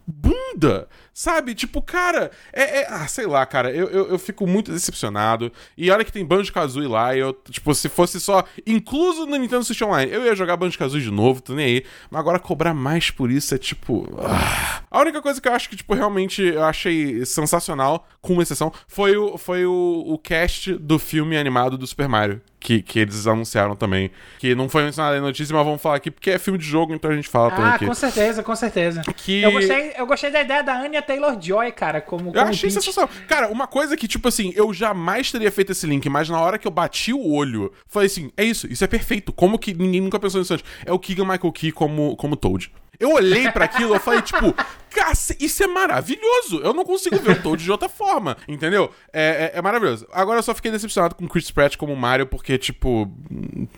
bunda, 0.07 0.87
sabe? 1.13 1.55
Tipo, 1.55 1.81
cara, 1.81 2.31
é, 2.53 2.81
é, 2.81 2.87
Ah, 2.89 3.07
sei 3.09 3.27
lá, 3.27 3.45
cara, 3.47 3.71
eu, 3.71 3.89
eu, 3.89 4.09
eu, 4.11 4.19
fico 4.19 4.47
muito 4.47 4.71
decepcionado. 4.71 5.51
E 5.77 5.91
olha 5.91 6.05
que 6.05 6.13
tem 6.13 6.25
Banjo-Kazooie 6.25 6.87
lá, 6.87 7.17
e 7.17 7.21
eu, 7.21 7.33
tipo, 7.33 7.75
se 7.75 7.89
fosse 7.89 8.21
só 8.21 8.45
incluso 8.67 9.27
no 9.27 9.37
Nintendo 9.37 9.65
Switch 9.65 9.81
Online, 9.83 10.13
eu 10.13 10.25
ia 10.25 10.35
jogar 10.35 10.57
Banjo-Kazooie 10.57 11.03
de 11.03 11.11
novo, 11.11 11.41
tô 11.41 11.55
nem 11.55 11.67
aí. 11.67 11.85
Mas 12.11 12.21
agora 12.21 12.39
cobrar 12.39 12.75
mais 12.75 13.11
por 13.11 13.31
isso 13.31 13.55
é 13.55 13.59
tipo... 13.59 14.07
Ah. 14.19 14.83
A 14.91 15.01
única 15.01 15.23
coisa 15.23 15.41
que 15.41 15.49
eu 15.49 15.53
acho 15.53 15.69
que, 15.69 15.77
tipo, 15.77 15.95
realmente 15.95 16.43
eu 16.43 16.65
achei 16.65 17.25
sensacional, 17.25 18.07
com 18.21 18.35
uma 18.35 18.43
exceção, 18.43 18.73
foi 18.87 19.17
o, 19.17 19.39
foi 19.39 19.65
o, 19.65 20.05
o 20.07 20.19
cast 20.19 20.75
do 20.75 20.99
filme 20.99 21.37
animado 21.37 21.79
do 21.79 21.87
Super 21.87 22.09
Mario 22.09 22.41
que, 22.65 22.81
que 22.81 22.99
eles 22.99 23.27
anunciaram 23.27 23.77
também. 23.77 24.11
Que 24.39 24.55
não 24.55 24.71
foi 24.71 24.85
mencionado 24.85 25.17
na 25.17 25.21
notícia, 25.21 25.55
mas 25.55 25.65
vamos 25.67 25.83
falar 25.83 25.97
aqui 25.97 26.11
porque 26.11 26.31
é 26.31 26.39
filme 26.39 26.59
de 26.59 26.65
jogo, 26.65 26.95
então 26.95 27.11
a 27.11 27.15
gente 27.15 27.29
fala 27.29 27.49
ah, 27.49 27.51
também 27.51 27.73
aqui. 27.73 27.87
com 27.87 27.95
certeza, 27.95 28.43
com 28.43 28.57
certeza. 28.57 29.03
Que... 29.15 29.43
Eu, 29.43 29.53
gostei, 29.53 29.93
eu 29.99 30.07
gostei 30.07 30.31
da 30.31 30.41
ideia 30.41 30.63
da 30.63 30.81
Anya 30.81 31.03
Taylor-Joy, 31.03 31.73
cara, 31.73 32.01
como, 32.01 32.33
como 32.33 32.37
Eu 32.39 32.43
achei 32.43 32.71
sensacional. 32.71 33.11
Cara, 33.29 33.49
uma 33.49 33.67
coisa 33.67 33.99
que, 33.99 34.09
tipo 34.09 34.29
assim, 34.29 34.51
eu 34.57 34.73
jamais 34.73 35.31
teria 35.31 35.53
feito 35.53 35.73
esse 35.73 35.87
link, 35.87 36.09
mas 36.09 36.31
na 36.31 36.41
hora 36.41 36.57
que 36.57 36.67
eu 36.67 36.73
bati 36.73 37.13
o 37.13 37.33
olho, 37.33 37.71
falei 37.87 38.07
assim, 38.07 38.33
é 38.35 38.43
isso, 38.43 38.67
isso 38.73 38.83
é 38.83 38.87
perfeito. 38.87 39.31
Como 39.31 39.59
que 39.59 39.75
ninguém 39.75 40.01
nunca 40.01 40.19
pensou 40.19 40.41
nisso 40.41 40.55
antes? 40.55 40.65
É 40.87 40.93
o 40.93 40.99
Keegan 40.99 41.25
Michael 41.25 41.53
Key 41.53 41.71
como, 41.71 42.17
como 42.17 42.35
Toad. 42.35 42.73
Eu 42.99 43.13
olhei 43.13 43.51
para 43.51 43.65
aquilo 43.65 43.95
e 43.95 43.99
falei, 43.99 44.23
tipo, 44.23 44.55
Caça, 44.95 45.37
isso 45.41 45.63
é 45.63 45.67
maravilhoso. 45.67 46.61
Eu 46.63 46.73
não 46.73 46.85
consigo 46.85 47.17
ver 47.19 47.33
o 47.33 47.43
Toad 47.43 47.63
de 47.63 47.71
outra 47.71 47.89
forma, 47.89 48.37
entendeu? 48.47 48.91
É, 49.13 49.53
é, 49.55 49.59
é, 49.59 49.63
maravilhoso. 49.63 50.07
Agora 50.13 50.39
eu 50.39 50.43
só 50.43 50.55
fiquei 50.55 50.71
decepcionado 50.71 51.17
com 51.17 51.27
Chris 51.27 51.51
Pratt 51.51 51.77
como 51.77 51.95
Mario, 51.97 52.27
porque, 52.27 52.57
tipo. 52.57 53.11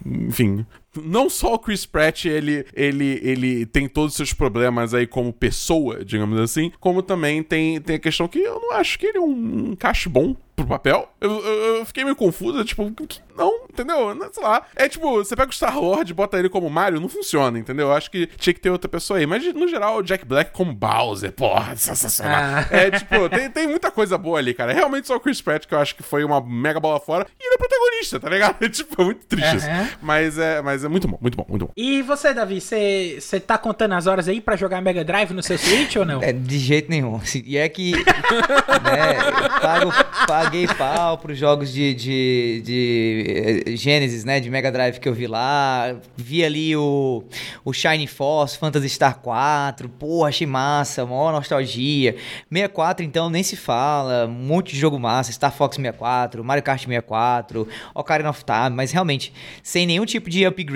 Enfim. 0.05 0.67
Não 1.05 1.29
só 1.29 1.55
o 1.55 1.59
Chris 1.59 1.87
Pratt, 1.87 2.25
ele, 2.25 2.67
ele, 2.75 3.21
ele 3.23 3.67
tem 3.67 3.89
todos 3.89 4.13
os 4.13 4.17
seus 4.17 4.33
problemas 4.33 4.95
aí 4.95 5.07
como 5.07 5.33
pessoa, 5.33 6.05
digamos 6.05 6.39
assim, 6.41 6.73
como 6.81 7.03
também 7.03 7.43
tem, 7.43 7.81
tem 7.81 7.97
a 7.97 8.01
questão 8.01 8.29
que 8.29 8.39
eu 8.39 8.61
não 8.61 8.73
acho 8.73 8.99
que 8.99 9.07
ele 9.07 9.19
é 9.19 9.21
um 9.21 9.73
encaixe 9.73 10.09
bom 10.09 10.37
pro 10.57 10.67
papel. 10.67 11.09
Eu, 11.21 11.31
eu, 11.31 11.77
eu 11.77 11.87
fiquei 11.87 12.03
meio 12.03 12.17
confuso, 12.17 12.65
tipo, 12.65 12.91
não, 13.37 13.67
entendeu? 13.71 14.15
Não, 14.15 14.33
sei 14.33 14.43
lá. 14.43 14.63
É 14.75 14.89
tipo, 14.89 15.13
você 15.13 15.37
pega 15.37 15.51
o 15.51 15.55
Star 15.55 15.79
Wars 15.79 16.09
e 16.09 16.15
bota 16.15 16.39
ele 16.39 16.49
como 16.49 16.71
Mario, 16.71 17.01
não 17.01 17.09
funciona, 17.09 17.59
entendeu? 17.59 17.89
Eu 17.89 17.93
acho 17.93 18.11
que 18.11 18.27
tinha 18.39 18.55
que 18.55 18.61
ter 18.61 18.71
outra 18.71 18.89
pessoa 18.89 19.19
aí. 19.19 19.27
Mas 19.27 19.45
no 19.55 19.69
geral, 19.69 19.99
o 19.99 20.03
Jack 20.03 20.25
Black 20.25 20.53
como 20.53 20.73
Bowser, 20.73 21.31
porra, 21.33 21.77
sensacional. 21.77 22.35
Ah. 22.35 22.67
É 22.71 22.91
tipo, 22.91 23.29
tem, 23.29 23.51
tem 23.51 23.67
muita 23.67 23.91
coisa 23.91 24.17
boa 24.17 24.39
ali, 24.39 24.55
cara. 24.55 24.73
Realmente 24.73 25.07
só 25.07 25.17
o 25.17 25.21
Chris 25.21 25.43
Pratt 25.43 25.67
que 25.67 25.75
eu 25.75 25.79
acho 25.79 25.95
que 25.95 26.03
foi 26.03 26.25
uma 26.25 26.41
mega 26.41 26.81
bola 26.81 26.99
fora. 26.99 27.27
E 27.39 27.47
ele 27.47 27.55
é 27.55 27.59
protagonista, 27.59 28.19
tá 28.19 28.31
ligado? 28.31 28.57
É, 28.67 28.69
tipo, 28.69 29.01
é 29.01 29.05
muito 29.05 29.27
triste 29.27 29.67
uhum. 29.67 29.89
Mas, 30.01 30.39
é, 30.39 30.63
mas 30.63 30.83
é 30.87 30.89
muito 30.89 31.09
bom, 31.09 31.19
muito 31.21 31.37
bom, 31.37 31.47
muito 31.49 31.67
bom. 31.67 31.73
E 31.77 32.03
você, 32.03 32.33
Davi, 32.33 32.61
você 32.61 33.41
tá 33.45 33.59
contando 33.59 33.93
as 33.95 34.07
horas 34.07 34.29
aí 34.29 34.41
pra 34.41 34.57
jogar 34.57 34.81
Mega 34.81 35.05
Drive 35.05 35.33
no 35.33 35.43
seu 35.43 35.59
Switch 35.59 35.97
ou 35.97 36.05
não? 36.05 36.23
É, 36.23 36.33
de 36.33 36.59
jeito 36.59 36.89
nenhum. 36.89 37.21
E 37.45 37.57
é 37.57 37.69
que, 37.69 37.93
né, 38.85 39.15
pago, 39.61 39.93
paguei 40.27 40.67
pau 40.67 41.19
pros 41.19 41.39
jogos 41.39 41.73
de, 41.73 41.95
de, 41.95 42.63
de 42.65 43.65
eh, 43.67 43.77
Genesis, 43.77 44.25
né, 44.25 44.41
de 44.41 44.49
Mega 44.49 44.71
Drive 44.71 44.99
que 44.99 45.09
eu 45.09 45.15
vi 45.15 45.27
lá. 45.27 45.97
Vi 46.17 46.45
ali 46.45 46.77
o, 46.77 47.25
o 47.65 47.73
Shiny 47.73 48.07
Force, 48.07 48.57
Phantasy 48.59 48.89
Star 48.89 49.19
4. 49.19 49.89
Pô, 49.89 50.25
achei 50.25 50.47
massa, 50.47 51.05
maior 51.05 51.33
nostalgia. 51.33 52.17
64, 52.51 53.05
então, 53.05 53.29
nem 53.29 53.43
se 53.43 53.57
fala. 53.57 54.27
Um 54.27 54.47
monte 54.47 54.73
de 54.73 54.79
jogo 54.79 54.99
massa. 54.99 55.33
Star 55.33 55.53
Fox 55.53 55.77
64, 55.77 56.45
Mario 56.45 56.63
Kart 56.63 56.81
64, 56.81 57.67
Ocarina 57.95 58.31
of 58.31 58.45
Time. 58.45 58.77
Mas 58.77 58.93
realmente, 58.93 59.33
sem 59.63 59.87
nenhum 59.87 60.05
tipo 60.05 60.31
de 60.31 60.45
upgrade, 60.47 60.76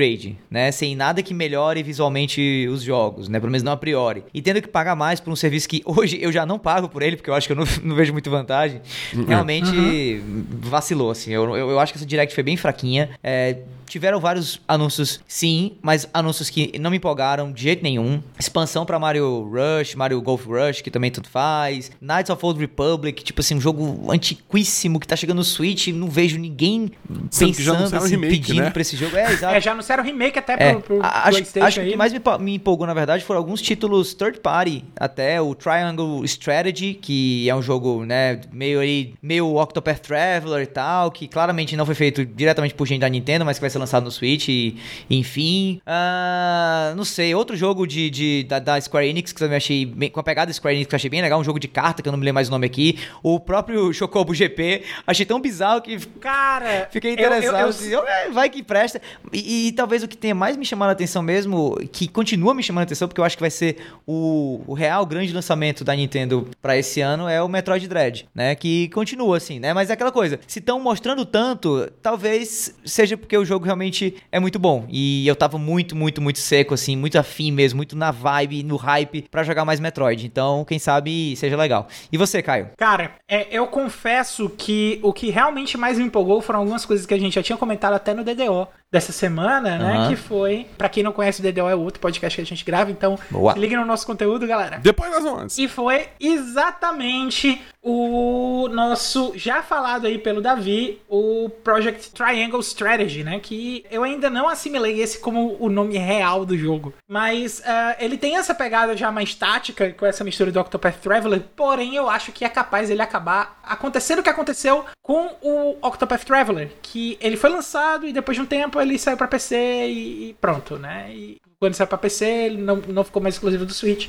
né? 0.50 0.72
Sem 0.72 0.94
nada 0.94 1.22
que 1.22 1.34
melhore 1.34 1.82
visualmente 1.82 2.66
os 2.68 2.82
jogos, 2.82 3.28
né? 3.28 3.38
Pelo 3.38 3.50
menos 3.50 3.62
não 3.62 3.72
a 3.72 3.76
priori. 3.76 4.24
E 4.32 4.40
tendo 4.42 4.60
que 4.60 4.68
pagar 4.68 4.96
mais 4.96 5.20
por 5.20 5.32
um 5.32 5.36
serviço 5.36 5.68
que 5.68 5.82
hoje 5.84 6.18
eu 6.20 6.32
já 6.32 6.44
não 6.46 6.58
pago 6.58 6.88
por 6.88 7.02
ele, 7.02 7.16
porque 7.16 7.30
eu 7.30 7.34
acho 7.34 7.46
que 7.46 7.52
eu 7.52 7.56
não, 7.56 7.64
não 7.82 7.94
vejo 7.94 8.12
muito 8.12 8.30
vantagem. 8.30 8.80
Uhum. 9.14 9.24
Realmente 9.24 9.70
uhum. 9.70 10.44
vacilou, 10.62 11.10
assim. 11.10 11.32
Eu, 11.32 11.56
eu, 11.56 11.70
eu, 11.70 11.80
acho 11.80 11.92
que 11.92 11.98
essa 11.98 12.06
Direct 12.06 12.34
foi 12.34 12.44
bem 12.44 12.56
fraquinha. 12.56 13.10
É, 13.22 13.58
tiveram 13.90 14.20
vários 14.20 14.60
anúncios, 14.68 15.20
sim, 15.26 15.72
mas 15.82 16.08
anúncios 16.14 16.48
que 16.48 16.78
não 16.78 16.90
me 16.90 16.96
empolgaram 16.98 17.50
de 17.52 17.62
jeito 17.62 17.82
nenhum. 17.82 18.22
Expansão 18.38 18.86
para 18.86 18.98
Mario 18.98 19.50
Rush, 19.50 19.94
Mario 19.96 20.22
Golf 20.22 20.46
Rush, 20.46 20.80
que 20.80 20.90
também 20.90 21.10
tudo 21.10 21.28
faz. 21.28 21.90
Knights 22.00 22.30
of 22.30 22.44
Old 22.46 22.58
Republic, 22.60 23.22
tipo 23.24 23.40
assim, 23.40 23.56
um 23.56 23.60
jogo 23.60 24.10
antiquíssimo 24.10 25.00
que 25.00 25.06
tá 25.08 25.16
chegando 25.16 25.38
no 25.38 25.44
Switch, 25.44 25.88
não 25.88 26.08
vejo 26.08 26.38
ninguém 26.38 26.92
Sendo 27.30 27.54
pensando, 27.56 27.96
assim, 27.96 28.10
remake, 28.10 28.30
pedindo 28.38 28.62
né? 28.62 28.70
pra 28.70 28.82
esse 28.82 28.96
jogo. 28.96 29.16
É, 29.16 29.32
exato. 29.32 29.54
É, 29.56 29.60
já 29.60 29.72
anunciaram 29.72 30.04
remake 30.04 30.38
até 30.38 30.56
pro, 30.56 30.64
É, 30.66 30.74
pro 30.76 31.02
a- 31.02 31.22
acho, 31.22 31.30
PlayStation 31.32 31.66
acho 31.66 31.74
que 31.74 31.80
o 31.80 31.84
aí. 31.86 31.90
que 31.90 31.96
mais 31.96 32.12
me, 32.12 32.20
me 32.38 32.54
empolgou, 32.54 32.86
na 32.86 32.94
verdade, 32.94 33.24
foram 33.24 33.38
alguns 33.38 33.60
títulos 33.60 34.14
third 34.14 34.38
party, 34.40 34.84
até 34.98 35.40
o 35.42 35.54
Triangle 35.54 36.24
Strategy, 36.24 36.94
que 36.94 37.48
é 37.50 37.54
um 37.56 37.62
jogo, 37.62 38.04
né, 38.04 38.40
meio 38.52 38.78
aí, 38.78 39.14
meio 39.20 39.56
Octopath 39.56 39.98
Traveler 40.00 40.62
e 40.62 40.66
tal, 40.66 41.10
que 41.10 41.26
claramente 41.26 41.76
não 41.76 41.84
foi 41.84 41.94
feito 41.96 42.24
diretamente 42.24 42.74
por 42.74 42.86
gente 42.86 43.00
da 43.00 43.08
Nintendo, 43.08 43.44
mas 43.44 43.56
que 43.58 43.60
vai 43.62 43.70
ser 43.70 43.79
lançado 43.80 44.04
no 44.04 44.10
Switch, 44.10 44.48
e, 44.48 44.76
enfim. 45.08 45.80
Ah, 45.86 46.92
não 46.96 47.04
sei, 47.04 47.34
outro 47.34 47.56
jogo 47.56 47.86
de, 47.86 48.10
de- 48.10 48.44
da, 48.44 48.58
da 48.58 48.80
Square 48.80 49.08
Enix, 49.08 49.32
que 49.32 49.42
eu 49.42 49.46
também 49.46 49.56
achei, 49.56 49.84
bem- 49.84 50.10
com 50.10 50.20
a 50.20 50.22
pegada 50.22 50.52
Square 50.52 50.76
Enix, 50.76 50.88
que 50.88 50.94
eu 50.94 50.96
achei 50.96 51.10
bem 51.10 51.20
legal, 51.22 51.40
um 51.40 51.44
jogo 51.44 51.58
de 51.58 51.68
carta, 51.68 52.02
que 52.02 52.08
eu 52.08 52.12
não 52.12 52.18
me 52.18 52.24
lembro 52.24 52.34
mais 52.36 52.48
o 52.48 52.50
nome 52.50 52.66
aqui, 52.66 52.98
o 53.22 53.38
próprio 53.40 53.92
Chocobo 53.92 54.34
GP, 54.34 54.82
achei 55.06 55.24
tão 55.26 55.40
bizarro 55.40 55.80
que 55.80 55.98
Cara, 56.20 56.88
Fiquei 56.90 57.12
eu- 57.12 57.16
eu- 57.18 57.26
interessado. 57.26 57.60
eu- 57.60 57.68
assim, 57.68 57.88
eu- 57.90 58.06
é, 58.06 58.30
vai 58.30 58.48
que 58.50 58.62
presta. 58.62 59.00
E, 59.32 59.68
e 59.68 59.72
talvez 59.72 60.02
o 60.02 60.08
que 60.08 60.16
tenha 60.16 60.34
mais 60.34 60.56
me 60.56 60.64
chamado 60.64 60.90
a 60.90 60.92
atenção 60.92 61.22
mesmo, 61.22 61.76
que 61.92 62.06
continua 62.08 62.54
me 62.54 62.62
chamando 62.62 62.82
a 62.82 62.84
atenção, 62.84 63.08
porque 63.08 63.20
eu 63.20 63.24
acho 63.24 63.36
que 63.36 63.42
vai 63.42 63.50
ser 63.50 63.76
o, 64.06 64.62
o 64.66 64.74
real 64.74 65.04
grande 65.06 65.32
lançamento 65.32 65.84
da 65.84 65.94
Nintendo 65.94 66.48
pra 66.60 66.76
esse 66.76 67.00
ano, 67.00 67.28
é 67.28 67.42
o 67.42 67.48
Metroid 67.48 67.86
Dread, 67.88 68.28
né? 68.34 68.54
Que 68.54 68.88
continua 68.90 69.36
assim, 69.36 69.58
né? 69.58 69.72
Mas 69.72 69.90
é 69.90 69.92
aquela 69.94 70.12
coisa, 70.12 70.38
se 70.46 70.58
estão 70.58 70.80
mostrando 70.80 71.24
tanto, 71.24 71.88
talvez 72.02 72.74
seja 72.84 73.16
porque 73.16 73.36
o 73.36 73.44
jogo 73.44 73.64
realmente 73.70 74.16
é 74.30 74.38
muito 74.38 74.58
bom. 74.58 74.84
E 74.88 75.26
eu 75.26 75.34
tava 75.34 75.58
muito, 75.58 75.96
muito, 75.96 76.20
muito 76.20 76.38
seco, 76.38 76.74
assim, 76.74 76.96
muito 76.96 77.18
afim 77.18 77.50
mesmo, 77.50 77.78
muito 77.78 77.96
na 77.96 78.10
vibe, 78.10 78.62
no 78.62 78.76
hype 78.76 79.26
pra 79.30 79.42
jogar 79.42 79.64
mais 79.64 79.80
Metroid. 79.80 80.26
Então, 80.26 80.64
quem 80.64 80.78
sabe 80.78 81.34
seja 81.36 81.56
legal. 81.56 81.88
E 82.12 82.16
você, 82.16 82.42
Caio? 82.42 82.70
Cara, 82.76 83.12
é, 83.28 83.46
eu 83.50 83.66
confesso 83.66 84.50
que 84.50 84.98
o 85.02 85.12
que 85.12 85.30
realmente 85.30 85.76
mais 85.78 85.98
me 85.98 86.04
empolgou 86.04 86.40
foram 86.40 86.60
algumas 86.60 86.84
coisas 86.84 87.06
que 87.06 87.14
a 87.14 87.18
gente 87.18 87.34
já 87.34 87.42
tinha 87.42 87.56
comentado 87.56 87.94
até 87.94 88.12
no 88.12 88.24
DDO 88.24 88.68
dessa 88.90 89.12
semana, 89.12 89.78
né? 89.78 89.96
Aham. 89.96 90.08
Que 90.08 90.16
foi, 90.16 90.66
pra 90.76 90.88
quem 90.88 91.02
não 91.02 91.12
conhece 91.12 91.40
o 91.40 91.44
DDO 91.44 91.68
é 91.68 91.74
outro 91.74 92.00
podcast 92.00 92.36
que 92.36 92.42
a 92.42 92.46
gente 92.46 92.64
grava, 92.64 92.90
então 92.90 93.18
Boa. 93.30 93.52
se 93.52 93.58
liga 93.58 93.76
no 93.76 93.86
nosso 93.86 94.04
conteúdo, 94.04 94.46
galera. 94.46 94.78
Depois 94.78 95.10
das 95.12 95.24
11. 95.24 95.62
E 95.62 95.68
foi 95.68 96.08
exatamente 96.18 97.60
o 97.82 98.68
nosso, 98.68 99.32
já 99.36 99.62
falado 99.62 100.06
aí 100.06 100.18
pelo 100.18 100.40
Davi, 100.40 101.00
o 101.08 101.48
Project 101.64 102.10
Triangle 102.12 102.60
Strategy, 102.60 103.24
né? 103.24 103.40
Que 103.40 103.84
eu 103.90 104.02
ainda 104.02 104.28
não 104.28 104.48
assimilei 104.48 105.00
esse 105.00 105.18
como 105.18 105.56
o 105.58 105.68
nome 105.68 105.96
real 105.96 106.44
do 106.44 106.56
jogo. 106.56 106.92
Mas 107.08 107.62
ah, 107.64 107.96
ele 107.98 108.18
tem 108.18 108.36
essa 108.36 108.54
pegada 108.54 108.96
já 108.96 109.10
mais 109.10 109.34
tática, 109.34 109.92
com 109.92 110.04
essa 110.04 110.24
mistura 110.24 110.52
do 110.52 110.60
Octopath 110.60 111.00
Traveler, 111.00 111.42
porém 111.56 111.96
eu 111.96 112.08
acho 112.08 112.32
que 112.32 112.44
é 112.44 112.48
capaz 112.48 112.90
ele 112.90 113.02
acabar 113.02 113.58
acontecendo 113.62 114.18
o 114.18 114.22
que 114.22 114.28
aconteceu 114.28 114.84
com 115.02 115.30
o 115.40 115.76
Octopath 115.82 116.24
Traveler, 116.24 116.70
que 116.82 117.16
ele 117.20 117.36
foi 117.36 117.50
lançado 117.50 118.06
e 118.06 118.12
depois 118.12 118.36
de 118.36 118.42
um 118.42 118.46
tempo 118.46 118.80
ele 118.80 118.98
saiu 118.98 119.16
pra 119.16 119.26
PC 119.26 119.56
e, 119.88 120.36
pronto, 120.40 120.78
né? 120.78 121.10
E 121.12 121.40
quando 121.58 121.74
saiu 121.74 121.86
pra 121.86 121.98
PC, 121.98 122.24
ele 122.24 122.62
não, 122.62 122.76
não 122.76 123.04
ficou 123.04 123.22
mais 123.22 123.34
exclusivo 123.34 123.66
do 123.66 123.72
Switch. 123.72 124.08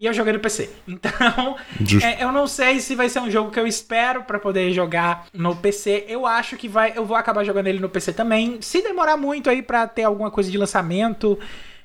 E 0.00 0.06
eu 0.06 0.12
joguei 0.12 0.32
no 0.32 0.40
PC. 0.40 0.70
Então, 0.88 1.56
é, 2.02 2.22
eu 2.22 2.32
não 2.32 2.46
sei 2.46 2.80
se 2.80 2.94
vai 2.94 3.08
ser 3.08 3.20
um 3.20 3.30
jogo 3.30 3.50
que 3.50 3.58
eu 3.58 3.66
espero 3.66 4.24
pra 4.24 4.38
poder 4.38 4.72
jogar 4.72 5.26
no 5.32 5.54
PC. 5.56 6.04
Eu 6.08 6.26
acho 6.26 6.56
que 6.56 6.68
vai, 6.68 6.92
eu 6.96 7.04
vou 7.04 7.16
acabar 7.16 7.44
jogando 7.44 7.68
ele 7.68 7.78
no 7.78 7.88
PC 7.88 8.12
também. 8.12 8.58
Se 8.60 8.82
demorar 8.82 9.16
muito 9.16 9.48
aí 9.50 9.62
pra 9.62 9.86
ter 9.86 10.04
alguma 10.04 10.30
coisa 10.30 10.50
de 10.50 10.58
lançamento, 10.58 11.38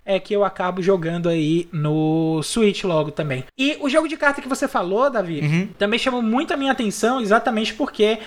é 0.06 0.20
que 0.20 0.34
eu 0.34 0.44
acabo 0.44 0.82
jogando 0.82 1.30
aí 1.30 1.68
no 1.72 2.42
Switch 2.44 2.84
logo 2.84 3.12
também. 3.12 3.44
E 3.58 3.78
o 3.80 3.90
jogo 3.90 4.08
de 4.08 4.18
carta 4.18 4.42
que 4.42 4.48
você 4.48 4.68
falou, 4.68 5.10
Davi, 5.10 5.70
também 5.78 6.00
chamou 6.00 6.22
muito 6.22 6.54
a 6.54 6.58
minha 6.58 6.72
atenção, 6.72 7.22
exatamente 7.22 7.74
porque 7.74 8.20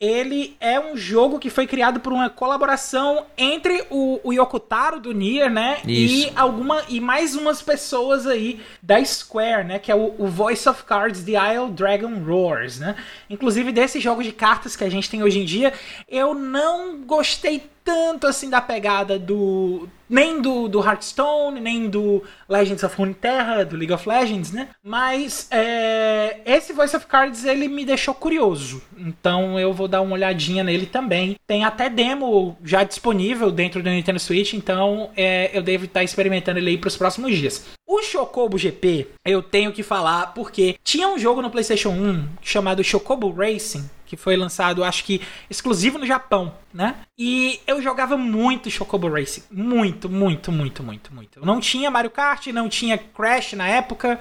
ele 0.00 0.56
é 0.60 0.78
um 0.78 0.96
jogo 0.96 1.40
que 1.40 1.50
foi 1.50 1.66
criado 1.66 1.98
por 1.98 2.12
uma 2.12 2.30
colaboração 2.30 3.26
entre 3.36 3.84
o, 3.90 4.20
o 4.22 4.32
Yokotaro 4.32 5.00
do 5.00 5.12
Nier, 5.12 5.50
né? 5.50 5.78
Isso. 5.84 6.28
E 6.28 6.32
alguma 6.36 6.84
e 6.88 7.00
mais 7.00 7.34
umas 7.34 7.60
pessoas 7.60 8.24
aí 8.24 8.60
da 8.80 9.04
Square, 9.04 9.66
né? 9.66 9.78
Que 9.80 9.90
é 9.90 9.96
o, 9.96 10.14
o 10.16 10.28
Voice 10.28 10.68
of 10.68 10.84
Cards 10.84 11.24
The 11.24 11.32
Isle 11.54 11.72
Dragon 11.72 12.22
Roars, 12.24 12.78
né? 12.78 12.94
Inclusive 13.28 13.72
desse 13.72 13.98
jogo 13.98 14.22
de 14.22 14.30
cartas 14.30 14.76
que 14.76 14.84
a 14.84 14.90
gente 14.90 15.10
tem 15.10 15.24
hoje 15.24 15.40
em 15.40 15.44
dia, 15.44 15.72
eu 16.08 16.32
não 16.32 16.98
gostei 17.00 17.68
tanto 17.88 18.26
assim 18.26 18.50
da 18.50 18.60
pegada 18.60 19.18
do 19.18 19.88
nem 20.10 20.42
do, 20.42 20.68
do 20.68 20.78
Hearthstone, 20.78 21.58
nem 21.58 21.88
do 21.88 22.22
Legends 22.46 22.82
of 22.82 22.94
Runeterra, 22.94 23.64
do 23.64 23.76
League 23.76 23.92
of 23.92 24.06
Legends, 24.06 24.52
né? 24.52 24.68
Mas 24.82 25.48
é, 25.50 26.40
esse 26.44 26.74
Voice 26.74 26.94
of 26.94 27.06
Cards 27.06 27.46
ele 27.46 27.66
me 27.66 27.86
deixou 27.86 28.14
curioso, 28.14 28.82
então 28.96 29.58
eu 29.58 29.72
vou 29.72 29.88
dar 29.88 30.02
uma 30.02 30.14
olhadinha 30.14 30.62
nele 30.62 30.84
também. 30.84 31.36
Tem 31.46 31.64
até 31.64 31.88
demo 31.88 32.58
já 32.62 32.84
disponível 32.84 33.50
dentro 33.50 33.82
do 33.82 33.88
Nintendo 33.88 34.18
Switch, 34.18 34.52
então 34.52 35.10
é, 35.16 35.50
eu 35.54 35.62
devo 35.62 35.86
estar 35.86 36.04
experimentando 36.04 36.58
ele 36.58 36.70
aí 36.70 36.78
para 36.78 36.88
os 36.88 36.96
próximos 36.96 37.34
dias. 37.36 37.64
O 37.86 38.02
Chocobo 38.02 38.58
GP 38.58 39.06
eu 39.24 39.42
tenho 39.42 39.72
que 39.72 39.82
falar 39.82 40.34
porque 40.34 40.76
tinha 40.84 41.08
um 41.08 41.18
jogo 41.18 41.40
no 41.40 41.50
PlayStation 41.50 41.90
1 41.90 42.28
chamado 42.42 42.84
Chocobo 42.84 43.30
Racing 43.30 43.88
que 44.08 44.16
foi 44.16 44.36
lançado, 44.36 44.82
acho 44.82 45.04
que 45.04 45.20
exclusivo 45.50 45.98
no 45.98 46.06
Japão, 46.06 46.54
né? 46.72 46.96
E 47.16 47.60
eu 47.66 47.82
jogava 47.82 48.16
muito 48.16 48.70
Chocobo 48.70 49.08
Racing, 49.08 49.42
muito, 49.50 50.08
muito, 50.08 50.50
muito, 50.50 50.82
muito, 50.82 51.14
muito. 51.14 51.38
Eu 51.38 51.44
não 51.44 51.60
tinha 51.60 51.90
Mario 51.90 52.10
Kart, 52.10 52.46
não 52.48 52.68
tinha 52.68 52.96
Crash 52.96 53.52
na 53.52 53.68
época. 53.68 54.18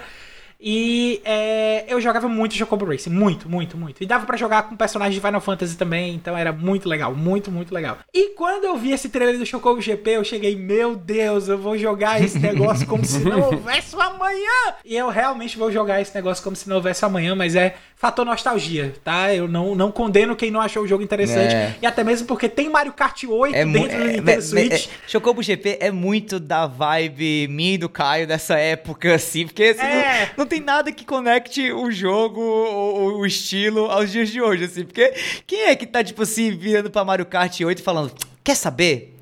E 0.59 1.21
é, 1.23 1.85
eu 1.87 2.01
jogava 2.01 2.27
muito 2.27 2.55
Chocobo 2.55 2.85
Racing, 2.85 3.11
muito, 3.11 3.47
muito, 3.47 3.77
muito. 3.77 4.03
E 4.03 4.07
dava 4.07 4.25
pra 4.25 4.35
jogar 4.35 4.63
com 4.63 4.75
personagens 4.75 5.13
de 5.13 5.21
Final 5.25 5.39
Fantasy 5.39 5.77
também, 5.77 6.15
então 6.15 6.35
era 6.35 6.51
muito 6.51 6.89
legal, 6.89 7.13
muito, 7.15 7.51
muito 7.51 7.73
legal. 7.73 7.99
E 8.11 8.29
quando 8.29 8.65
eu 8.65 8.75
vi 8.75 8.91
esse 8.91 9.09
trailer 9.09 9.37
do 9.37 9.45
Chocobo 9.45 9.79
GP, 9.79 10.09
eu 10.09 10.23
cheguei, 10.23 10.55
meu 10.55 10.95
Deus, 10.95 11.47
eu 11.47 11.59
vou 11.59 11.77
jogar 11.77 12.21
esse 12.21 12.39
negócio 12.39 12.87
como 12.87 13.05
se 13.05 13.19
não 13.19 13.39
houvesse 13.53 13.95
um 13.95 14.01
amanhã. 14.01 14.73
E 14.83 14.95
eu 14.95 15.09
realmente 15.09 15.57
vou 15.57 15.71
jogar 15.71 16.01
esse 16.01 16.13
negócio 16.15 16.43
como 16.43 16.55
se 16.55 16.67
não 16.67 16.77
houvesse 16.77 17.05
um 17.05 17.07
amanhã, 17.07 17.35
mas 17.35 17.55
é 17.55 17.75
fator 17.99 18.23
nostalgia, 18.23 18.93
tá? 19.03 19.33
Eu 19.33 19.47
não, 19.47 19.73
não 19.73 19.91
condeno 19.91 20.35
quem 20.35 20.51
não 20.51 20.61
achou 20.61 20.83
o 20.83 20.87
jogo 20.87 21.03
interessante. 21.03 21.51
É. 21.55 21.75
E 21.81 21.85
até 21.87 22.03
mesmo 22.03 22.27
porque 22.27 22.47
tem 22.47 22.69
Mario 22.69 22.93
Kart 22.93 23.23
8 23.23 23.55
É 23.55 23.65
dentro 23.65 23.97
do 23.97 24.03
é- 24.03 24.07
Nintendo 24.13 24.29
é- 24.29 24.41
Switch. 24.41 24.85
é- 24.85 24.89
Chocobo 25.07 25.41
GP 25.41 25.77
é 25.81 25.89
muito 25.91 26.39
da 26.39 26.67
vibe 26.67 27.47
minha 27.49 27.73
e 27.73 27.77
do 27.79 27.89
Caio 27.89 28.27
dessa 28.27 28.55
época, 28.59 29.15
assim, 29.15 29.47
porque 29.47 29.63
assim, 29.63 29.81
É. 29.81 30.25
não, 30.37 30.43
não 30.43 30.45
tem 30.45 30.59
nada 30.59 30.91
que 30.91 31.03
conecte 31.03 31.71
o 31.71 31.89
jogo, 31.91 32.39
o, 32.39 33.17
o 33.19 33.25
estilo 33.25 33.85
aos 33.89 34.11
dias 34.11 34.29
de 34.29 34.39
hoje, 34.39 34.65
assim, 34.65 34.83
porque 34.85 35.13
quem 35.47 35.63
é 35.63 35.75
que 35.75 35.87
tá, 35.87 36.03
tipo 36.03 36.21
assim, 36.21 36.51
virando 36.55 36.91
pra 36.91 37.03
Mario 37.03 37.25
Kart 37.25 37.59
8 37.61 37.79
e 37.79 37.81
falando, 37.83 38.11
quer 38.43 38.55
saber? 38.55 39.15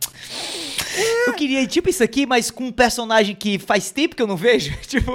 Eu 1.28 1.34
queria, 1.34 1.66
tipo, 1.68 1.90
isso 1.90 2.04
aqui, 2.04 2.26
mas 2.26 2.50
com 2.52 2.66
um 2.66 2.72
personagem 2.72 3.36
que 3.36 3.58
faz 3.60 3.92
tempo 3.92 4.16
que 4.16 4.22
eu 4.22 4.28
não 4.28 4.38
vejo. 4.38 4.72
tipo, 4.88 5.12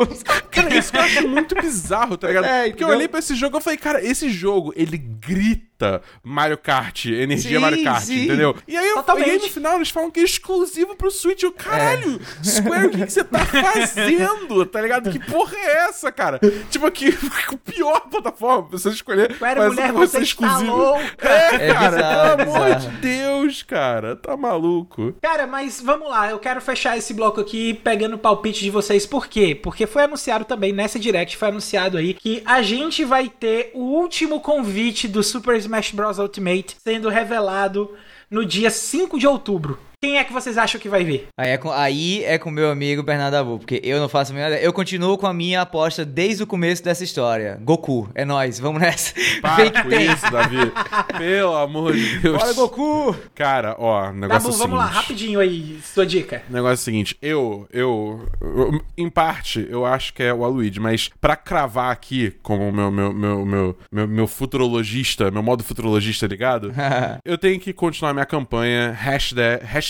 Cara, 0.51 0.75
isso 0.77 0.91
que 0.91 0.99
eu 0.99 1.03
acho 1.03 1.29
muito 1.29 1.55
bizarro, 1.55 2.17
tá 2.17 2.29
ligado? 2.29 2.45
É, 2.51 2.69
Porque 2.69 2.83
eu 2.83 2.89
olhei 2.89 3.07
pra 3.09 3.19
esse 3.21 3.35
jogo 3.35 3.59
e 3.59 3.61
falei, 3.61 3.79
cara, 3.79 4.05
esse 4.05 4.29
jogo, 4.31 4.73
ele 4.77 4.97
grita 4.99 6.03
Mario 6.23 6.59
Kart, 6.59 7.07
energia 7.07 7.57
Sim, 7.57 7.59
Mario 7.59 7.85
Kart, 7.85 8.03
sim. 8.03 8.25
entendeu? 8.25 8.55
E 8.69 8.77
aí, 8.77 8.87
eu, 8.89 8.97
Totalmente. 8.97 9.29
e 9.29 9.31
aí 9.31 9.39
no 9.39 9.49
final 9.49 9.77
eles 9.77 9.89
falam 9.91 10.11
que 10.11 10.21
é 10.21 10.23
exclusivo 10.25 10.95
pro 10.97 11.11
Switch. 11.11 11.43
Eu, 11.43 11.53
caralho, 11.53 12.21
Square, 12.45 12.87
o 12.87 12.91
que, 12.91 13.07
que 13.07 13.13
você 13.13 13.25
tá 13.25 13.39
fazendo? 13.47 14.67
Tá 14.67 14.81
ligado? 14.81 15.11
Que 15.11 15.19
porra 15.19 15.57
é 15.57 15.89
essa, 15.89 16.11
cara? 16.13 16.39
Tipo, 16.71 16.87
aqui, 16.87 17.17
o 17.53 17.57
pior 17.59 18.01
plataforma 18.11 18.65
pra 18.69 18.79
você 18.79 18.91
escolher. 18.91 19.33
Square, 19.35 19.59
mas 19.61 19.69
mulher, 19.75 19.93
você 19.93 20.19
ser 20.19 20.23
está 20.25 20.59
louca. 20.59 21.29
É, 21.29 21.69
É 21.69 21.73
cara, 21.73 21.97
bizarro, 21.97 22.37
pelo 22.37 22.55
amor 22.57 22.75
de 22.77 22.89
Deus, 22.99 23.63
cara. 23.63 24.17
Tá 24.17 24.37
maluco. 24.37 25.15
Cara, 25.23 25.47
mas 25.47 25.70
vamos 25.79 26.09
lá, 26.09 26.31
eu 26.31 26.39
quero 26.39 26.61
fechar 26.61 26.97
esse 26.97 27.13
bloco 27.13 27.41
aqui 27.41 27.75
pegando 27.75 28.15
o 28.15 28.19
palpite 28.19 28.61
de 28.61 28.71
vocês. 28.71 29.05
Por 29.05 29.27
quê? 29.27 29.55
Porque 29.55 29.87
foi 29.87 30.05
anunciado 30.05 30.47
também 30.47 30.73
nessa 30.73 30.99
direct, 30.99 31.37
foi 31.37 31.49
anunciado 31.49 31.99
aí 31.99 32.15
que 32.15 32.43
a 32.47 32.63
gente 32.63 33.05
vai 33.05 33.29
ter 33.29 33.71
o 33.75 33.81
último 33.81 34.41
convite 34.41 35.07
do 35.07 35.23
Super 35.23 35.57
Smash 35.57 35.93
Bros. 35.93 36.19
Ultimate 36.19 36.77
sendo 36.83 37.09
revelado 37.11 37.95
no 38.31 38.45
dia 38.45 38.71
5 38.71 39.19
de 39.19 39.27
outubro. 39.27 39.79
Quem 40.03 40.17
é 40.17 40.25
que 40.25 40.33
vocês 40.33 40.57
acham 40.57 40.81
que 40.81 40.89
vai 40.89 41.05
vir? 41.05 41.27
Aí 41.37 41.51
é 41.51 41.59
com, 41.59 41.71
aí 41.71 42.25
é 42.25 42.39
com 42.39 42.51
meu 42.51 42.71
amigo 42.71 43.03
Bernardo 43.03 43.35
Abu, 43.35 43.59
porque 43.59 43.83
eu 43.85 44.01
não 44.01 44.09
faço 44.09 44.33
a 44.33 44.35
menor 44.35 44.47
ideia. 44.49 44.65
Eu 44.65 44.73
continuo 44.73 45.19
com 45.19 45.27
a 45.27 45.35
minha 45.35 45.61
aposta 45.61 46.07
desde 46.07 46.43
o 46.43 46.47
começo 46.47 46.83
dessa 46.83 47.05
história. 47.05 47.59
Goku, 47.63 48.09
é 48.15 48.25
nóis, 48.25 48.59
vamos 48.59 48.81
nessa. 48.81 49.13
Para 49.43 49.69
com 49.85 49.91
isso, 49.91 50.31
Davi. 50.33 50.73
Pelo 51.19 51.55
amor 51.55 51.93
de 51.95 52.19
Deus. 52.19 52.39
Bora, 52.39 52.53
Goku! 52.55 53.15
Cara, 53.35 53.77
ó, 53.79 54.09
o 54.09 54.13
negócio 54.15 54.49
Dabu, 54.49 54.53
é 54.53 54.55
o 54.55 54.59
vamos 54.59 54.79
lá, 54.79 54.85
seguinte. 54.87 54.97
rapidinho 55.03 55.39
aí, 55.41 55.79
sua 55.85 56.07
dica. 56.07 56.43
O 56.49 56.53
negócio 56.55 56.73
é 56.73 56.75
o 56.77 56.79
seguinte, 56.79 57.19
eu, 57.21 57.69
eu, 57.71 58.27
eu- 58.41 58.81
em 58.97 59.11
parte, 59.11 59.67
eu 59.69 59.85
acho 59.85 60.15
que 60.15 60.23
é 60.23 60.33
o 60.33 60.47
Aluigi, 60.47 60.81
mas 60.81 61.11
pra 61.21 61.37
cravar 61.37 61.93
aqui, 61.93 62.31
como 62.43 62.73
meu, 62.73 62.91
meu, 62.91 63.13
meu, 63.13 63.45
meu, 63.45 63.77
meu, 63.93 64.09
meu 64.09 64.27
futurologista, 64.27 65.31
meu 65.31 65.43
modo 65.43 65.63
futurologista 65.63 66.27
ligado, 66.27 66.73
eu 67.23 67.37
tenho 67.37 67.61
que 67.61 67.75
continuar 67.75 68.15
minha 68.15 68.25
campanha, 68.25 68.93
hashtag, 68.93 69.63
Hashtag 69.67 69.90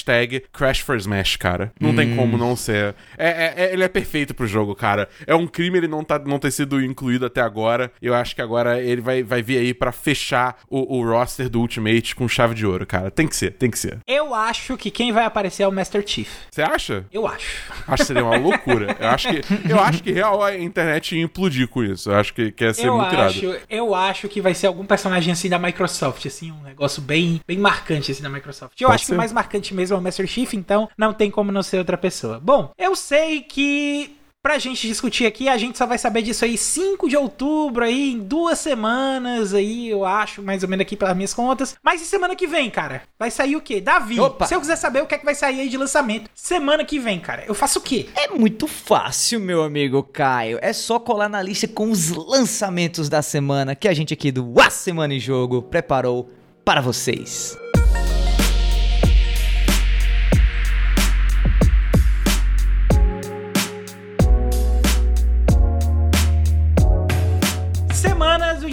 Crash 0.52 0.80
for 0.80 0.96
Smash, 0.96 1.36
cara. 1.36 1.72
Não 1.80 1.90
hum. 1.90 1.96
tem 1.96 2.16
como 2.16 2.36
não 2.36 2.56
ser. 2.56 2.94
É, 3.16 3.28
é, 3.28 3.54
é, 3.56 3.72
ele 3.72 3.84
é 3.84 3.88
perfeito 3.88 4.34
pro 4.34 4.46
jogo, 4.46 4.74
cara. 4.74 5.08
É 5.26 5.34
um 5.34 5.46
crime 5.46 5.78
ele 5.78 5.88
não, 5.88 6.04
tá, 6.04 6.18
não 6.18 6.38
ter 6.38 6.50
sido 6.50 6.82
incluído 6.82 7.26
até 7.26 7.40
agora. 7.40 7.92
Eu 8.00 8.14
acho 8.14 8.34
que 8.34 8.42
agora 8.42 8.80
ele 8.80 9.00
vai, 9.00 9.22
vai 9.22 9.42
vir 9.42 9.58
aí 9.58 9.74
para 9.74 9.92
fechar 9.92 10.58
o, 10.68 10.98
o 10.98 11.04
roster 11.04 11.48
do 11.48 11.60
Ultimate 11.60 12.14
com 12.14 12.28
chave 12.28 12.54
de 12.54 12.66
ouro, 12.66 12.86
cara. 12.86 13.10
Tem 13.10 13.26
que 13.26 13.36
ser, 13.36 13.52
tem 13.52 13.70
que 13.70 13.78
ser. 13.78 13.98
Eu 14.06 14.34
acho 14.34 14.76
que 14.76 14.90
quem 14.90 15.12
vai 15.12 15.24
aparecer 15.24 15.62
é 15.62 15.68
o 15.68 15.72
Master 15.72 16.02
Chief. 16.06 16.28
Você 16.50 16.62
acha? 16.62 17.04
Eu 17.12 17.26
acho. 17.26 17.72
Acho 17.86 18.02
que 18.02 18.04
seria 18.04 18.24
uma 18.24 18.36
loucura. 18.36 18.96
Eu 18.98 19.08
acho 19.08 19.28
que, 19.28 19.40
eu 19.70 19.80
acho 19.80 20.02
que 20.02 20.12
real 20.12 20.42
a 20.42 20.56
internet 20.56 21.16
ia 21.16 21.22
implodir 21.22 21.68
com 21.68 21.82
isso. 21.82 22.10
Eu 22.10 22.16
acho 22.16 22.34
que, 22.34 22.52
que 22.52 22.64
ia 22.64 22.74
ser 22.74 22.88
eu 22.88 22.96
muito 22.96 23.16
acho, 23.16 23.44
irado. 23.44 23.60
Eu 23.68 23.94
acho 23.94 24.28
que 24.28 24.40
vai 24.40 24.54
ser 24.54 24.66
algum 24.66 24.84
personagem 24.84 25.32
assim 25.32 25.48
da 25.48 25.58
Microsoft, 25.58 26.26
assim, 26.26 26.52
um 26.52 26.62
negócio 26.62 27.02
bem, 27.02 27.40
bem 27.46 27.58
marcante 27.58 28.12
assim 28.12 28.22
da 28.22 28.28
Microsoft. 28.28 28.80
Eu 28.80 28.88
Pode 28.88 28.96
acho 28.96 29.06
ser. 29.06 29.12
que 29.12 29.14
o 29.14 29.18
mais 29.18 29.32
marcante 29.32 29.74
mesmo 29.74 29.89
é 29.94 29.96
o 29.96 30.00
Master 30.00 30.26
Chief, 30.26 30.54
então 30.54 30.88
não 30.96 31.12
tem 31.12 31.30
como 31.30 31.52
não 31.52 31.62
ser 31.62 31.78
outra 31.78 31.98
pessoa. 31.98 32.40
Bom, 32.40 32.70
eu 32.78 32.94
sei 32.94 33.42
que 33.42 34.16
pra 34.42 34.58
gente 34.58 34.86
discutir 34.86 35.26
aqui. 35.26 35.48
A 35.48 35.56
gente 35.56 35.76
só 35.76 35.86
vai 35.86 35.98
saber 35.98 36.22
disso 36.22 36.44
aí 36.44 36.56
5 36.56 37.08
de 37.08 37.16
outubro, 37.16 37.84
aí, 37.84 38.12
em 38.12 38.18
duas 38.18 38.58
semanas, 38.58 39.54
aí, 39.54 39.88
eu 39.88 40.04
acho, 40.04 40.42
mais 40.42 40.62
ou 40.62 40.68
menos 40.68 40.82
aqui 40.82 40.96
pelas 40.96 41.16
minhas 41.16 41.34
contas. 41.34 41.76
Mas 41.82 42.00
e 42.02 42.06
semana 42.06 42.34
que 42.34 42.46
vem, 42.46 42.70
cara? 42.70 43.02
Vai 43.18 43.30
sair 43.30 43.56
o 43.56 43.60
quê? 43.60 43.80
Davi, 43.80 44.18
Opa. 44.18 44.46
se 44.46 44.54
eu 44.54 44.60
quiser 44.60 44.76
saber 44.76 45.02
o 45.02 45.06
que 45.06 45.14
é 45.14 45.18
que 45.18 45.24
vai 45.24 45.34
sair 45.34 45.60
aí 45.60 45.68
de 45.68 45.76
lançamento, 45.76 46.30
semana 46.34 46.84
que 46.84 46.98
vem, 46.98 47.20
cara, 47.20 47.44
eu 47.46 47.54
faço 47.54 47.78
o 47.78 47.82
quê? 47.82 48.08
É 48.14 48.28
muito 48.28 48.66
fácil, 48.66 49.40
meu 49.40 49.62
amigo 49.62 50.02
Caio. 50.02 50.58
É 50.62 50.72
só 50.72 50.98
colar 50.98 51.28
na 51.28 51.42
lista 51.42 51.68
com 51.68 51.90
os 51.90 52.10
lançamentos 52.10 53.08
da 53.08 53.22
semana 53.22 53.74
que 53.74 53.88
a 53.88 53.94
gente 53.94 54.14
aqui 54.14 54.32
do 54.32 54.54
A 54.60 54.70
Semana 54.70 55.14
em 55.14 55.20
Jogo 55.20 55.62
preparou 55.62 56.30
para 56.64 56.80
vocês. 56.80 57.58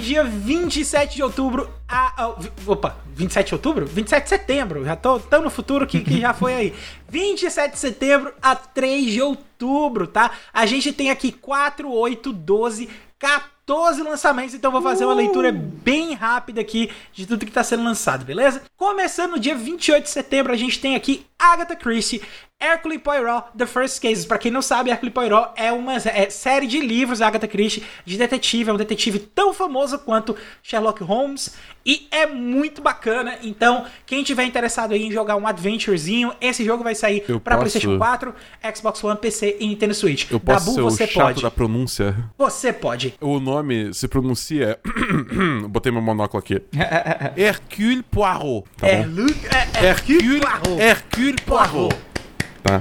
Dia 0.08 0.24
27 0.24 1.16
de 1.16 1.22
outubro 1.22 1.70
a, 1.86 2.24
a, 2.24 2.28
Opa, 2.66 2.96
27 3.14 3.48
de 3.48 3.54
outubro? 3.54 3.86
27 3.86 4.22
de 4.24 4.28
setembro. 4.28 4.84
Já 4.84 4.96
tô 4.96 5.20
tão 5.20 5.42
no 5.42 5.50
futuro 5.50 5.86
que, 5.86 6.00
que 6.00 6.20
já 6.20 6.32
foi 6.32 6.54
aí. 6.54 6.74
27 7.08 7.72
de 7.72 7.78
setembro 7.78 8.32
a 8.40 8.56
3 8.56 9.12
de 9.12 9.20
outubro, 9.22 10.06
tá? 10.06 10.30
A 10.52 10.64
gente 10.66 10.92
tem 10.92 11.10
aqui 11.10 11.30
4, 11.30 11.90
8, 11.90 12.32
12, 12.32 12.88
14 13.18 13.57
lançamentos, 13.76 14.54
então 14.54 14.72
vou 14.72 14.80
fazer 14.80 15.04
uma 15.04 15.14
leitura 15.14 15.52
bem 15.52 16.14
rápida 16.14 16.60
aqui 16.60 16.90
de 17.12 17.26
tudo 17.26 17.44
que 17.44 17.50
está 17.50 17.62
sendo 17.62 17.84
lançado, 17.84 18.24
beleza? 18.24 18.62
Começando 18.76 19.32
no 19.32 19.38
dia 19.38 19.54
28 19.54 20.04
de 20.04 20.10
setembro, 20.10 20.52
a 20.52 20.56
gente 20.56 20.80
tem 20.80 20.94
aqui 20.94 21.26
Agatha 21.38 21.76
Christie, 21.76 22.22
Hercule 22.60 22.98
Poirot, 22.98 23.44
The 23.56 23.66
First 23.66 24.02
Cases. 24.02 24.26
Para 24.26 24.38
quem 24.38 24.50
não 24.50 24.60
sabe, 24.60 24.90
Hercule 24.90 25.12
Poirot 25.12 25.50
é 25.54 25.70
uma 25.70 25.94
é, 25.94 26.28
série 26.28 26.66
de 26.66 26.80
livros 26.80 27.20
da 27.20 27.28
Agatha 27.28 27.46
Christie 27.46 27.84
de 28.04 28.18
detetive. 28.18 28.70
É 28.70 28.72
um 28.72 28.76
detetive 28.76 29.20
tão 29.20 29.54
famoso 29.54 29.98
quanto 30.00 30.36
Sherlock 30.60 31.02
Holmes 31.04 31.54
e 31.86 32.08
é 32.10 32.26
muito 32.26 32.82
bacana. 32.82 33.38
Então, 33.42 33.86
quem 34.04 34.24
tiver 34.24 34.44
interessado 34.44 34.92
em 34.94 35.10
jogar 35.10 35.36
um 35.36 35.46
adventurezinho, 35.46 36.32
esse 36.40 36.64
jogo 36.64 36.82
vai 36.82 36.94
sair 36.94 37.20
para 37.20 37.56
posso... 37.56 37.70
PlayStation 37.70 37.96
4, 37.96 38.34
Xbox 38.76 39.04
One, 39.04 39.18
PC 39.18 39.56
e 39.60 39.68
Nintendo 39.68 39.94
Switch. 39.94 40.28
Eu 40.30 40.40
posso 40.40 40.66
Dabu, 40.66 40.74
ser 40.74 40.80
o 40.80 40.84
você 40.84 41.06
chato 41.06 41.24
pode. 41.26 41.42
da 41.42 41.50
pronúncia? 41.50 42.16
Você 42.36 42.72
pode. 42.72 43.14
O 43.20 43.38
nome 43.38 43.57
se 43.92 44.08
pronuncia. 44.08 44.78
Botei 45.68 45.92
meu 45.92 46.02
monóculo 46.02 46.40
aqui. 46.40 46.62
Hercule 47.36 48.02
Poirot. 48.02 48.64
Tá 48.76 48.88
Hercule, 48.88 49.34
é, 49.50 49.86
Hercule 49.86 50.40
Poirot. 50.40 50.82
Hercule 50.82 51.36
Poirot. 51.44 51.96
Tá. 52.62 52.80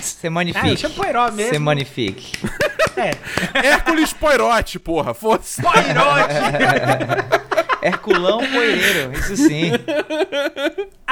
Você 0.00 0.28
magnifique. 0.28 0.72
Ah, 0.72 0.76
chama 0.76 0.94
Poirot 0.94 1.32
mesmo. 1.32 1.52
Você 1.52 1.58
magnifique. 1.58 2.32
É. 2.96 3.10
Hércules 3.66 4.12
Poirote, 4.12 4.78
porra. 4.78 5.14
Foda-se. 5.14 5.60
Poirote! 5.60 6.34
Herculão 7.82 8.38
Poeiro, 8.38 9.12
isso 9.18 9.36
sim. 9.36 9.72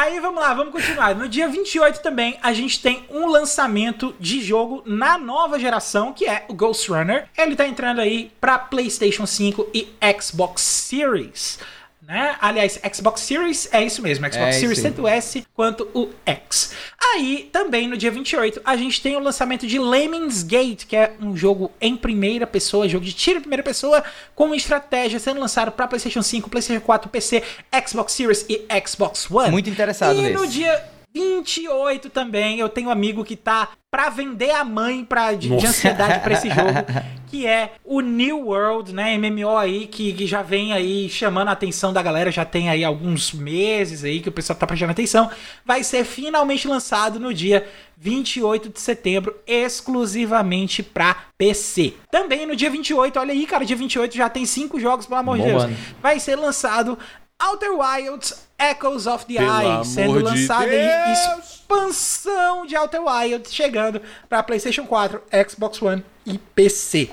Aí 0.02 0.18
vamos 0.18 0.40
lá, 0.40 0.52
vamos 0.52 0.72
continuar. 0.72 1.14
No 1.14 1.28
dia 1.28 1.46
28 1.46 2.02
também 2.02 2.36
a 2.42 2.52
gente 2.52 2.82
tem 2.82 3.04
um 3.08 3.28
lançamento 3.28 4.12
de 4.18 4.42
jogo 4.42 4.82
na 4.84 5.16
nova 5.16 5.60
geração, 5.60 6.12
que 6.12 6.26
é 6.26 6.44
o 6.48 6.54
Ghost 6.54 6.90
Runner. 6.90 7.28
Ele 7.38 7.54
tá 7.54 7.68
entrando 7.68 8.00
aí 8.00 8.32
para 8.40 8.58
PlayStation 8.58 9.24
5 9.24 9.68
e 9.72 9.86
Xbox 10.20 10.60
Series. 10.60 11.60
Né? 12.02 12.34
Aliás, 12.40 12.80
Xbox 12.92 13.20
Series 13.20 13.68
é 13.72 13.84
isso 13.84 14.02
mesmo, 14.02 14.26
Xbox 14.26 14.56
é 14.56 14.58
Series 14.58 14.82
tanto 14.82 15.02
o 15.02 15.08
S 15.08 15.46
quanto 15.54 15.88
o 15.94 16.10
X. 16.26 16.72
Aí, 17.00 17.48
também 17.52 17.86
no 17.86 17.96
dia 17.96 18.10
28, 18.10 18.60
a 18.64 18.76
gente 18.76 19.00
tem 19.00 19.14
o 19.14 19.20
lançamento 19.20 19.66
de 19.68 19.78
Lemmings 19.78 20.42
Gate, 20.42 20.84
que 20.84 20.96
é 20.96 21.12
um 21.20 21.36
jogo 21.36 21.70
em 21.80 21.96
primeira 21.96 22.44
pessoa, 22.44 22.88
jogo 22.88 23.04
de 23.04 23.12
tiro 23.12 23.38
em 23.38 23.42
primeira 23.42 23.62
pessoa, 23.62 24.02
com 24.34 24.52
estratégia 24.52 25.20
sendo 25.20 25.40
lançado 25.40 25.70
para 25.70 25.86
PlayStation 25.86 26.22
5, 26.22 26.50
PlayStation 26.50 26.84
4, 26.84 27.08
PC, 27.08 27.42
Xbox 27.86 28.12
Series 28.12 28.46
e 28.48 28.66
Xbox 28.84 29.30
One. 29.30 29.50
Muito 29.52 29.70
interessado 29.70 30.18
E 30.18 30.22
nesse. 30.22 30.34
no 30.34 30.46
dia 30.46 30.84
28 31.14 32.08
também, 32.10 32.58
eu 32.58 32.68
tenho 32.68 32.88
um 32.88 32.92
amigo 32.92 33.24
que 33.24 33.36
tá 33.36 33.68
pra 33.90 34.08
vender 34.08 34.50
a 34.52 34.64
mãe 34.64 35.04
pra, 35.04 35.34
de, 35.34 35.54
de 35.54 35.66
ansiedade 35.66 36.20
pra 36.20 36.32
esse 36.32 36.48
jogo, 36.48 36.72
que 37.28 37.46
é 37.46 37.74
o 37.84 38.00
New 38.00 38.46
World, 38.46 38.94
né? 38.94 39.18
MMO 39.18 39.56
aí, 39.56 39.86
que, 39.86 40.14
que, 40.14 40.26
já 40.26 40.40
vem 40.40 40.72
aí 40.72 41.10
chamando 41.10 41.48
a 41.48 41.52
atenção 41.52 41.92
da 41.92 42.02
galera, 42.02 42.30
já 42.30 42.44
tem 42.44 42.70
aí 42.70 42.82
alguns 42.82 43.34
meses 43.34 44.02
aí 44.02 44.20
que 44.20 44.30
o 44.30 44.32
pessoal 44.32 44.58
tá 44.58 44.66
prestando 44.66 44.92
atenção. 44.92 45.30
Vai 45.64 45.84
ser 45.84 46.04
finalmente 46.04 46.66
lançado 46.66 47.20
no 47.20 47.34
dia 47.34 47.68
28 47.98 48.70
de 48.70 48.80
setembro, 48.80 49.36
exclusivamente 49.46 50.82
pra 50.82 51.24
PC. 51.36 51.94
Também 52.10 52.46
no 52.46 52.56
dia 52.56 52.70
28, 52.70 53.18
olha 53.18 53.32
aí, 53.32 53.46
cara, 53.46 53.64
dia 53.64 53.76
28 53.76 54.16
já 54.16 54.28
tem 54.30 54.46
cinco 54.46 54.80
jogos, 54.80 55.06
pelo 55.06 55.20
amor 55.20 55.36
de 55.38 55.44
Deus. 55.44 55.64
Vai 56.00 56.18
ser 56.18 56.36
lançado 56.36 56.98
Outer 57.42 57.72
Wilds 57.72 58.46
Echoes 58.58 59.06
of 59.06 59.26
the 59.26 59.34
Eye, 59.34 59.84
sendo 59.84 60.20
lançada 60.20 60.70
de 60.70 60.76
aí 60.76 61.12
expansão 61.40 62.64
de 62.64 62.76
Outer 62.76 63.02
Wilds 63.02 63.52
chegando 63.52 64.00
para 64.28 64.42
PlayStation 64.42 64.86
4, 64.86 65.22
Xbox 65.48 65.82
One 65.82 66.04
e 66.24 66.38
PC. 66.38 67.10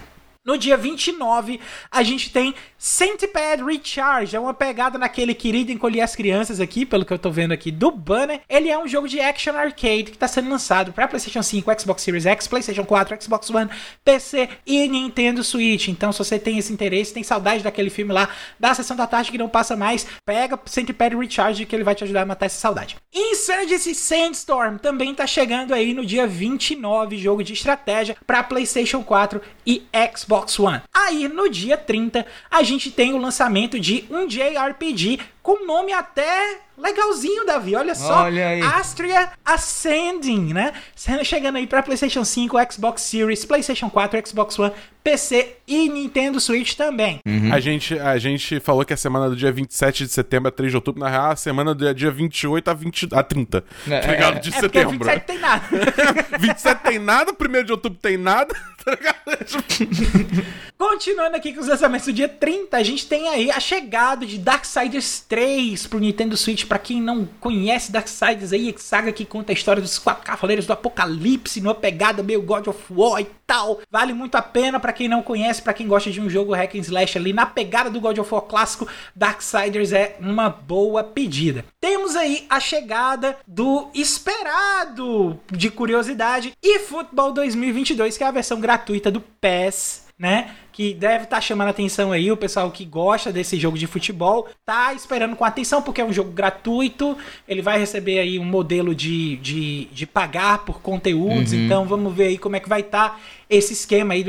No 0.49 0.57
dia 0.57 0.75
29, 0.75 1.59
a 1.91 2.01
gente 2.01 2.31
tem 2.31 2.55
Centipede 2.75 3.63
Recharge. 3.63 4.35
É 4.35 4.39
uma 4.39 4.51
pegada 4.51 4.97
naquele 4.97 5.35
querido 5.35 5.71
encolher 5.71 6.01
as 6.01 6.15
crianças 6.15 6.59
aqui, 6.59 6.87
pelo 6.87 7.05
que 7.05 7.13
eu 7.13 7.19
tô 7.19 7.29
vendo 7.29 7.51
aqui 7.51 7.69
do 7.69 7.91
banner. 7.91 8.41
Ele 8.49 8.67
é 8.67 8.75
um 8.75 8.87
jogo 8.87 9.07
de 9.07 9.19
action 9.19 9.55
arcade 9.55 10.05
que 10.05 10.17
tá 10.17 10.27
sendo 10.27 10.49
lançado 10.49 10.91
para 10.91 11.07
PlayStation 11.07 11.43
5, 11.43 11.79
Xbox 11.79 12.01
Series 12.01 12.25
X, 12.25 12.47
PlayStation 12.47 12.83
4, 12.83 13.21
Xbox 13.21 13.47
One, 13.51 13.69
PC 14.03 14.49
e 14.65 14.87
Nintendo 14.87 15.43
Switch. 15.43 15.87
Então, 15.87 16.11
se 16.11 16.17
você 16.17 16.39
tem 16.39 16.57
esse 16.57 16.73
interesse, 16.73 17.13
tem 17.13 17.21
saudade 17.21 17.63
daquele 17.63 17.91
filme 17.91 18.11
lá 18.11 18.27
da 18.59 18.73
sessão 18.73 18.97
da 18.97 19.05
tarde 19.05 19.29
que 19.29 19.37
não 19.37 19.49
passa 19.49 19.75
mais, 19.75 20.07
pega 20.25 20.59
Centipede 20.65 21.15
Recharge 21.15 21.67
que 21.67 21.75
ele 21.75 21.83
vai 21.83 21.93
te 21.93 22.05
ajudar 22.05 22.23
a 22.23 22.25
matar 22.25 22.47
essa 22.47 22.59
saudade. 22.59 22.95
Insurgency 23.39 23.95
Sandstorm 23.95 24.75
também 24.75 25.15
tá 25.15 25.25
chegando 25.25 25.73
aí 25.73 25.93
no 25.93 26.05
dia 26.05 26.27
29, 26.27 27.17
jogo 27.17 27.41
de 27.41 27.53
estratégia 27.53 28.17
para 28.27 28.43
PlayStation 28.43 29.01
4 29.01 29.41
e 29.65 29.81
Xbox 30.13 30.59
One. 30.59 30.81
Aí 30.93 31.25
no 31.29 31.49
dia 31.49 31.77
30 31.77 32.25
a 32.51 32.61
gente 32.63 32.91
tem 32.91 33.13
o 33.13 33.17
lançamento 33.17 33.79
de 33.79 34.03
um 34.11 34.27
JRPG 34.27 35.21
com 35.41 35.65
nome 35.65 35.93
até 35.93 36.59
legalzinho, 36.77 37.45
Davi. 37.45 37.75
Olha 37.75 37.95
só. 37.95 38.23
Olha 38.23 38.65
Astria 38.75 39.31
Ascending, 39.43 40.53
né? 40.53 40.73
Chegando 41.23 41.57
aí 41.57 41.67
para 41.67 41.83
PlayStation 41.83 42.23
5, 42.23 42.57
Xbox 42.71 43.01
Series, 43.01 43.45
PlayStation 43.45 43.89
4, 43.89 44.27
Xbox 44.27 44.57
One, 44.57 44.71
PC 45.03 45.57
e 45.67 45.89
Nintendo 45.89 46.39
Switch 46.39 46.75
também. 46.75 47.19
Uhum. 47.25 47.53
A, 47.53 47.59
gente, 47.59 47.97
a 47.97 48.17
gente 48.17 48.59
falou 48.59 48.83
que 48.85 48.93
a 48.93 48.97
semana 48.97 49.29
do 49.29 49.35
dia 49.35 49.51
27 49.51 50.05
de 50.05 50.11
setembro 50.11 50.49
a 50.49 50.51
3 50.51 50.71
de 50.71 50.77
outubro, 50.77 50.99
na 50.99 51.09
real, 51.09 51.31
a 51.31 51.35
semana 51.35 51.73
do 51.73 51.93
dia 51.93 52.11
28 52.11 52.69
a, 52.69 52.73
20, 52.73 53.07
a 53.11 53.23
30. 53.23 53.63
É, 53.89 53.99
tá 53.99 54.11
ligado? 54.11 54.39
De 54.41 54.49
é, 54.49 54.59
setembro. 54.59 54.91
27 54.91 55.25
tem 55.25 55.39
nada. 55.39 55.63
27 56.39 56.83
tem 56.83 56.99
nada, 56.99 57.31
1 57.31 57.63
de 57.63 57.71
outubro 57.71 57.99
tem 57.99 58.17
nada. 58.17 58.55
Tá 58.79 58.97
Continuando 60.77 61.35
aqui 61.35 61.53
com 61.53 61.59
os 61.59 61.67
lançamentos 61.67 62.07
do 62.07 62.13
dia 62.13 62.29
30, 62.29 62.77
a 62.77 62.81
gente 62.81 63.05
tem 63.07 63.27
aí 63.27 63.51
a 63.51 63.59
chegada 63.59 64.25
de 64.25 64.37
Darksiders 64.37 65.19
3 65.29 65.85
pro 65.85 65.99
Nintendo 65.99 66.35
Switch. 66.35 66.65
Para 66.65 66.79
quem 66.79 66.99
não 66.99 67.25
conhece 67.39 67.91
Darksiders 67.91 68.51
aí, 68.51 68.73
saga 68.77 69.11
que 69.11 69.23
conta 69.23 69.51
a 69.51 69.53
história 69.53 69.81
dos 69.81 69.99
quatro 69.99 70.25
cavaleiros 70.25 70.65
do 70.65 70.73
apocalipse, 70.73 71.61
numa 71.61 71.75
pegada 71.75 72.23
meio 72.23 72.41
God 72.41 72.67
of 72.67 72.79
War 72.89 73.21
e 73.21 73.27
tal. 73.45 73.79
Vale 73.91 74.11
muito 74.11 74.35
a 74.35 74.41
pena 74.41 74.79
para 74.79 74.91
quem 74.91 75.07
não 75.07 75.21
conhece, 75.21 75.61
para 75.61 75.73
quem 75.73 75.87
gosta 75.87 76.09
de 76.09 76.19
um 76.19 76.29
jogo 76.29 76.53
hack 76.53 76.75
and 76.75 76.79
slash 76.79 77.17
ali 77.17 77.31
na 77.31 77.45
pegada 77.45 77.91
do 77.91 78.01
God 78.01 78.17
of 78.17 78.33
War 78.33 78.41
clássico, 78.41 78.87
Darksiders 79.15 79.93
é 79.93 80.17
uma 80.19 80.49
boa 80.49 81.03
pedida. 81.03 81.63
Temos 81.79 82.15
aí 82.15 82.45
a 82.49 82.59
chegada 82.59 83.37
do 83.47 83.89
esperado 83.93 85.39
de 85.51 85.69
curiosidade 85.69 86.53
e 86.61 86.79
Football 86.79 87.33
2022, 87.33 88.17
que 88.17 88.23
é 88.23 88.27
a 88.27 88.31
versão 88.31 88.59
gratuita 88.59 89.11
do 89.11 89.21
PES 89.21 90.08
né? 90.19 90.53
Que 90.73 90.93
deve 90.93 91.23
estar 91.23 91.37
tá 91.37 91.41
chamando 91.41 91.67
a 91.67 91.71
atenção 91.71 92.11
aí, 92.11 92.29
o 92.29 92.35
pessoal 92.35 92.69
que 92.69 92.83
gosta 92.83 93.31
desse 93.31 93.57
jogo 93.57 93.77
de 93.77 93.87
futebol, 93.87 94.49
tá 94.65 94.93
esperando 94.93 95.35
com 95.35 95.45
atenção, 95.45 95.81
porque 95.81 96.01
é 96.01 96.05
um 96.05 96.11
jogo 96.11 96.31
gratuito, 96.31 97.17
ele 97.47 97.61
vai 97.61 97.79
receber 97.79 98.19
aí 98.19 98.37
um 98.37 98.43
modelo 98.43 98.93
de, 98.93 99.37
de, 99.37 99.85
de 99.85 100.05
pagar 100.05 100.65
por 100.65 100.81
conteúdos, 100.81 101.53
uhum. 101.53 101.59
então 101.59 101.85
vamos 101.85 102.13
ver 102.13 102.27
aí 102.27 102.37
como 102.37 102.57
é 102.57 102.59
que 102.59 102.67
vai 102.67 102.81
estar 102.81 103.11
tá 103.11 103.19
esse 103.49 103.73
esquema 103.73 104.13
aí 104.13 104.23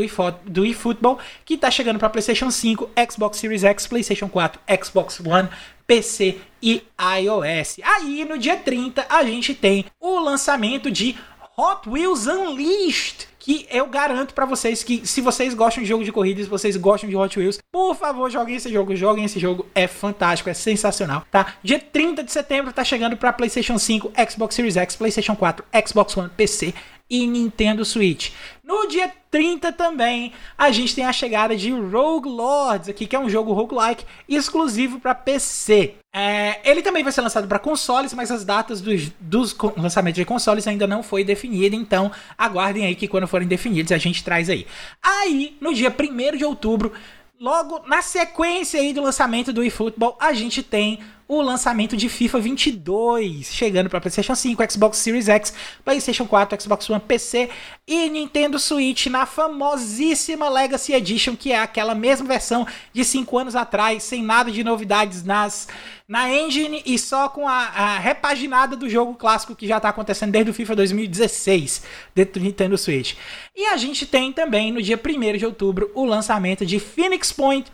do 0.46 0.64
eFootball, 0.64 1.18
que 1.44 1.58
tá 1.58 1.70
chegando 1.70 1.98
para 1.98 2.08
PlayStation 2.08 2.50
5, 2.50 2.90
Xbox 3.10 3.38
Series 3.38 3.64
X, 3.64 3.86
PlayStation 3.86 4.28
4, 4.28 4.60
Xbox 4.82 5.20
One, 5.20 5.48
PC 5.86 6.38
e 6.62 6.82
iOS. 7.20 7.80
Aí 7.82 8.24
no 8.24 8.38
dia 8.38 8.56
30 8.56 9.06
a 9.08 9.24
gente 9.24 9.54
tem 9.54 9.84
o 10.00 10.20
lançamento 10.20 10.90
de 10.90 11.16
Hot 11.58 11.86
Wheels 11.86 12.26
Unleashed 12.26 13.29
que 13.40 13.66
eu 13.70 13.86
garanto 13.86 14.34
para 14.34 14.44
vocês 14.44 14.84
que 14.84 15.04
se 15.06 15.20
vocês 15.20 15.54
gostam 15.54 15.82
de 15.82 15.88
jogo 15.88 16.04
de 16.04 16.12
corrida, 16.12 16.42
se 16.42 16.48
vocês 16.48 16.76
gostam 16.76 17.08
de 17.08 17.16
Hot 17.16 17.36
Wheels, 17.36 17.58
por 17.72 17.96
favor, 17.96 18.30
joguem 18.30 18.56
esse 18.56 18.70
jogo, 18.70 18.94
joguem 18.94 19.24
esse 19.24 19.40
jogo, 19.40 19.66
é 19.74 19.88
fantástico, 19.88 20.50
é 20.50 20.54
sensacional, 20.54 21.24
tá? 21.30 21.54
Dia 21.62 21.80
30 21.80 22.22
de 22.22 22.30
setembro 22.30 22.72
tá 22.72 22.84
chegando 22.84 23.16
para 23.16 23.32
PlayStation 23.32 23.78
5, 23.78 24.12
Xbox 24.30 24.54
Series 24.54 24.76
X, 24.76 24.94
PlayStation 24.94 25.34
4, 25.34 25.64
Xbox 25.86 26.16
One, 26.16 26.28
PC 26.36 26.74
e 27.10 27.26
Nintendo 27.26 27.84
Switch. 27.84 28.30
No 28.62 28.86
dia 28.86 29.12
30 29.32 29.72
também, 29.72 30.32
a 30.56 30.70
gente 30.70 30.94
tem 30.94 31.04
a 31.04 31.12
chegada 31.12 31.56
de 31.56 31.72
Rogue 31.72 32.28
Lords 32.28 32.88
aqui, 32.88 33.04
que 33.04 33.16
é 33.16 33.18
um 33.18 33.28
jogo 33.28 33.52
roguelike 33.52 34.04
exclusivo 34.28 35.00
para 35.00 35.12
PC. 35.12 35.94
É, 36.12 36.60
ele 36.64 36.80
também 36.80 37.02
vai 37.02 37.12
ser 37.12 37.20
lançado 37.20 37.48
para 37.48 37.58
consoles, 37.58 38.14
mas 38.14 38.30
as 38.30 38.44
datas 38.44 38.80
dos, 38.80 39.10
dos 39.18 39.56
lançamentos 39.76 40.18
de 40.18 40.24
consoles 40.24 40.68
ainda 40.68 40.86
não 40.86 41.02
foi 41.02 41.24
definida, 41.24 41.74
então 41.74 42.12
aguardem 42.38 42.86
aí 42.86 42.94
que 42.94 43.08
quando 43.08 43.26
forem 43.26 43.48
definidos 43.48 43.90
a 43.90 43.98
gente 43.98 44.22
traz 44.22 44.48
aí. 44.48 44.66
Aí, 45.02 45.56
no 45.60 45.74
dia 45.74 45.92
1 45.92 46.36
de 46.36 46.44
outubro, 46.44 46.92
logo 47.40 47.80
na 47.88 48.02
sequência 48.02 48.80
aí 48.80 48.92
do 48.92 49.02
lançamento 49.02 49.52
do 49.52 49.64
eFootball, 49.64 50.16
a 50.20 50.32
gente 50.32 50.62
tem 50.62 51.00
o 51.30 51.40
lançamento 51.40 51.96
de 51.96 52.08
FIFA 52.08 52.40
22, 52.40 53.52
chegando 53.52 53.88
para 53.88 54.00
PlayStation 54.00 54.34
5, 54.34 54.72
Xbox 54.72 54.98
Series 54.98 55.28
X, 55.28 55.54
PlayStation 55.84 56.26
4, 56.26 56.60
Xbox 56.60 56.90
One, 56.90 57.00
PC 57.00 57.48
e 57.86 58.10
Nintendo 58.10 58.58
Switch 58.58 59.06
na 59.06 59.24
famosíssima 59.24 60.48
Legacy 60.48 60.92
Edition, 60.92 61.36
que 61.36 61.52
é 61.52 61.60
aquela 61.60 61.94
mesma 61.94 62.26
versão 62.26 62.66
de 62.92 63.04
5 63.04 63.38
anos 63.38 63.54
atrás, 63.54 64.02
sem 64.02 64.24
nada 64.24 64.50
de 64.50 64.64
novidades 64.64 65.22
nas 65.22 65.68
na 66.08 66.28
engine 66.28 66.82
e 66.84 66.98
só 66.98 67.28
com 67.28 67.46
a, 67.46 67.52
a 67.52 67.98
repaginada 68.00 68.74
do 68.74 68.90
jogo 68.90 69.14
clássico 69.14 69.54
que 69.54 69.68
já 69.68 69.76
está 69.76 69.90
acontecendo 69.90 70.32
desde 70.32 70.50
o 70.50 70.54
FIFA 70.54 70.74
2016 70.74 71.84
dentro 72.12 72.40
do 72.40 72.44
Nintendo 72.44 72.76
Switch. 72.76 73.14
E 73.54 73.66
a 73.66 73.76
gente 73.76 74.04
tem 74.04 74.32
também 74.32 74.72
no 74.72 74.82
dia 74.82 74.98
1 74.98 75.38
de 75.38 75.46
outubro 75.46 75.92
o 75.94 76.04
lançamento 76.04 76.66
de 76.66 76.80
Phoenix 76.80 77.30
Point 77.30 77.70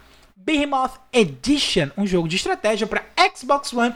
Behemoth 0.46 1.00
Edition, 1.12 1.90
um 1.98 2.06
jogo 2.06 2.28
de 2.28 2.36
estratégia 2.36 2.86
para 2.86 3.04
Xbox 3.36 3.72
One 3.72 3.92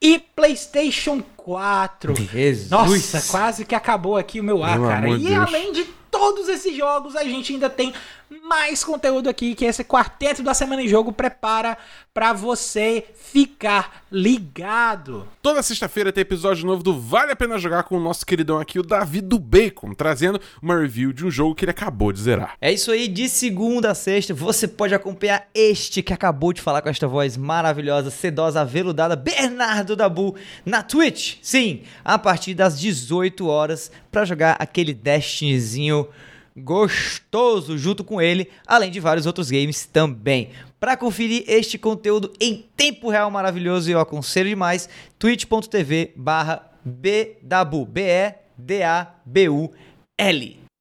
e 0.00 0.18
PlayStation 0.18 1.22
4. 1.36 2.14
Jesus. 2.16 2.70
Nossa, 2.70 3.22
quase 3.30 3.66
que 3.66 3.74
acabou 3.74 4.16
aqui 4.16 4.40
o 4.40 4.44
meu 4.44 4.64
ar, 4.64 4.78
meu 4.78 4.88
cara. 4.88 5.08
E 5.10 5.18
Deus. 5.18 5.46
além 5.46 5.70
de 5.70 5.84
todos 6.10 6.48
esses 6.48 6.74
jogos, 6.74 7.14
a 7.14 7.24
gente 7.24 7.52
ainda 7.52 7.68
tem 7.68 7.92
mais 8.40 8.82
conteúdo 8.82 9.28
aqui 9.28 9.54
que 9.54 9.64
esse 9.64 9.84
quarteto 9.84 10.42
da 10.42 10.54
semana 10.54 10.82
em 10.82 10.88
jogo 10.88 11.12
prepara 11.12 11.76
para 12.14 12.32
você 12.32 13.04
ficar 13.14 14.04
ligado. 14.10 15.26
Toda 15.40 15.62
sexta-feira 15.62 16.12
tem 16.12 16.22
episódio 16.22 16.66
novo 16.66 16.82
do 16.82 16.98
Vale 16.98 17.32
a 17.32 17.36
Pena 17.36 17.58
Jogar 17.58 17.84
com 17.84 17.96
o 17.96 18.00
nosso 18.00 18.24
queridão 18.26 18.58
aqui, 18.58 18.78
o 18.78 18.82
Davi 18.82 19.20
do 19.20 19.38
Bacon, 19.38 19.94
trazendo 19.94 20.40
uma 20.60 20.78
review 20.78 21.12
de 21.12 21.24
um 21.24 21.30
jogo 21.30 21.54
que 21.54 21.64
ele 21.64 21.70
acabou 21.70 22.12
de 22.12 22.20
zerar. 22.20 22.54
É 22.60 22.72
isso 22.72 22.90
aí, 22.90 23.08
de 23.08 23.28
segunda 23.28 23.90
a 23.90 23.94
sexta 23.94 24.34
você 24.34 24.68
pode 24.68 24.94
acompanhar 24.94 25.48
este 25.54 26.02
que 26.02 26.12
acabou 26.12 26.52
de 26.52 26.60
falar 26.60 26.82
com 26.82 26.88
esta 26.88 27.06
voz 27.06 27.36
maravilhosa, 27.36 28.10
sedosa, 28.10 28.60
aveludada, 28.60 29.16
Bernardo 29.16 29.96
Dabu, 29.96 30.36
na 30.64 30.82
Twitch. 30.82 31.36
Sim, 31.42 31.82
a 32.04 32.18
partir 32.18 32.54
das 32.54 32.78
18 32.78 33.46
horas 33.46 33.90
para 34.10 34.24
jogar 34.24 34.56
aquele 34.58 34.92
Destinyzinho 34.94 36.08
gostoso 36.56 37.76
junto 37.78 38.04
com 38.04 38.20
ele, 38.20 38.48
além 38.66 38.90
de 38.90 39.00
vários 39.00 39.26
outros 39.26 39.50
games 39.50 39.86
também. 39.86 40.50
Para 40.78 40.96
conferir 40.96 41.44
este 41.46 41.78
conteúdo 41.78 42.32
em 42.40 42.68
tempo 42.76 43.08
real 43.10 43.30
maravilhoso, 43.30 43.90
eu 43.90 44.00
aconselho 44.00 44.48
demais 44.48 44.88
twitch.tv 45.18 46.12
barra 46.16 46.70
B-E-D-A-B-U-L. 46.84 48.22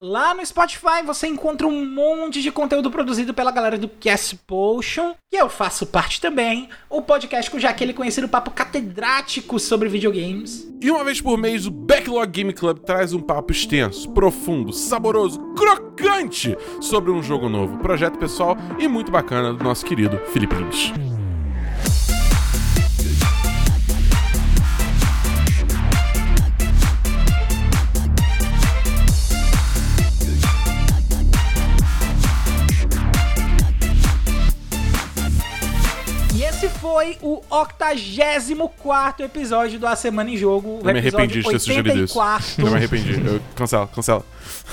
Lá 0.04 0.34
no 0.34 0.43
Spotify 0.43 1.04
você 1.06 1.28
encontra 1.28 1.68
um 1.68 1.86
monte 1.86 2.41
de 2.41 2.52
conteúdo 2.52 2.89
produzido 2.89 3.36
pela 3.36 3.52
galera 3.52 3.78
do 3.78 3.88
Cast 3.88 4.36
Potion, 4.47 5.14
que 5.30 5.38
eu 5.38 5.47
faço 5.47 5.86
parte 5.86 6.20
também, 6.20 6.70
o 6.89 7.04
podcast 7.04 7.52
com 7.52 7.58
aquele 7.58 7.93
conhecido 7.93 8.28
papo 8.28 8.49
catedrático 8.49 9.60
sobre 9.60 9.88
videogames. 9.89 10.68
E 10.82 10.89
uma 10.89 11.04
vez 11.04 11.22
por 11.22 11.38
mês 11.38 11.68
o 11.68 11.72
Backlog 11.72 12.32
Game 12.32 12.52
Club 12.52 12.80
traz 12.80 13.14
um 13.14 13.22
papo 13.22 13.52
extenso, 13.52 14.10
profundo, 14.10 14.74
saboroso, 14.74 15.39
crocante 15.54 16.58
sobre 16.80 17.12
um 17.12 17.22
jogo 17.22 17.47
novo, 17.47 17.78
projeto 17.78 18.18
pessoal 18.18 18.58
e 18.80 18.88
muito 18.88 19.12
bacana 19.12 19.54
do 19.54 19.64
nosso 19.64 19.86
querido 19.86 20.18
Felipe 20.34 20.56
Lins. 20.56 21.20
Foi 36.92 37.18
o 37.22 37.42
84 37.50 39.26
episódio 39.26 39.80
do 39.80 39.88
A 39.88 39.96
Semana 39.96 40.30
em 40.30 40.36
Jogo. 40.36 40.80
Eu 40.84 40.94
me 40.94 41.00
arrependi 41.00 41.42
de 41.42 41.50
ter 41.50 41.60
sugerido 41.60 42.04
isso. 42.04 42.20
Eu 42.58 42.70
me 42.70 42.76
arrependi. 42.76 43.14
Eu, 43.26 43.39
cancela, 43.56 43.88
cancela. 43.88 44.26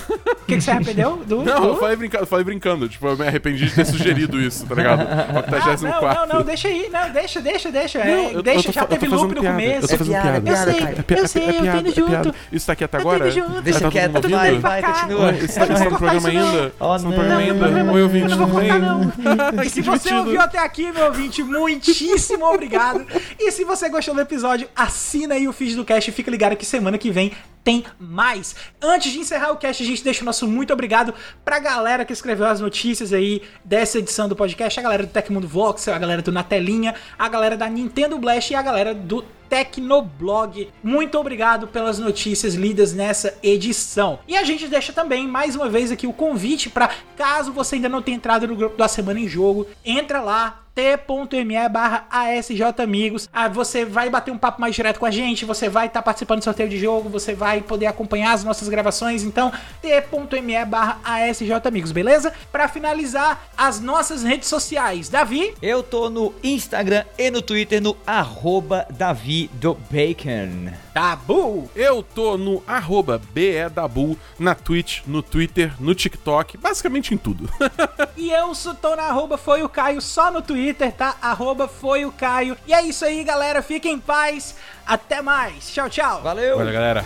O 0.09 0.45
que, 0.49 0.55
que, 0.55 0.61
você 0.61 0.71
arrependeu? 0.71 1.17
Do, 1.25 1.43
não, 1.43 1.61
do... 1.61 1.67
Eu, 1.67 1.77
falei 1.77 1.95
brincando, 1.95 2.23
eu 2.23 2.27
falei 2.27 2.43
brincando. 2.43 2.89
Tipo, 2.89 3.07
eu 3.07 3.17
me 3.17 3.27
arrependi 3.27 3.67
de 3.67 3.75
ter 3.75 3.85
sugerido 3.85 4.41
isso, 4.41 4.65
tá 4.65 4.75
ligado? 4.75 5.01
84. 5.01 6.07
Ah, 6.07 6.13
não, 6.13 6.27
não, 6.27 6.35
não, 6.39 6.45
deixa 6.45 6.67
aí. 6.67 6.89
Não, 6.91 7.09
deixa, 7.11 7.39
deixa, 7.39 7.71
deixa. 7.71 7.99
Não, 7.99 8.05
é, 8.05 8.35
eu, 8.35 8.41
deixa, 8.41 8.69
eu 8.69 8.73
tô, 8.73 8.79
já 8.79 8.85
teve 8.85 9.07
loop 9.07 9.35
no 9.35 9.43
começo. 9.43 9.85
Eu 9.85 9.89
tô 9.89 9.97
fazendo 9.97 10.21
piada. 10.21 10.49
Eu 10.49 10.57
sei, 10.57 11.17
eu 11.17 11.27
sei, 11.27 11.49
eu 11.49 11.65
entendo 11.65 11.95
junto. 11.95 12.35
Isso 12.51 12.65
tá 12.65 12.73
aqui 12.73 12.83
até 12.83 12.97
agora? 12.97 13.31
Deixa 13.63 13.79
tá 13.79 13.91
quieto, 13.91 14.27
vai, 14.27 14.57
vai, 14.57 14.81
continua. 14.81 15.31
Isso 15.33 15.59
tá 15.59 15.65
no 15.67 15.97
programa 15.97 16.29
ainda? 16.29 16.73
Isso 16.95 17.05
no 17.05 17.13
programa 17.13 17.41
ainda? 17.41 17.91
Oi, 17.93 18.03
ouvinte, 18.03 18.29
tudo 18.29 18.47
bem? 18.47 19.65
E 19.65 19.69
se 19.69 19.81
você 19.81 20.13
ouviu 20.13 20.41
até 20.41 20.59
aqui, 20.59 20.91
meu 20.91 21.05
ouvinte, 21.05 21.43
muitíssimo 21.43 22.08
obrigado. 22.43 23.05
E 23.39 23.51
se 23.51 23.63
você 23.63 23.89
gostou 23.89 24.13
do 24.13 24.21
episódio, 24.21 24.67
assina 24.75 25.35
aí 25.35 25.47
o 25.47 25.53
feed 25.53 25.75
do 25.75 25.85
cast 25.85 26.09
e 26.09 26.13
fica 26.13 26.31
ligado 26.31 26.55
que 26.55 26.65
semana 26.65 26.97
que 26.97 27.11
vem 27.11 27.31
tem 27.63 27.83
mais. 27.99 28.55
Antes 28.81 29.11
de 29.11 29.19
encerrar 29.19 29.51
o 29.51 29.57
cast, 29.57 29.83
a 29.83 29.85
gente 29.85 30.03
deixa 30.03 30.21
o 30.21 30.25
nosso 30.25 30.47
muito 30.47 30.73
obrigado 30.73 31.13
pra 31.43 31.59
galera 31.59 32.05
que 32.05 32.13
escreveu 32.13 32.47
as 32.47 32.59
notícias 32.59 33.13
aí 33.13 33.41
dessa 33.63 33.99
edição 33.99 34.27
do 34.27 34.35
podcast, 34.35 34.79
a 34.79 34.83
galera 34.83 35.03
do 35.03 35.11
Tecmundo 35.11 35.47
Voxel, 35.47 35.93
a 35.93 35.99
galera 35.99 36.21
do 36.21 36.31
Na 36.31 36.43
Telinha, 36.43 36.95
a 37.17 37.29
galera 37.29 37.57
da 37.57 37.69
Nintendo 37.69 38.17
Blast 38.17 38.51
e 38.51 38.55
a 38.55 38.61
galera 38.61 38.93
do 38.93 39.23
Tecnoblog. 39.49 40.69
Muito 40.83 41.17
obrigado 41.17 41.67
pelas 41.67 41.97
notícias 41.97 42.53
lidas 42.53 42.93
nessa 42.93 43.35
edição. 43.41 44.19
E 44.27 44.37
a 44.37 44.43
gente 44.43 44.67
deixa 44.67 44.93
também 44.93 45.27
mais 45.27 45.55
uma 45.55 45.67
vez 45.67 45.91
aqui 45.91 46.05
o 46.05 46.13
convite 46.13 46.69
para 46.69 46.91
caso 47.17 47.51
você 47.51 47.75
ainda 47.75 47.89
não 47.89 48.01
tenha 48.01 48.17
entrado 48.17 48.47
no 48.47 48.55
grupo 48.55 48.77
da 48.77 48.87
Semana 48.87 49.19
em 49.19 49.27
Jogo, 49.27 49.67
entra 49.83 50.21
lá, 50.21 50.63
t.me 50.75 51.69
barra 51.69 52.07
asjamigos. 52.09 53.27
Ah, 53.33 53.49
você 53.49 53.83
vai 53.83 54.09
bater 54.09 54.31
um 54.31 54.37
papo 54.37 54.61
mais 54.61 54.75
direto 54.75 54.99
com 54.99 55.05
a 55.05 55.11
gente, 55.11 55.45
você 55.45 55.67
vai 55.67 55.87
estar 55.87 55.99
tá 55.99 56.03
participando 56.03 56.39
do 56.39 56.43
sorteio 56.43 56.69
de 56.69 56.77
jogo, 56.77 57.09
você 57.09 57.33
vai 57.33 57.48
poder 57.61 57.87
acompanhar 57.87 58.33
as 58.33 58.43
nossas 58.43 58.69
gravações, 58.69 59.23
então 59.23 59.51
t.me 59.81 60.65
barra 60.65 60.99
asjamigos, 61.03 61.91
beleza? 61.91 62.31
Para 62.51 62.67
finalizar, 62.67 63.49
as 63.57 63.79
nossas 63.79 64.23
redes 64.23 64.47
sociais. 64.47 65.09
Davi? 65.09 65.53
Eu 65.61 65.83
tô 65.83 66.09
no 66.09 66.33
Instagram 66.43 67.03
e 67.17 67.29
no 67.31 67.41
Twitter 67.41 67.81
no 67.81 67.97
arroba 68.05 68.85
Davi 68.89 69.49
do 69.53 69.75
Bacon. 69.89 70.88
Dabu! 70.93 71.69
Eu 71.75 72.01
tô 72.03 72.37
no 72.37 72.63
arroba 72.67 73.21
BEDabu 73.31 74.17
na 74.37 74.55
Twitch, 74.55 75.01
no 75.05 75.21
Twitter, 75.21 75.73
no 75.79 75.93
TikTok, 75.93 76.57
basicamente 76.57 77.13
em 77.13 77.17
tudo. 77.17 77.49
e 78.17 78.31
eu 78.31 78.51
tô 78.81 78.95
na 78.95 79.03
arroba 79.03 79.37
foi 79.37 79.63
o 79.63 79.69
Caio 79.69 80.01
só 80.01 80.31
no 80.31 80.41
Twitter, 80.41 80.91
tá? 80.91 81.15
Arroba 81.21 81.67
foi 81.67 82.05
o 82.05 82.11
Caio. 82.11 82.57
E 82.67 82.73
é 82.73 82.81
isso 82.81 83.05
aí, 83.05 83.23
galera. 83.23 83.61
Fiquem 83.61 83.93
em 83.93 83.99
paz. 83.99 84.55
Até 84.85 85.21
mais. 85.21 85.71
Tchau, 85.71 85.89
tchau. 85.89 86.21
Valeu. 86.21 86.57
Valeu, 86.57 86.73
galera. 86.73 87.05